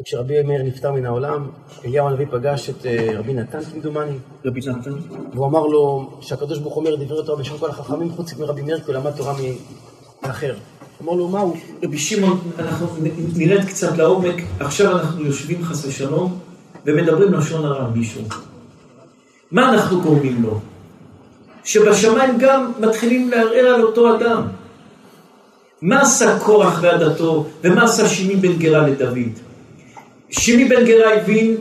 וכשרבי 0.02 0.44
מאיר 0.44 0.64
נפטר 0.64 0.92
מן 0.92 1.06
העולם, 1.06 1.50
אליהו 1.86 2.08
הנביא 2.08 2.26
פגש 2.32 2.70
את 2.70 2.86
אה, 2.86 3.20
רבי 3.20 3.34
נתן 3.34 3.62
כמדומני. 3.64 4.18
רבי 4.46 4.60
נתן. 4.60 4.92
והוא 5.34 5.46
אמר 5.46 5.66
לו 5.66 6.12
שהקדוש 6.22 6.60
ברוך 6.60 6.74
הוא 6.74 6.86
אומר 6.86 6.96
דברי 6.96 7.26
תורה 7.26 7.40
בשם 7.40 7.58
כל 7.58 7.70
החכמים 7.70 8.12
חוץ 8.12 8.34
מרבי 8.34 8.62
מאיר 8.62 8.80
כי 8.80 8.92
הוא 8.92 8.94
למד 8.94 9.12
תורה 9.12 9.34
מאחר. 10.24 10.54
אמר 11.04 11.14
לו 11.14 11.28
מה 11.28 11.40
הוא? 11.40 11.56
רבי 11.84 11.98
שמעון, 11.98 12.40
אנחנו 12.60 12.88
נרד 13.36 13.66
קצת 13.66 13.98
לעומק, 13.98 14.36
עכשיו 14.60 14.98
אנחנו 14.98 15.26
יושבים 15.26 15.64
חס 15.64 15.86
ושלום 15.86 16.40
ומדברים 16.86 17.34
לשון 17.34 17.66
הרע 17.66 17.86
על 17.86 17.92
מישהו. 17.96 18.22
מה 19.52 19.74
אנחנו 19.74 20.02
גורמים 20.02 20.44
לו? 20.44 20.60
שבשמיים 21.64 22.38
גם 22.40 22.72
מתחילים 22.80 23.30
לערער 23.30 23.66
על 23.76 23.82
אותו 23.82 24.16
אדם. 24.16 24.42
מה 25.82 26.02
עשה 26.02 26.40
קורח 26.40 26.80
ועדתו, 26.82 27.46
ומה 27.64 27.84
עשה 27.84 28.10
שימי 28.10 28.36
בן 28.36 28.58
גרה 28.58 28.88
לדוד? 28.88 29.18
שימי 30.30 30.66
בן 30.66 30.86
גרה 30.86 31.14
הבין, 31.14 31.56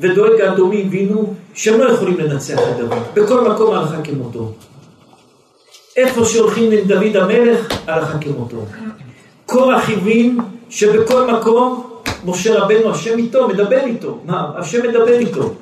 ודואג 0.00 0.40
האדומי 0.40 0.82
הבינו, 0.82 1.34
שהם 1.54 1.80
לא 1.80 1.92
יכולים 1.92 2.18
לנצח 2.18 2.58
את 2.58 2.76
דוד. 2.78 2.98
בכל 3.14 3.50
מקום 3.50 3.74
הלכה 3.74 4.02
כמותו. 4.02 4.52
איפה 5.96 6.24
שהולכים 6.24 6.72
עם 6.72 6.84
דוד 6.86 7.16
המלך, 7.16 7.68
הלכה 7.86 8.18
כמותו. 8.18 8.64
קורח 9.46 9.90
הבין 9.90 10.38
שבכל 10.70 11.32
מקום 11.32 11.92
משה 12.24 12.58
רבנו, 12.58 12.90
השם 12.90 13.18
איתו, 13.18 13.48
מדבר 13.48 13.84
איתו. 13.84 14.18
מה, 14.24 14.50
השם 14.56 14.88
מדבר 14.88 15.18
איתו. 15.18 15.54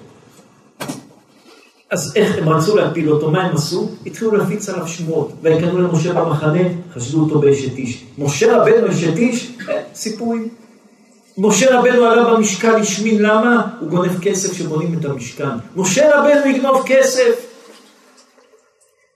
אז 1.90 2.12
איך 2.16 2.38
הם 2.38 2.48
רצו 2.48 2.76
להפיל 2.76 3.10
אותו, 3.10 3.30
מה 3.30 3.42
הם 3.42 3.56
עשו? 3.56 3.90
התחילו 4.06 4.36
להפיץ 4.36 4.68
עליו 4.68 4.88
שמועות. 4.88 5.32
ויקנו 5.42 5.78
למשה 5.78 6.12
במחנה, 6.12 6.60
חשדו 6.94 7.20
אותו 7.20 7.38
באשת 7.38 7.76
איש. 7.76 8.04
משה 8.18 8.56
רבנו 8.56 8.90
אשת 8.90 9.16
איש, 9.16 9.52
אה, 9.68 9.82
סיפורים. 9.94 10.48
משה 11.38 11.78
רבנו 11.78 12.04
עלה 12.04 12.34
במשכן 12.34 12.74
השמין, 12.74 13.22
למה? 13.22 13.66
הוא 13.80 13.88
גונב 13.88 14.20
כסף 14.20 14.52
שבונים 14.52 14.98
את 15.00 15.04
המשכן. 15.04 15.48
משה 15.76 16.18
רבנו 16.18 16.50
יגנוב 16.50 16.82
כסף. 16.86 17.49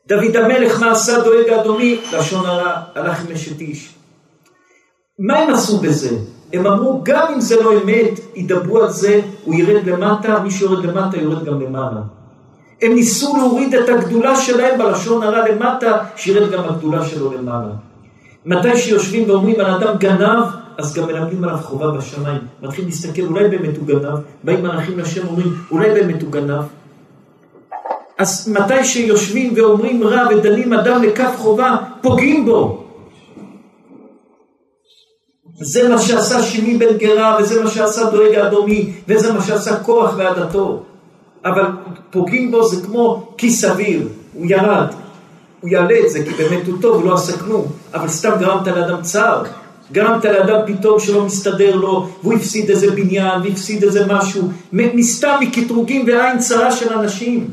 דוד 0.09 0.37
המלך, 0.37 0.81
מה 0.81 0.91
עשה 0.91 1.21
דואג 1.21 1.49
אדוני? 1.49 1.99
לשון 2.13 2.47
הרע, 2.47 2.81
הלך 2.95 3.25
עם 3.25 3.33
אשת 3.33 3.61
איש. 3.61 3.95
מה 5.19 5.39
הם 5.39 5.55
עשו 5.55 5.79
בזה? 5.79 6.17
הם 6.53 6.67
אמרו, 6.67 7.01
גם 7.03 7.33
אם 7.35 7.41
זה 7.41 7.63
לא 7.63 7.73
אמת, 7.73 8.21
ידברו 8.35 8.83
על 8.83 8.91
זה, 8.91 9.21
הוא 9.45 9.55
ירד 9.55 9.87
למטה, 9.87 10.41
מי 10.41 10.51
שיורד 10.51 10.85
למטה 10.85 11.17
יורד 11.17 11.45
גם 11.45 11.61
למעלה. 11.61 12.01
הם 12.83 12.95
ניסו 12.95 13.37
להוריד 13.37 13.75
את 13.75 13.89
הגדולה 13.89 14.37
שלהם 14.37 14.79
בלשון 14.79 15.23
הרע 15.23 15.49
למטה, 15.49 15.99
שירד 16.17 16.51
גם 16.51 16.65
הגדולה 16.65 17.05
שלו 17.05 17.33
למעלה. 17.33 17.73
מתי 18.47 18.77
שיושבים 18.77 19.31
ואומרים 19.31 19.61
על 19.61 19.67
אדם 19.67 19.97
גנב, 19.99 20.45
אז 20.79 20.95
גם 20.95 21.07
מלמדים 21.07 21.45
עליו 21.45 21.59
חובה 21.63 21.91
בשמיים. 21.91 22.41
מתחילים 22.63 22.91
להסתכל, 22.91 23.23
אולי 23.23 23.49
באמת 23.49 23.77
הוא 23.77 23.87
גנב, 23.87 24.19
באים 24.45 24.63
מלאכים 24.63 24.99
לשם 24.99 25.27
אומרים, 25.27 25.55
אולי 25.71 25.91
באמת 25.91 26.23
הוא 26.23 26.33
גנב. 26.33 26.63
אז 28.19 28.49
מתי 28.49 28.85
שיושבים 28.85 29.53
ואומרים 29.57 30.05
רע 30.05 30.23
ודנים 30.31 30.73
אדם 30.73 31.03
לכף 31.03 31.31
חובה, 31.37 31.77
פוגעים 32.03 32.45
בו. 32.45 32.85
זה 35.61 35.89
מה 35.89 35.99
שעשה 35.99 36.43
שמי 36.43 36.77
בן 36.77 36.97
גרה, 36.97 37.37
וזה 37.41 37.65
מה 37.65 37.71
שעשה 37.71 38.11
דואג 38.11 38.35
האדומי, 38.35 38.93
וזה 39.09 39.33
מה 39.33 39.43
שעשה 39.43 39.77
כוח 39.81 40.15
ועדתו. 40.17 40.83
אבל 41.45 41.65
פוגעים 42.11 42.51
בו 42.51 42.69
זה 42.69 42.87
כמו 42.87 43.33
כיס 43.39 43.65
אוויר, 43.65 44.09
הוא 44.35 44.47
ירד. 44.49 44.87
הוא 45.61 45.71
יעלה 45.71 45.95
את 46.05 46.11
זה 46.11 46.25
כי 46.25 46.31
באמת 46.31 46.67
הוא 46.67 46.83
טוב, 46.83 46.95
הוא 46.97 47.05
לא 47.05 47.15
עשה 47.15 47.39
כלום, 47.39 47.67
אבל 47.95 48.09
סתם 48.09 48.31
גרמת 48.41 48.67
לאדם 48.67 49.03
צער. 49.03 49.43
גרמת 49.93 50.25
לאדם 50.25 50.59
פתאום 50.67 51.01
שלא 51.01 51.25
מסתדר 51.25 51.77
לו, 51.77 52.09
והוא 52.23 52.35
הפסיד 52.35 52.71
איזה 52.71 52.91
בניין, 52.91 53.43
והפסיד 53.43 53.85
איזה 53.85 54.07
משהו, 54.07 54.49
מסתם 54.73 55.37
מקטרוגים 55.41 56.07
ועין 56.07 56.39
צרה 56.39 56.73
של 56.73 56.93
אנשים. 56.93 57.49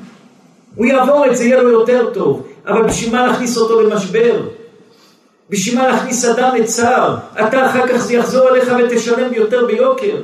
הוא 0.76 0.86
יעבור 0.86 1.26
את 1.26 1.38
זה, 1.38 1.44
יהיה 1.44 1.62
לו 1.62 1.70
יותר 1.70 2.14
טוב, 2.14 2.48
אבל 2.66 2.84
בשביל 2.84 3.16
מה 3.16 3.28
להכניס 3.28 3.58
אותו 3.58 3.82
למשבר? 3.82 4.42
בשביל 5.50 5.80
מה 5.80 5.88
להכניס 5.88 6.26
אדם 6.26 6.56
לצער? 6.56 7.18
אתה 7.48 7.70
אחר 7.70 7.88
כך 7.88 7.98
זה 7.98 8.14
יחזור 8.14 8.50
אליך 8.50 8.74
ותשלם 8.80 9.34
יותר 9.34 9.66
ביוקר. 9.66 10.16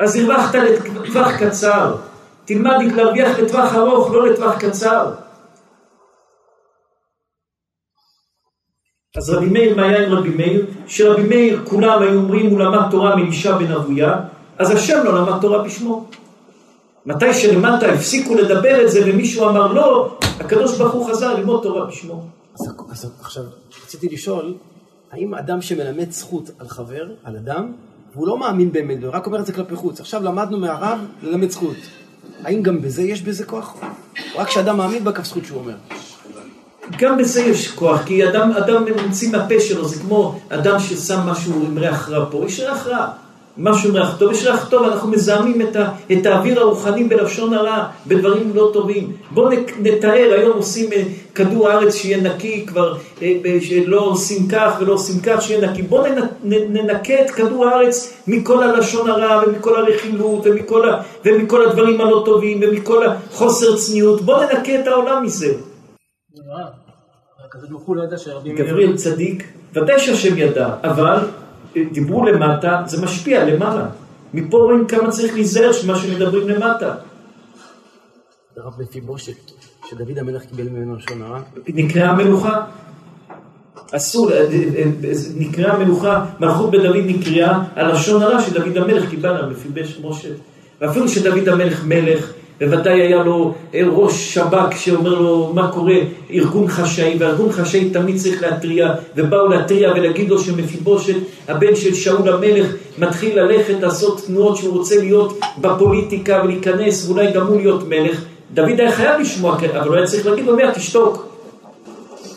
אז 0.00 0.16
הרווחת 0.16 0.54
לטווח 0.54 1.36
קצר. 1.38 1.96
תלמד 2.44 2.76
להרוויח 2.96 3.38
לטווח 3.38 3.74
ארוך, 3.74 4.10
לא 4.10 4.28
לטווח 4.28 4.58
קצר. 4.58 5.10
אז 9.16 9.30
רבי 9.30 9.46
מאיר, 9.46 9.76
מה 9.76 9.82
היה 9.82 10.06
עם 10.06 10.12
רבי 10.12 10.28
מאיר? 10.28 10.66
שרבי 10.86 11.22
מאיר, 11.22 11.62
כולם 11.64 12.02
היו 12.02 12.18
אומרים, 12.18 12.50
הוא 12.50 12.60
למד 12.60 12.90
תורה 12.90 13.16
מאישה 13.16 13.58
בן 13.58 13.72
אבויה, 13.72 14.14
אז 14.58 14.70
השם 14.70 15.04
לא 15.04 15.14
למד 15.14 15.40
תורה 15.40 15.62
בשמו. 15.62 16.08
מתי 17.06 17.34
שלמטה 17.34 17.92
הפסיקו 17.92 18.34
לדבר 18.34 18.84
את 18.84 18.90
זה 18.90 19.00
ומישהו 19.06 19.48
אמר 19.48 19.72
לא, 19.72 20.18
הקדוש 20.40 20.78
ברוך 20.78 20.92
הוא 20.92 21.10
חזר 21.10 21.34
ללמוד 21.34 21.62
תורה 21.62 21.86
בשמו. 21.86 22.22
אז, 22.60 22.68
אז 22.90 23.10
עכשיו, 23.20 23.44
רציתי 23.84 24.08
לשאול, 24.08 24.54
האם 25.12 25.34
אדם 25.34 25.62
שמלמד 25.62 26.10
זכות 26.10 26.50
על 26.58 26.68
חבר, 26.68 27.08
על 27.24 27.36
אדם, 27.36 27.72
והוא 28.14 28.26
לא 28.26 28.38
מאמין 28.38 28.72
באמת, 28.72 29.02
הוא 29.02 29.10
רק 29.12 29.26
אומר 29.26 29.40
את 29.40 29.46
זה 29.46 29.52
כלפי 29.52 29.76
חוץ. 29.76 30.00
עכשיו 30.00 30.22
למדנו 30.22 30.58
מהרב 30.58 30.98
ללמד 31.22 31.50
זכות. 31.50 31.76
האם 32.44 32.62
גם 32.62 32.82
בזה 32.82 33.02
יש 33.02 33.22
בזה 33.22 33.44
כוח? 33.44 33.76
או 34.34 34.38
רק 34.38 34.46
כשאדם 34.46 34.76
מאמין 34.76 35.04
בכף 35.04 35.24
זכות 35.24 35.44
שהוא 35.44 35.58
אומר? 35.58 35.74
גם 36.98 37.18
בזה 37.18 37.42
יש 37.42 37.70
כוח, 37.70 38.02
כי 38.06 38.28
אדם, 38.28 38.52
אדם 38.52 38.84
ממציא 38.84 39.30
מהפה 39.32 39.60
שלו, 39.60 39.88
זה 39.88 40.00
כמו 40.00 40.40
אדם 40.48 40.80
ששם 40.80 41.20
משהו 41.26 41.66
עם 41.66 41.78
ריח 41.78 42.08
רע 42.08 42.26
פה, 42.30 42.44
יש 42.46 42.60
ריח 42.60 42.86
רע. 42.86 43.12
משהו 43.56 43.88
עם 43.88 43.96
ריח 43.96 44.18
טוב, 44.18 44.32
יש 44.32 44.46
ריח 44.46 44.68
טוב, 44.68 44.82
אנחנו 44.86 45.08
מזהמים 45.10 45.62
את, 45.62 45.76
ה, 45.76 45.92
את 46.12 46.26
האוויר 46.26 46.60
הרוחני 46.60 47.04
בלשון 47.04 47.54
הרע, 47.54 47.86
בדברים 48.06 48.52
לא 48.54 48.70
טובים. 48.72 49.12
בואו 49.30 49.48
נתאר, 49.78 50.32
היום 50.38 50.56
עושים 50.56 50.92
אה, 50.92 51.02
כדור 51.34 51.68
הארץ 51.68 51.94
שיהיה 51.94 52.20
נקי, 52.20 52.66
כבר 52.66 52.96
אה, 53.22 53.36
שלא 53.60 54.00
עושים 54.00 54.48
כך 54.48 54.76
ולא 54.80 54.92
עושים 54.92 55.20
כך, 55.20 55.42
שיהיה 55.42 55.70
נקי. 55.70 55.82
בואו 55.82 56.04
ננקה 56.44 57.24
את 57.24 57.30
כדור 57.30 57.66
הארץ 57.66 58.22
מכל 58.26 58.62
הלשון 58.62 59.10
הרע 59.10 59.42
ומכל 59.46 59.76
הרכילות 59.76 60.42
ומכל, 60.44 60.88
ה, 60.88 61.02
ומכל 61.24 61.68
הדברים 61.68 62.00
הלא 62.00 62.22
טובים 62.24 62.60
ומכל 62.62 63.06
החוסר 63.06 63.76
צניעות. 63.76 64.20
בואו 64.20 64.40
ננקה 64.40 64.80
את 64.80 64.86
העולם 64.86 65.24
מזה. 65.24 65.54
גבריאל 68.54 68.96
צדיק, 68.96 69.52
ודאי 69.74 70.00
שהשם 70.00 70.38
ידע, 70.38 70.68
אבל 70.82 71.18
דיברו 71.92 72.24
למטה, 72.24 72.82
זה 72.86 73.02
משפיע 73.02 73.44
למעלה. 73.44 73.86
מפה 74.34 74.56
רואים 74.56 74.86
כמה 74.86 75.10
צריך 75.10 75.34
להיזהר 75.34 75.72
שמה 75.72 75.96
שמדברים 75.96 76.48
למטה. 76.48 76.94
הרב 78.56 78.72
מפיבושת, 78.78 79.50
שדוד 79.88 80.18
המלך 80.18 80.42
קיבל 80.44 80.68
ממנו 80.68 80.96
לשון 80.96 81.22
הרע. 81.22 81.40
נקראה 81.68 82.14
מלוכה. 82.14 82.64
אסור, 83.92 84.32
אה, 84.32 84.36
אה, 84.40 84.84
נקראה 85.36 85.78
מלוכה, 85.78 86.26
מלכות 86.40 86.70
בדוד 86.70 86.96
נקראה 87.06 87.58
על 87.76 87.92
לשון 87.92 88.22
הרע 88.22 88.42
שדוד 88.42 88.76
המלך 88.76 89.10
קיבל 89.10 89.36
על 89.36 89.50
מפיבושת. 89.50 90.34
ואפילו 90.80 91.08
שדוד 91.08 91.48
המלך 91.48 91.84
מלך, 91.84 92.32
בוודאי 92.60 93.00
היה 93.00 93.22
לו 93.22 93.54
אה, 93.74 93.82
ראש 93.90 94.34
שב"כ 94.34 94.76
שאומר 94.76 95.14
לו 95.14 95.52
מה 95.54 95.72
קורה, 95.72 95.94
ארגון 96.30 96.68
חשאי, 96.68 97.16
וארגון 97.18 97.52
חשאי 97.52 97.90
תמיד 97.90 98.16
צריך 98.16 98.42
להתריע, 98.42 98.94
ובאו 99.16 99.48
להתריע 99.48 99.92
ולהגיד 99.92 100.28
לו 100.28 100.38
שמפיבושת, 100.38 101.16
הבן 101.48 101.76
של 101.76 101.94
שאול 101.94 102.28
המלך, 102.28 102.74
מתחיל 102.98 103.40
ללכת 103.40 103.74
לעשות 103.80 104.22
תנועות 104.26 104.56
שהוא 104.56 104.78
רוצה 104.78 104.98
להיות 104.98 105.38
בפוליטיקה 105.60 106.40
ולהיכנס, 106.44 107.06
ואולי 107.06 107.32
גם 107.32 107.46
הוא 107.46 107.56
להיות 107.56 107.88
מלך. 107.88 108.24
דוד 108.54 108.80
היה 108.80 108.92
חייב 108.92 109.20
לשמוע, 109.20 109.56
אבל 109.56 109.88
הוא 109.88 109.96
היה 109.96 110.06
צריך 110.06 110.26
להגיד 110.26 110.46
לו, 110.46 110.56
מאה 110.56 110.74
תשתוק. 110.74 111.26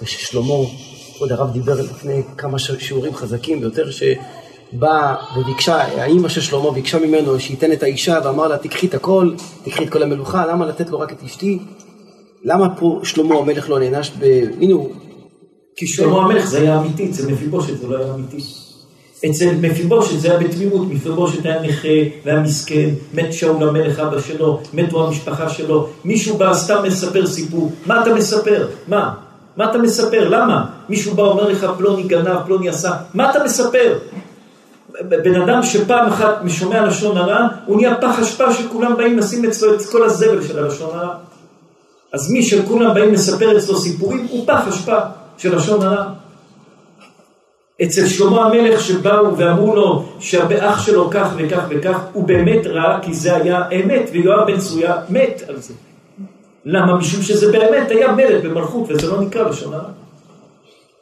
וששלמה, 0.04 0.54
כבוד 1.16 1.32
הרב 1.32 1.54
דיבר 1.54 1.82
לפני 1.82 2.22
כמה 2.38 2.60
שיעורים 2.60 3.16
חזקים 3.16 3.60
ביותר, 3.60 3.92
ש... 3.92 4.04
באה 4.74 5.16
וביקשה, 5.38 5.76
האימא 5.76 6.30
של 6.30 6.42
שלמה 6.42 6.72
ביקשה 6.72 7.00
ממנו 7.00 7.40
שייתן 7.40 7.72
את 7.72 7.84
האישה 7.84 8.20
ואמר 8.24 8.48
לה 8.48 8.58
תקחי 8.58 8.88
את 8.88 8.94
הכל, 8.94 9.32
תקחי 9.64 9.84
את 9.84 9.90
כל 9.90 10.04
המלוכה, 10.04 10.46
למה 10.46 10.66
לתת 10.66 10.90
לו 10.90 11.00
רק 11.00 11.12
את 11.12 11.24
אשתי? 11.26 11.60
למה 12.44 12.76
פה 12.76 13.00
שלמה 13.04 13.36
המלך 13.36 13.70
לא 13.70 13.80
נענש 13.80 14.12
ב... 14.20 14.24
הנה 14.62 14.74
הוא... 14.74 14.90
כי 15.76 15.88
שלמה 15.88 16.18
המלך 16.18 16.46
זה 16.46 16.62
היה 16.62 16.80
אמיתי, 16.80 17.10
אצל 17.10 17.32
מפיבושת 17.32 17.78
זה 17.78 17.88
לא 17.88 17.98
היה 17.98 18.14
אמיתי. 18.14 18.38
אצל 19.30 19.56
מפיבושת 19.62 20.20
זה 20.20 20.32
היה 20.32 20.40
בתמימות, 20.40 20.88
מפיבושת 20.90 21.46
היה 21.46 21.62
נכה 21.62 21.88
והיה 22.26 22.40
מסכן, 22.40 22.90
מת 23.14 23.34
שאול 23.34 23.70
המלך 23.70 24.00
אבא 24.00 24.22
שלו, 24.22 24.60
מתו 24.74 25.08
המשפחה 25.08 25.50
שלו, 25.50 25.88
מישהו 26.06 26.38
בא 26.38 26.54
סתם 26.54 26.84
מספר 26.84 27.28
סיפור, 27.28 27.72
מה 27.86 28.02
אתה 28.02 28.14
מספר? 28.14 28.68
מה? 28.88 29.14
מה 29.58 29.70
אתה 29.70 29.78
מספר? 29.78 30.30
למה? 30.30 30.66
מישהו 30.90 31.16
בא 31.16 31.24
אומר 31.24 31.50
לך 31.50 31.66
פלוני 31.78 32.04
גנב, 32.04 32.38
פלוני 32.46 32.70
עשה, 32.70 32.92
מה 33.14 33.32
אתה 33.32 33.44
מספר? 33.44 33.98
בן 35.02 35.42
אדם 35.42 35.64
שפעם 35.64 36.08
אחת 36.08 36.44
משומע 36.44 36.86
לשון 36.86 37.18
הרע, 37.18 37.48
הוא 37.66 37.78
נהיה 37.78 37.96
פח 37.96 38.20
אשפה 38.20 38.54
שכולם 38.54 38.98
באים 38.98 39.18
לשים 39.18 39.46
אצלו 39.46 39.74
את 39.74 39.86
כל 39.86 40.04
הזבל 40.04 40.44
של 40.48 40.60
הלשון 40.60 40.90
הרע. 40.94 41.16
אז 42.14 42.32
מי 42.32 42.44
שכולם 42.44 42.94
באים 42.94 43.14
לספר 43.14 43.58
אצלו 43.58 43.78
סיפורים, 43.78 44.28
הוא 44.30 44.48
פח 44.48 44.68
אשפה 44.68 44.98
של 45.38 45.56
לשון 45.56 45.82
הרע. 45.82 46.06
אצל 47.84 48.08
שלמה 48.08 48.46
המלך 48.46 48.82
שבאו 48.82 49.38
ואמרו 49.38 49.76
לו 49.76 50.06
שהאח 50.20 50.86
שלו 50.86 51.10
כך 51.12 51.28
וכך 51.38 51.64
וכך, 51.70 52.00
הוא 52.14 52.24
באמת 52.24 52.68
רע 52.68 53.00
כי 53.02 53.14
זה 53.14 53.36
היה 53.36 53.70
אמת, 53.70 54.10
ויואב 54.12 54.48
בן 54.48 54.58
צרויה 54.58 54.96
מת 55.10 55.42
על 55.48 55.58
זה. 55.58 55.74
למה? 56.66 56.96
משום 56.96 57.22
שזה 57.22 57.52
באמת 57.52 57.92
היה 57.92 58.12
מלך 58.12 58.46
במלכות 58.46 58.84
וזה 58.90 59.08
לא 59.08 59.22
נקרא 59.22 59.50
לשון 59.50 59.74
הרע. 59.74 59.90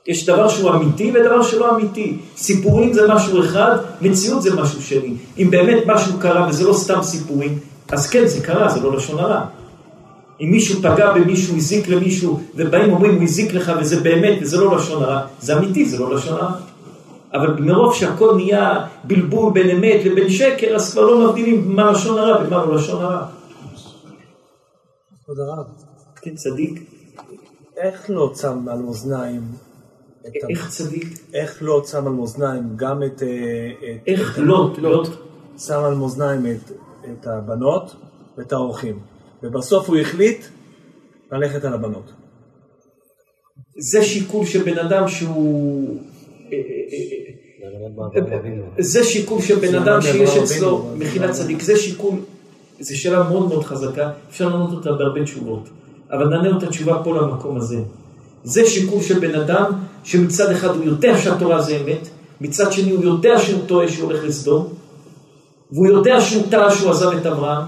יש 0.08 0.26
דבר 0.26 0.50
שהוא 0.50 0.72
אמיתי 0.72 1.12
ודבר 1.16 1.44
שלא 1.44 1.76
אמיתי. 1.76 2.18
סיפורים 2.38 2.94
זה 2.94 3.08
משהו 3.08 3.44
אחד, 3.44 3.78
מציאות 4.02 4.42
זה 4.42 4.56
משהו 4.56 4.82
שני. 4.82 5.14
אם 5.38 5.48
באמת 5.52 5.84
משהו 5.88 6.20
קרה 6.20 6.48
וזה 6.50 6.68
לא 6.68 6.74
סתם 6.74 7.00
סיפורים, 7.04 7.60
אז 7.92 8.10
כן, 8.10 8.28
זה 8.28 8.46
קרה, 8.46 8.70
זה 8.70 8.80
לא 8.80 8.96
לשון 8.96 9.20
הרע. 9.20 9.46
אם 10.42 10.52
מישהו 10.52 10.80
פגע 10.82 11.14
במישהו, 11.14 11.56
הזיק 11.56 11.88
למישהו, 11.88 12.40
ובאים 12.56 12.94
אומרים 12.94 13.16
הוא 13.16 13.24
הזיק 13.24 13.54
לך 13.54 13.72
וזה 13.80 14.00
באמת 14.00 14.38
וזה 14.42 14.58
לא 14.58 14.78
לשון 14.78 15.04
הרע, 15.04 15.22
זה 15.40 15.58
אמיתי, 15.58 15.86
זה 15.86 16.00
לא 16.00 16.16
לשון 16.16 16.34
הרע. 16.34 16.52
אבל 17.34 17.54
מרוב 17.60 17.96
שהכל 17.96 18.36
נהיה 18.36 18.86
בלבול 19.04 19.54
בין 19.54 19.70
אמת 19.70 20.06
לבין 20.06 20.30
שקר, 20.30 20.76
אז 20.76 20.92
כבר 20.92 21.02
לא 21.02 21.30
מבדילים 21.30 21.76
מה 21.76 21.92
לשון 21.92 22.18
הרע 22.18 22.44
ומה 22.46 22.66
לא 22.66 22.76
לשון 22.76 23.02
הרע. 23.04 23.26
כבוד 25.26 25.40
הרב. 25.40 25.66
כן, 26.22 26.36
צדיק. 26.36 26.84
איך 27.78 28.06
לא 28.10 28.32
צם 28.34 28.70
על 28.70 28.80
מאזניים 28.80 29.42
איך 30.50 30.70
צדיק? 30.70 31.20
איך 31.34 31.62
לוט 31.62 31.88
שם 31.88 32.08
על 32.08 32.14
מאזניים 32.14 32.64
גם 32.76 33.04
את... 33.04 33.24
אה, 33.24 33.98
איך 34.08 34.40
לוט? 34.40 34.78
לוט 34.78 35.08
שם 35.58 35.84
על 35.84 35.96
מאזניים 35.96 36.46
את 37.12 37.28
הבנות 37.28 37.96
ואת 38.38 38.54
האורחים. 38.54 39.00
ובסוף 39.44 39.90
הוא 39.90 39.98
החליט 39.98 40.46
ללכת 41.32 41.64
על 41.64 41.74
הבנות. 41.74 42.12
זה 43.78 44.04
שיקול 44.04 44.46
של 44.46 44.64
בן 44.64 44.78
אדם 44.78 45.08
שהוא... 45.08 46.00
אה, 46.52 46.58
אה, 46.58 46.62
זה 48.80 49.04
שיקול 49.04 49.42
של 49.42 49.60
בן 49.60 49.76
אדם 49.76 50.02
שיש 50.02 50.38
אצלו 50.38 50.86
מכינת 50.98 51.32
צדיק, 51.32 51.62
זה 51.62 51.78
שיקול, 51.78 52.20
זו 52.80 53.00
שאלה 53.00 53.30
מאוד 53.30 53.50
מאוד 53.50 53.64
חזקה, 53.64 54.12
אפשר 54.30 54.50
לענות 54.50 54.72
אותה 54.72 54.92
בהרבה 54.92 55.24
תשובות, 55.24 55.70
אבל 56.12 56.28
נענה 56.28 56.56
אותה 56.56 56.68
תשובה 56.68 57.02
פה 57.04 57.18
למקום 57.18 57.58
הזה. 57.58 57.78
זה 58.44 58.66
שיקול 58.66 59.02
של 59.02 59.20
בן 59.20 59.36
אדם 59.36 59.72
שמצד 60.04 60.52
אחד 60.52 60.76
הוא 60.76 60.84
יודע 60.84 61.18
שהתורה 61.18 61.62
זה 61.62 61.78
אמת, 61.78 62.08
מצד 62.42 62.72
שני 62.72 62.92
הוא 62.92 63.04
יודע 63.04 63.40
שהוא 63.40 63.62
טועה 63.68 63.88
שהוא 63.88 64.12
הולך 64.12 64.24
לסדום, 64.24 64.68
והוא 65.72 65.88
יודע 65.88 66.22
שהוא 66.22 66.44
טעה 66.50 66.76
שהוא 66.76 66.92
עזב 66.92 67.10
את 67.22 67.26
אברהם, 67.26 67.64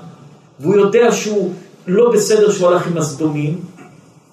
והוא 0.60 0.76
יודע 0.76 1.12
שהוא 1.12 1.54
לא 1.88 2.12
בסדר 2.12 2.52
שהוא 2.52 2.68
הלך 2.68 2.88
עם 2.88 2.98
הסדומים, 2.98 3.60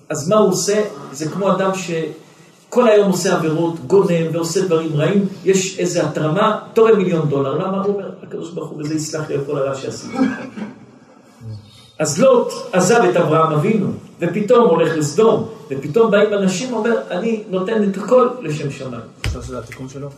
אז 0.09 0.29
מה 0.29 0.37
הוא 0.37 0.49
עושה? 0.51 0.83
זה 1.13 1.29
כמו 1.29 1.53
אדם 1.53 1.71
שכל 1.75 2.89
היום 2.89 3.11
עושה 3.11 3.37
עבירות, 3.37 3.75
גונן 3.87 4.27
ועושה 4.33 4.61
דברים 4.61 4.97
רעים, 4.97 5.27
יש 5.45 5.79
איזו 5.79 6.01
התרמה, 6.01 6.59
תורם 6.75 6.97
מיליון 6.99 7.29
דולר. 7.29 7.59
למה? 7.59 7.83
הוא 7.83 7.95
אומר, 7.95 8.11
הקדוש 8.23 8.51
ברוך 8.51 8.71
הוא 8.71 8.79
בזה 8.79 8.95
יסלח 8.95 9.29
לי 9.29 9.35
על 9.35 9.41
כל 9.47 9.59
הרע 9.59 9.75
שעשיתי. 9.75 10.17
אז 12.01 12.21
לוט 12.21 12.53
עזב 12.73 13.01
את 13.11 13.17
אברהם 13.17 13.53
אבינו, 13.53 13.87
ופתאום 14.21 14.69
הולך 14.69 14.97
לסדום, 14.97 15.49
ופתאום 15.71 16.11
באים 16.11 16.35
אנשים 16.35 16.73
ואומר, 16.73 16.97
אני 17.11 17.43
נותן 17.51 17.91
את 17.91 17.97
הכל 17.97 18.29
לשם 18.43 18.71
שמיים. 18.71 19.03
אפשר 19.27 19.43
שזה 19.43 19.59
התיקון 19.59 19.89
שלו? 19.89 20.09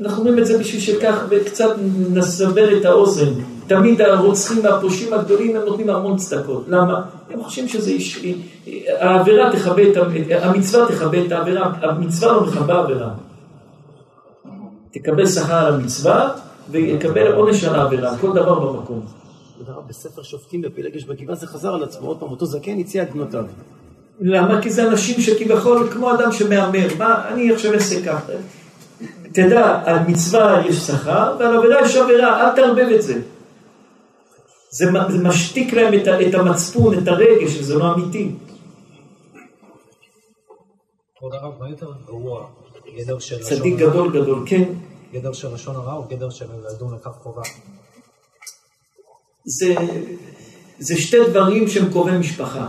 אנחנו 0.00 0.18
אומרים 0.18 0.38
את 0.38 0.46
זה 0.46 0.58
בשביל 0.58 0.80
שכך 0.80 1.24
וקצת 1.28 1.70
נסבר 2.10 2.78
את 2.78 2.84
האוזן. 2.84 3.32
תמיד 3.66 4.00
הרוצחים 4.00 4.64
והפושעים 4.64 5.12
הגדולים 5.12 5.56
הם 5.56 5.62
נותנים 5.62 5.90
המון 5.90 6.16
צדקות. 6.16 6.64
למה? 6.68 7.02
הם 7.30 7.42
חושבים 7.42 7.68
שזה 7.68 7.90
איש... 7.90 8.24
העבירה 8.98 9.52
תכבה 9.52 9.82
את... 9.82 9.96
המצווה 10.42 10.88
תכבה 10.88 11.26
את 11.26 11.32
העבירה, 11.32 11.72
המצווה 11.82 12.32
לא 12.32 12.40
מכבה 12.40 12.78
עבירה. 12.78 13.08
תקבל 14.92 15.26
שכר 15.26 15.66
על 15.66 15.74
המצווה 15.74 16.30
ויקבל 16.70 17.32
עונש 17.32 17.64
על 17.64 17.74
העבירה, 17.74 18.18
כל 18.18 18.32
דבר 18.32 18.54
במקום. 18.54 19.21
בספר 19.88 20.22
שופטים 20.22 20.62
בפילגש 20.62 21.04
בגבעה 21.04 21.36
זה 21.36 21.46
חזר 21.46 21.74
על 21.74 21.82
עצמו, 21.82 22.08
עוד 22.08 22.20
פעם, 22.20 22.30
אותו 22.30 22.46
זקן 22.46 22.78
הציע 22.78 23.02
את 23.02 23.12
בנותיו. 23.12 23.44
למה? 24.20 24.62
כי 24.62 24.70
זה 24.70 24.88
אנשים 24.88 25.20
שכביכול, 25.20 25.88
כמו 25.92 26.14
אדם 26.14 26.32
שמהמר, 26.32 26.88
מה, 26.98 27.28
אני 27.28 27.52
עכשיו 27.52 27.74
אעשה 27.74 28.04
ככה. 28.04 28.32
תדע, 29.32 29.82
על 29.84 29.98
מצווה 30.08 30.62
יש 30.66 30.76
שכר, 30.76 31.36
ועל 31.38 31.56
עבירה 31.56 31.80
יש 31.80 31.96
עבירה, 31.96 32.40
אל 32.40 32.56
תערבב 32.56 32.88
את 32.94 33.02
זה. 33.02 33.20
זה, 34.70 34.84
זה 35.08 35.28
משתיק 35.28 35.74
להם 35.74 35.94
את, 35.94 36.08
את 36.28 36.34
המצפון, 36.34 36.98
את 36.98 37.08
הרגש, 37.08 37.58
וזה 37.58 37.74
לא 37.74 37.94
אמיתי. 37.94 38.30
כבוד 41.18 41.34
הרב, 41.34 41.52
מה 41.60 41.70
יותר 41.70 41.92
גרוע? 42.06 42.46
גדר 42.96 43.18
של 43.18 43.36
לשון 43.36 43.58
צדיק 43.58 43.80
הרע? 43.80 43.90
גדול 43.90 44.12
גדול, 44.12 44.42
כן. 44.46 44.64
גדר 45.12 45.32
של 45.32 45.54
לשון 45.54 45.76
הרע 45.76 45.94
או 45.94 46.02
גדר 46.02 46.30
של 46.30 46.46
לדון 46.74 46.94
לכף 46.94 47.18
חובה? 47.22 47.42
זה, 49.44 49.74
זה 50.78 50.96
שתי 50.96 51.16
דברים 51.30 51.68
שהם 51.68 51.90
קרובי 51.90 52.18
משפחה. 52.18 52.68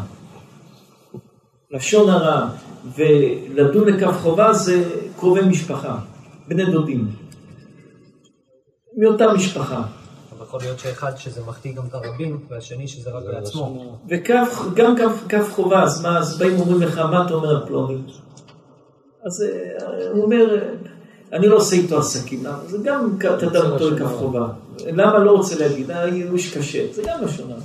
לשון 1.72 2.10
הרע 2.10 2.50
ולדון 2.96 3.88
לכף 3.88 4.22
חובה 4.22 4.54
זה 4.54 4.84
קרובי 5.20 5.42
משפחה, 5.42 6.00
בני 6.48 6.66
דודים. 6.66 7.08
מאותה 8.98 9.34
משפחה. 9.34 9.84
אבל 10.32 10.46
יכול 10.46 10.60
להיות 10.60 10.80
שאחד 10.80 11.18
שזה 11.18 11.42
מחטיא 11.48 11.74
גם 11.74 11.84
את 11.86 11.94
הרבים, 11.94 12.40
והשני 12.50 12.88
שזה 12.88 13.10
רק 13.10 13.24
לעצמו. 13.26 13.98
וכף, 14.10 14.62
גם 14.74 14.96
כף, 14.98 15.28
כף 15.30 15.52
חובה, 15.52 15.84
אז 15.84 16.02
מה, 16.02 16.18
אז 16.18 16.38
באים 16.38 16.58
ואומרים 16.58 16.82
לך, 16.82 16.98
מה 16.98 17.26
אתה 17.26 17.34
אומר 17.34 17.50
על 17.50 17.68
פלוני? 17.68 17.98
אז 19.26 19.44
אה, 19.44 20.10
הוא 20.12 20.24
אומר, 20.24 20.64
אני 21.34 21.48
לא 21.48 21.56
עושה 21.56 21.76
איתו 21.76 21.98
עסקים, 21.98 22.40
למה? 22.44 22.58
זה 22.68 22.78
גם 22.84 23.10
אתה 23.20 23.48
אדם 23.48 23.78
טועה 23.78 24.00
כף 24.00 24.16
חובה. 24.18 24.48
למה 24.86 25.20
לא 25.20 25.32
רוצה 25.32 25.60
להגיד? 25.60 25.92
אה, 25.92 26.04
הוא 26.04 26.38
איש 26.38 26.58
קשה, 26.58 26.80
זה 26.94 27.02
גם 27.06 27.26
לשון 27.26 27.52
הרע. 27.52 27.60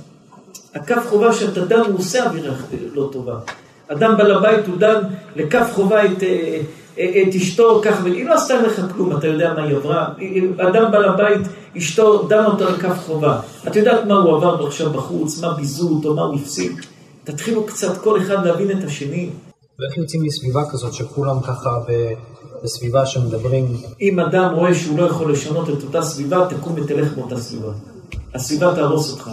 הכף 0.75 1.05
חובה 1.09 1.33
שאתה 1.33 1.65
דן, 1.65 1.79
הוא 1.79 1.99
עושה 1.99 2.25
אווירה 2.25 2.53
לא 2.93 3.09
טובה. 3.11 3.35
אדם 3.87 4.17
בעל 4.17 4.31
הבית, 4.31 4.67
הוא 4.67 4.77
דן 4.77 5.01
לכף 5.35 5.69
חובה 5.73 6.05
את, 6.05 6.23
אה, 6.23 6.61
אה, 6.97 7.23
את 7.29 7.35
אשתו 7.35 7.81
כך, 7.83 7.99
והיא 8.03 8.25
לא 8.25 8.33
עשתה 8.33 8.61
לך 8.61 8.81
כלום, 8.93 9.17
אתה 9.17 9.27
יודע 9.27 9.53
מה 9.53 9.63
היא 9.63 9.75
עברה. 9.75 10.07
אדם 10.57 10.91
בעל 10.91 11.05
הבית, 11.05 11.41
אשתו 11.77 12.27
דן 12.27 12.45
אותה 12.45 12.69
לכף 12.69 12.97
חובה. 13.05 13.39
את 13.67 13.75
יודעת 13.75 14.05
מה 14.05 14.15
הוא 14.15 14.35
עבר 14.35 14.67
עכשיו 14.67 14.89
בחוץ, 14.89 15.41
מה 15.41 15.53
ביזו 15.53 15.89
אותו, 15.89 16.13
מה 16.13 16.21
הוא 16.21 16.35
הפסיד. 16.35 16.71
תתחילו 17.23 17.63
קצת 17.63 17.97
כל 17.97 18.21
אחד 18.21 18.45
להבין 18.45 18.79
את 18.79 18.83
השני. 18.83 19.29
ואיך 19.79 19.97
יוצאים 19.97 20.23
מסביבה 20.23 20.61
כזאת 20.71 20.93
שכולם 20.93 21.41
ככה 21.41 21.79
בסביבה 22.63 23.05
שמדברים, 23.05 23.65
אם 24.01 24.19
אדם 24.19 24.53
רואה 24.53 24.73
שהוא 24.73 24.99
לא 24.99 25.03
יכול 25.03 25.31
לשנות 25.31 25.69
את 25.69 25.83
אותה 25.83 26.01
סביבה, 26.01 26.47
תקום 26.49 26.73
ותלך 26.75 27.13
באותה 27.13 27.37
סביבה. 27.37 27.71
הסביבה 28.33 28.75
תהרוס 28.75 29.11
אותך. 29.11 29.31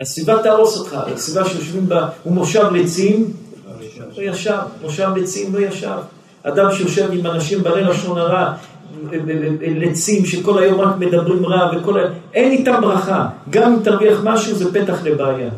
הסביבה 0.00 0.42
תהרוס 0.42 0.78
אותך. 0.78 0.96
הסביבה 1.14 1.44
שיושבים 1.44 1.88
בה 1.88 2.08
הוא 2.22 2.32
מושב 2.32 2.68
לצים, 2.72 3.32
לא 4.16 4.22
ישב. 4.22 4.58
מושב 4.82 5.08
לצים 5.16 5.54
לא 5.54 5.60
ישב. 5.60 5.98
אדם 6.42 6.72
שיושב 6.72 7.08
עם 7.12 7.26
אנשים 7.26 7.62
בעלי 7.62 7.84
לשון 7.84 8.18
הרע, 8.18 8.52
לצים 9.60 10.24
שכל 10.24 10.62
היום 10.62 10.80
רק 10.80 10.96
מדברים 10.96 11.46
רע 11.46 11.70
וכל 11.76 12.00
ה... 12.00 12.02
אין 12.34 12.52
איתם 12.52 12.80
ברכה. 12.80 13.28
גם 13.50 13.72
אם 13.72 13.82
תרוויח 13.82 14.20
משהו 14.24 14.56
זה 14.56 14.72
פתח 14.74 15.02
לבעיה. 15.04 15.50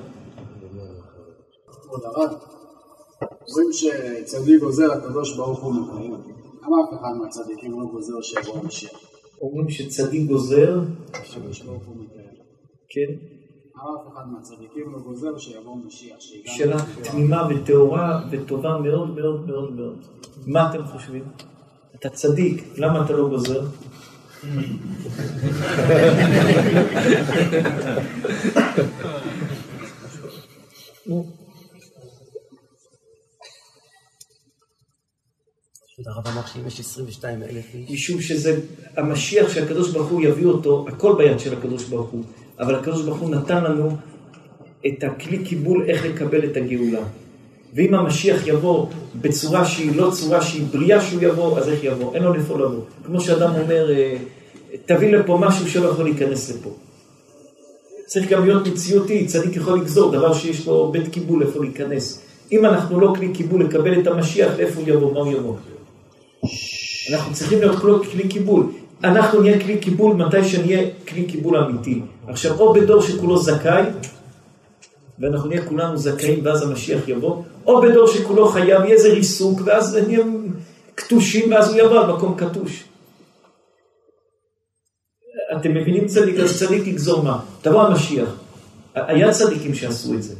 אומרים 3.48 3.72
שצדיק 3.72 4.60
גוזר 4.60 4.92
הקדוש 4.92 5.36
ברוך 5.36 5.62
הוא 5.62 5.74
מקיים. 5.74 6.12
למה 6.62 6.76
אף 6.84 7.00
אחד 7.00 7.12
מהצדיקים 7.22 7.80
לא 7.80 7.86
גוזר 7.86 8.20
שיבוא 8.22 8.58
המשיח? 8.58 8.90
אומרים 9.40 9.70
שצדיק 9.70 10.28
גוזר, 10.28 10.80
הקדוש 11.08 11.62
ברוך 11.62 11.86
הוא 11.86 11.96
מקיים. 11.96 12.26
כן, 12.88 13.12
למה 13.76 13.90
אף 14.02 14.12
אחד 14.12 14.22
מהצדיקים 14.32 14.92
לא 14.92 14.98
גוזר 14.98 15.38
שיבוא 15.38 15.76
משיח? 15.86 16.16
שאלה 16.20 16.76
תמימה 17.02 17.48
וטהורה 17.50 18.22
וטובה 18.30 18.78
מאוד 18.78 19.14
מאוד 19.14 19.46
מאוד 19.46 19.72
מאוד. 19.72 19.98
מה 20.46 20.70
אתם 20.70 20.84
חושבים? 20.84 21.24
אתה 21.94 22.08
צדיק, 22.08 22.64
למה 22.76 23.04
אתה 23.04 23.12
לא 23.12 23.28
גוזר? 23.28 23.62
נו, 31.06 31.26
הרב 36.16 36.28
אמר 36.28 36.46
שאם 36.46 36.66
יש 36.66 36.80
22 36.80 37.42
אלף 37.42 37.64
איש, 37.74 37.90
משום 37.90 38.20
שזה 38.20 38.60
המשיח 38.96 39.54
שהקדוש 39.54 39.90
ברוך 39.90 40.08
הוא 40.08 40.22
יביא 40.22 40.46
אותו, 40.46 40.84
הכל 40.88 41.14
ביד 41.18 41.38
של 41.38 41.52
הקדוש 41.52 41.84
ברוך 41.84 42.10
הוא, 42.10 42.22
אבל 42.60 42.74
הקדוש 42.74 43.02
ברוך 43.02 43.18
הוא 43.18 43.30
נתן 43.30 43.64
לנו 43.64 43.96
את 44.86 45.04
הכלי 45.04 45.44
קיבול 45.44 45.84
איך 45.88 46.06
לקבל 46.06 46.44
את 46.44 46.56
הגאולה. 46.56 47.02
ואם 47.74 47.94
המשיח 47.94 48.46
יבוא 48.46 48.86
בצורה 49.20 49.64
שהיא 49.64 49.96
לא 49.96 50.10
צורה 50.10 50.42
שהיא 50.42 50.66
בריאה 50.72 51.00
שהוא 51.00 51.22
יבוא, 51.22 51.58
אז 51.58 51.68
איך 51.68 51.84
יבוא? 51.84 52.14
אין 52.14 52.22
לו 52.22 52.34
לאיפה 52.34 52.54
לבוא. 52.54 52.82
כמו 53.04 53.20
שאדם 53.20 53.54
אומר, 53.54 53.90
אה, 53.90 54.16
תביא 54.86 55.16
לפה 55.16 55.38
משהו 55.40 55.68
שלא 55.68 55.88
יכול 55.88 56.04
להיכנס 56.04 56.50
לפה. 56.50 56.70
צריך 58.06 58.30
גם 58.30 58.44
להיות 58.44 58.66
מציאותי, 58.66 59.26
צדיק 59.26 59.56
יכול 59.56 59.78
לגזור, 59.78 60.12
דבר 60.12 60.34
שיש 60.34 60.60
בו 60.60 60.92
בית 60.92 61.08
קיבול 61.08 61.42
איפה 61.42 61.60
להיכנס. 61.60 62.22
אם 62.52 62.64
אנחנו 62.64 63.00
לא 63.00 63.14
כלי 63.16 63.32
קיבול 63.32 63.64
לקבל 63.64 64.00
את 64.00 64.06
המשיח, 64.06 64.52
לאיפה 64.58 64.80
הוא 64.80 64.88
יבוא? 64.88 65.12
מה 65.12 65.20
הוא 65.20 65.32
יבוא? 65.32 65.56
אנחנו 67.12 67.34
צריכים 67.34 67.60
להיות 67.60 67.76
כלי, 68.10 68.28
קיבול. 68.28 68.66
אנחנו 69.04 69.40
נהיה 69.40 69.60
כלי 69.60 69.78
קיבול 69.78 70.16
מתי 70.16 70.44
שנהיה 70.44 70.90
כלי 71.08 71.24
קיבול 71.24 71.56
אמיתי. 71.56 72.00
עכשיו, 72.28 72.60
או 72.60 72.72
בדור 72.72 73.02
שכולו 73.02 73.38
זכאי, 73.38 73.82
ואנחנו 75.18 75.48
נהיה 75.48 75.64
כולנו 75.64 75.96
זכאים 75.96 76.40
ואז 76.44 76.62
המשיח 76.62 77.08
יבוא, 77.08 77.42
או 77.66 77.80
בדור 77.80 78.06
שכולו 78.06 78.48
חייב, 78.48 78.82
יהיה 78.82 78.94
איזה 78.94 79.12
ריסוק, 79.12 79.60
ואז 79.64 79.96
נהיה 79.96 80.24
קטושים, 80.94 81.52
ואז 81.52 81.72
הוא 81.72 81.80
יבוא 81.80 82.00
על 82.00 82.12
מקום 82.12 82.34
קטוש. 82.36 82.84
אתם 85.56 85.74
מבינים 85.74 86.06
צדיק? 86.06 86.36
אז 86.40 86.58
צדיק 86.58 86.86
יגזור 86.86 87.22
מה? 87.22 87.40
תבוא 87.62 87.82
המשיח. 87.82 88.28
היה 88.94 89.32
צדיקים 89.32 89.74
שעשו 89.74 90.14
את 90.14 90.22
זה. 90.22 90.34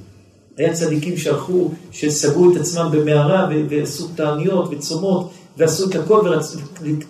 היה 0.57 0.73
צדיקים 0.73 1.17
שהלכו, 1.17 1.71
שסגרו 1.93 2.53
את 2.53 2.57
עצמם 2.57 2.89
במערה 2.93 3.49
ועשו 3.69 4.09
תעניות 4.09 4.69
וצומות 4.71 5.31
ועשו 5.57 5.91
את 5.91 5.95
הכל 5.95 6.21
ורצו 6.25 6.59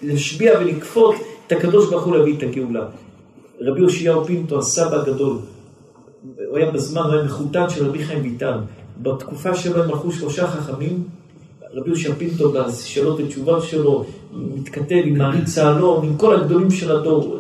להשביע 0.03 0.59
ולכפות 0.61 1.15
את 1.47 1.53
הקדוש 1.53 1.91
ברוך 1.91 2.05
הוא 2.05 2.17
להביא 2.17 2.37
את 2.39 2.43
הגאולה. 2.43 2.87
רבי 3.61 3.83
יאשיהו 3.83 4.25
פינטו, 4.25 4.59
הסבא 4.59 4.97
הגדול, 4.97 5.39
הוא 6.49 6.59
היה 6.59 6.71
בזמן, 6.71 7.03
הוא 7.03 7.13
היה 7.13 7.25
מחותן 7.25 7.71
של 7.71 7.87
רבי 7.87 8.05
חיים 8.05 8.23
ויטל. 8.23 8.59
בתקופה 9.03 9.55
שלו 9.55 9.83
הם 9.83 9.91
הלכו 9.91 10.13
שלושה 10.13 10.47
חכמים, 10.47 11.05
רבי 11.75 11.91
יאשיהו 11.91 12.15
פינטו 12.19 12.53
בשאלות 12.53 13.21
ותשובה 13.21 13.61
שלו, 13.61 14.05
מתכתב 14.33 15.03
עם 15.05 15.19
מעריץ 15.19 15.59
העלון, 15.59 16.07
עם 16.07 16.17
כל 16.17 16.37
הגדולים 16.37 16.71
של 16.71 16.97
הדור. 16.97 17.39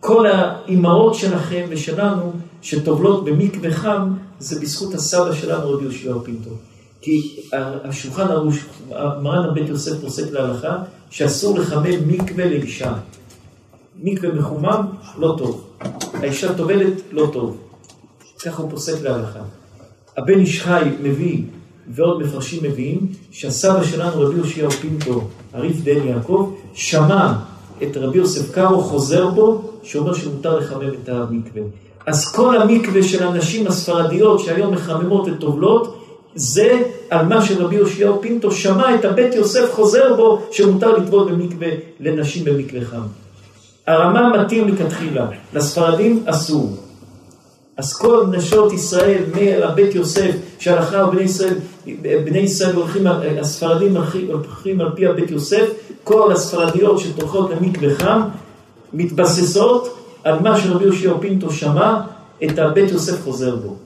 כל 0.00 0.26
האימהות 0.26 1.14
שלכם 1.14 1.66
ושלנו 1.68 2.32
שטובלות 2.62 3.24
במקווה 3.24 3.70
חם, 3.70 4.12
זה 4.38 4.60
בזכות 4.60 4.94
הסבא 4.94 5.32
שלנו, 5.32 5.70
רבי 5.70 5.84
יאשיהו 5.84 6.20
פינטו. 6.24 6.50
כי 7.00 7.40
השולחן 7.84 8.28
ערוך, 8.28 8.54
מרן 9.22 9.48
הבית 9.48 9.68
יוסף 9.68 10.00
פוסק 10.00 10.32
להלכה, 10.32 10.76
שאסור 11.10 11.58
לחמם 11.58 12.08
מקווה 12.08 12.44
לאישה. 12.44 12.92
מקווה 14.02 14.34
מחומם, 14.34 14.86
לא 15.18 15.34
טוב. 15.38 15.64
האישה 16.14 16.54
טובלת, 16.54 16.92
לא 17.12 17.30
טוב. 17.32 17.56
ככה 18.44 18.62
הוא 18.62 18.70
פוסק 18.70 19.02
להלכה. 19.02 19.40
הבן 20.16 20.38
איש 20.38 20.62
חי 20.62 20.82
מביא, 21.02 21.42
ועוד 21.88 22.22
מפרשים 22.22 22.64
מביאים, 22.64 23.06
שהסבא 23.30 23.84
שלנו, 23.84 24.20
רבי 24.20 24.40
יאשיהו 24.40 24.70
פינטו, 24.70 25.24
הריף 25.52 25.76
דן 25.84 26.06
יעקב, 26.06 26.54
שמע 26.74 27.32
את 27.82 27.96
רבי 27.96 28.18
יוסף 28.18 28.54
קארו 28.54 28.80
חוזר 28.80 29.30
בו, 29.30 29.70
שאומר 29.82 30.14
שמותר 30.14 30.58
לחמם 30.58 30.90
את 31.02 31.08
המקווה. 31.08 31.62
אז 32.06 32.32
כל 32.32 32.62
המקווה 32.62 33.02
של 33.02 33.26
הנשים 33.26 33.66
הספרדיות 33.66 34.40
שהיום 34.40 34.74
מחממות 34.74 35.28
וטובלות, 35.28 36.05
זה 36.36 36.82
על 37.10 37.26
מה 37.26 37.42
שרבי 37.42 37.76
יאשיהו 37.76 38.20
פינטו 38.20 38.52
שמע 38.52 38.94
את 38.94 39.04
הבית 39.04 39.34
יוסף 39.34 39.72
חוזר 39.72 40.16
בו, 40.16 40.42
שמותר 40.50 40.96
לטבול 40.96 41.32
במקווה 41.32 41.68
לנשים 42.00 42.44
במקווה 42.44 42.84
חם. 42.84 43.02
הרמה 43.86 44.38
מתיר 44.38 44.64
מכתחילה, 44.64 45.26
לספרדים 45.54 46.22
אסור. 46.26 46.76
אז 47.76 47.92
כל 47.96 48.26
נשות 48.32 48.72
ישראל 48.72 49.22
מהבית 49.34 49.94
יוסף 49.94 50.30
שהלכה 50.58 51.06
בני 51.06 51.22
ישראל, 51.22 51.54
בני 52.24 52.38
ישראל 52.38 52.74
הולכים, 52.74 53.06
הספרדים 53.40 53.96
הולכים 54.28 54.80
על 54.80 54.90
פי 54.94 55.06
הבית 55.06 55.30
יוסף, 55.30 55.66
כל 56.04 56.32
הספרדיות 56.32 56.98
שתוכלות 56.98 57.50
למקווה 57.50 57.94
חם 57.94 58.20
מתבססות 58.92 59.96
על 60.24 60.38
מה 60.38 60.60
שרבי 60.60 60.84
יהושע 60.84 61.12
פינטו 61.20 61.52
שמע 61.52 62.00
את 62.44 62.58
הבית 62.58 62.90
יוסף 62.90 63.24
חוזר 63.24 63.56
בו. 63.56 63.85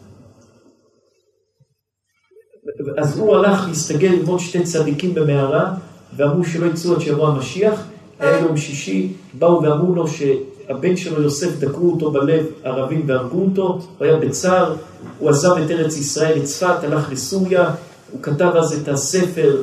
אז 2.96 3.18
הוא 3.18 3.36
הלך 3.36 3.68
להסתגל 3.68 4.12
עם 4.12 4.26
עוד 4.26 4.40
שתי 4.40 4.62
צדיקים 4.62 5.14
במערה 5.14 5.72
ואמרו 6.16 6.44
שלא 6.44 6.66
יצאו 6.66 6.94
עד 6.94 7.00
שיבוא 7.00 7.28
המשיח, 7.28 7.84
היה 8.20 8.40
יום 8.40 8.56
שישי, 8.56 9.12
באו 9.38 9.62
ואמרו 9.62 9.94
לו 9.94 10.08
שהבן 10.08 10.96
שלו 10.96 11.22
יוסף 11.22 11.58
דקרו 11.58 11.90
אותו 11.90 12.10
בלב, 12.10 12.46
ערבים 12.64 13.02
והרגו 13.06 13.44
אותו, 13.44 13.78
הוא 13.98 14.06
היה 14.06 14.16
בצער, 14.16 14.74
הוא 15.18 15.30
עזב 15.30 15.56
את 15.64 15.70
ארץ 15.70 15.96
ישראל, 15.96 16.38
את 16.38 16.44
צפת, 16.44 16.84
הלך 16.84 17.12
לסוריה, 17.12 17.70
הוא 18.12 18.22
כתב 18.22 18.52
אז 18.56 18.72
את 18.72 18.88
הספר, 18.88 19.62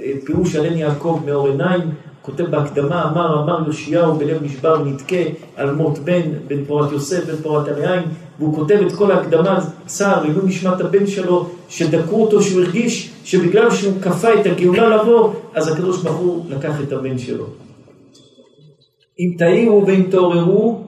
אה, 0.00 0.12
פירוש 0.24 0.56
על 0.56 0.64
עין 0.64 0.78
יעקב 0.78 1.20
מאור 1.26 1.48
עיניים, 1.48 1.90
כותב 2.22 2.44
בהקדמה, 2.50 3.10
אמר, 3.10 3.42
אמר 3.42 3.68
יאשיהו 3.68 4.14
בלב 4.14 4.42
נשבר 4.42 4.84
נתקה 4.84 5.22
על 5.56 5.70
מות 5.74 5.98
בן, 5.98 6.22
בן 6.46 6.64
פורת 6.64 6.92
יוסף, 6.92 7.26
בן 7.26 7.42
פורת 7.42 7.68
המעיים, 7.68 8.02
והוא 8.38 8.54
כותב 8.54 8.78
את 8.86 8.92
כל 8.92 9.10
ההקדמה, 9.10 9.58
צער, 9.86 10.22
לעילוי 10.22 10.46
נשמת 10.46 10.80
הבן 10.80 11.06
שלו, 11.06 11.48
שדקרו 11.68 12.24
אותו, 12.24 12.42
שהוא 12.42 12.62
הרגיש 12.62 13.10
שבגלל 13.24 13.70
שהוא 13.70 14.00
כפה 14.02 14.40
את 14.40 14.46
הגאולה 14.46 14.96
לבוא, 14.96 15.32
אז 15.54 15.68
הקדוש 15.68 16.02
ברוך 16.02 16.16
הוא 16.16 16.44
לקח 16.50 16.80
את 16.80 16.92
הבן 16.92 17.18
שלו. 17.18 17.46
אם 19.20 19.36
תעירו 19.38 19.86
ואם 19.86 20.02
תעוררו 20.10 20.84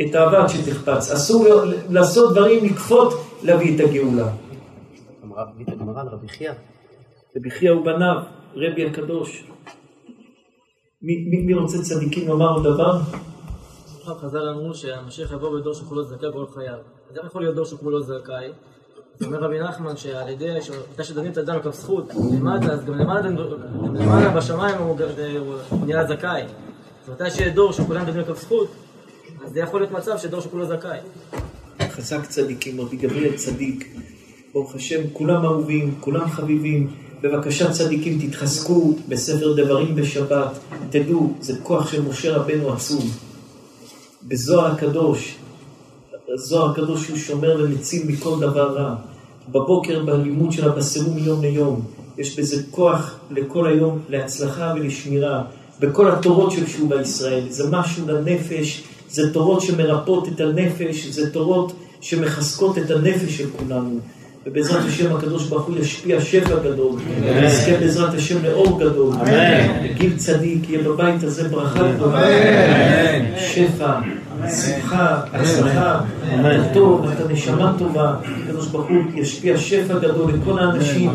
את 0.00 0.14
האהבה 0.14 0.48
שתחפץ. 0.48 1.10
אסור 1.10 1.46
לעשות 1.90 2.32
דברים, 2.32 2.64
לכפות, 2.64 3.14
להביא 3.42 3.76
את 3.76 3.80
הגאולה. 3.80 4.28
אמרה 5.24 5.44
הגמרא 5.68 6.00
על 6.00 6.08
רבי 6.08 6.28
חייא. 6.28 6.52
רבי 7.36 7.50
חייא 7.50 7.72
ובניו, 7.72 8.16
רבי 8.54 8.86
הקדוש. 8.86 9.44
מי, 11.02 11.14
מי, 11.30 11.46
מי 11.46 11.54
רוצה 11.54 11.78
צדיקים 11.82 12.28
לומר 12.28 12.54
עוד 12.54 12.64
דבר? 12.64 13.00
עכשיו 14.02 14.14
חז"ל 14.14 14.48
אמרו 14.48 14.74
שהמשיח 14.74 15.32
יבוא 15.32 15.60
בדור 15.60 15.74
שכולו 15.74 16.04
זכאי 16.04 16.28
כל 16.32 16.44
חייו. 16.54 16.78
אז 17.10 17.16
איך 17.16 17.26
יכול 17.26 17.42
להיות 17.42 17.54
דור 17.54 17.64
שכולו 17.64 18.02
זכאי? 18.02 18.48
אומר 19.24 19.38
רבי 19.38 19.60
נחמן 19.60 19.96
שעל 19.96 20.28
ידי, 20.28 20.54
מתי 20.92 21.04
שדנים 21.04 21.32
את 21.32 21.36
האדם 21.36 21.56
לכף 21.56 21.74
זכות, 21.74 22.10
למטה, 22.32 22.72
אז 22.72 22.84
גם 22.84 22.94
למעלה, 22.94 24.30
בשמיים 24.36 24.76
הוא 24.78 24.96
נהיה 25.86 26.06
זכאי. 26.06 26.42
אז 26.42 27.10
מתי 27.10 27.30
שיהיה 27.30 27.50
דור 27.50 27.72
שכולם 27.72 28.04
דנים 28.04 28.20
לכף 28.20 28.40
זכות, 28.40 28.68
אז 29.44 29.52
זה 29.52 29.60
יכול 29.60 29.80
להיות 29.80 29.92
מצב 29.92 30.18
שדור 30.18 30.40
שכולו 30.40 30.66
זכאי. 30.66 30.98
חזק 31.90 32.26
צדיקים, 32.26 32.80
רבי 32.80 32.96
גבריאל 32.96 33.36
צדיק, 33.36 33.96
ברוך 34.52 34.74
השם, 34.74 35.10
כולם 35.12 35.44
אהובים, 35.44 35.94
כולם 36.00 36.30
חביבים. 36.30 36.94
בבקשה 37.22 37.72
צדיקים 37.72 38.18
תתחזקו 38.28 38.94
בספר 39.08 39.52
דברים 39.52 39.96
בשבת, 39.96 40.58
תדעו, 40.90 41.34
זה 41.40 41.58
כוח 41.62 41.92
של 41.92 42.02
משה 42.02 42.36
רבנו 42.36 42.72
עצום. 42.72 43.31
בזוהר 44.28 44.72
הקדוש, 44.72 45.36
זוהר 46.34 46.70
הקדוש 46.70 47.08
הוא 47.08 47.16
שומר 47.16 47.56
ומציל 47.64 48.02
מכל 48.06 48.40
דבר 48.40 48.76
רע. 48.76 48.94
בבוקר 49.48 50.04
בלימוד 50.04 50.52
שלה 50.52 50.68
בסירום 50.68 51.14
מיום 51.14 51.42
ליום, 51.42 51.80
יש 52.18 52.38
בזה 52.38 52.62
כוח 52.70 53.18
לכל 53.30 53.66
היום 53.66 53.98
להצלחה 54.08 54.72
ולשמירה. 54.76 55.44
בכל 55.80 56.10
התורות 56.10 56.52
של 56.52 56.66
שובה 56.66 57.00
ישראל, 57.00 57.44
זה 57.48 57.70
משהו 57.70 58.06
לנפש, 58.06 58.84
זה 59.10 59.32
תורות 59.32 59.60
שמרפאות 59.60 60.28
את 60.28 60.40
הנפש, 60.40 61.06
זה 61.06 61.30
תורות 61.30 61.72
שמחזקות 62.00 62.78
את 62.78 62.90
הנפש 62.90 63.36
של 63.36 63.50
כולנו. 63.58 64.00
ובעזרת 64.46 64.84
השם 64.88 65.16
הקדוש 65.16 65.48
ברוך 65.48 65.66
הוא 65.66 65.76
ישפיע 65.78 66.20
שפע 66.20 66.56
גדול, 66.64 66.92
ונזכה 67.22 67.72
בעזרת 67.80 68.14
השם 68.14 68.44
לאור 68.44 68.80
גדול, 68.80 69.14
גיל 69.98 70.16
צדיק, 70.16 70.70
יהיה 70.70 70.82
בבית 70.82 71.22
הזה 71.22 71.48
ברכה 71.48 71.92
גדולה, 71.92 72.22
שפע, 73.38 73.92
שמחה, 74.48 75.20
הצלחה, 75.32 76.00
טוב, 76.74 77.06
אתה 77.12 77.32
נשמה 77.32 77.74
טובה, 77.78 78.14
הקדוש 78.44 78.66
ברוך 78.66 78.88
הוא 78.88 79.02
ישפיע 79.14 79.58
שפע 79.58 79.98
גדול 79.98 80.32
לכל 80.32 80.58
האנשים, 80.58 81.10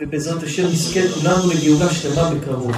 ובעזרת 0.00 0.42
השם 0.42 0.66
נזכה 0.66 1.00
כולנו 1.14 1.50
לגאולה 1.50 1.90
שלמה 1.90 2.30
בקרוב. 2.30 2.72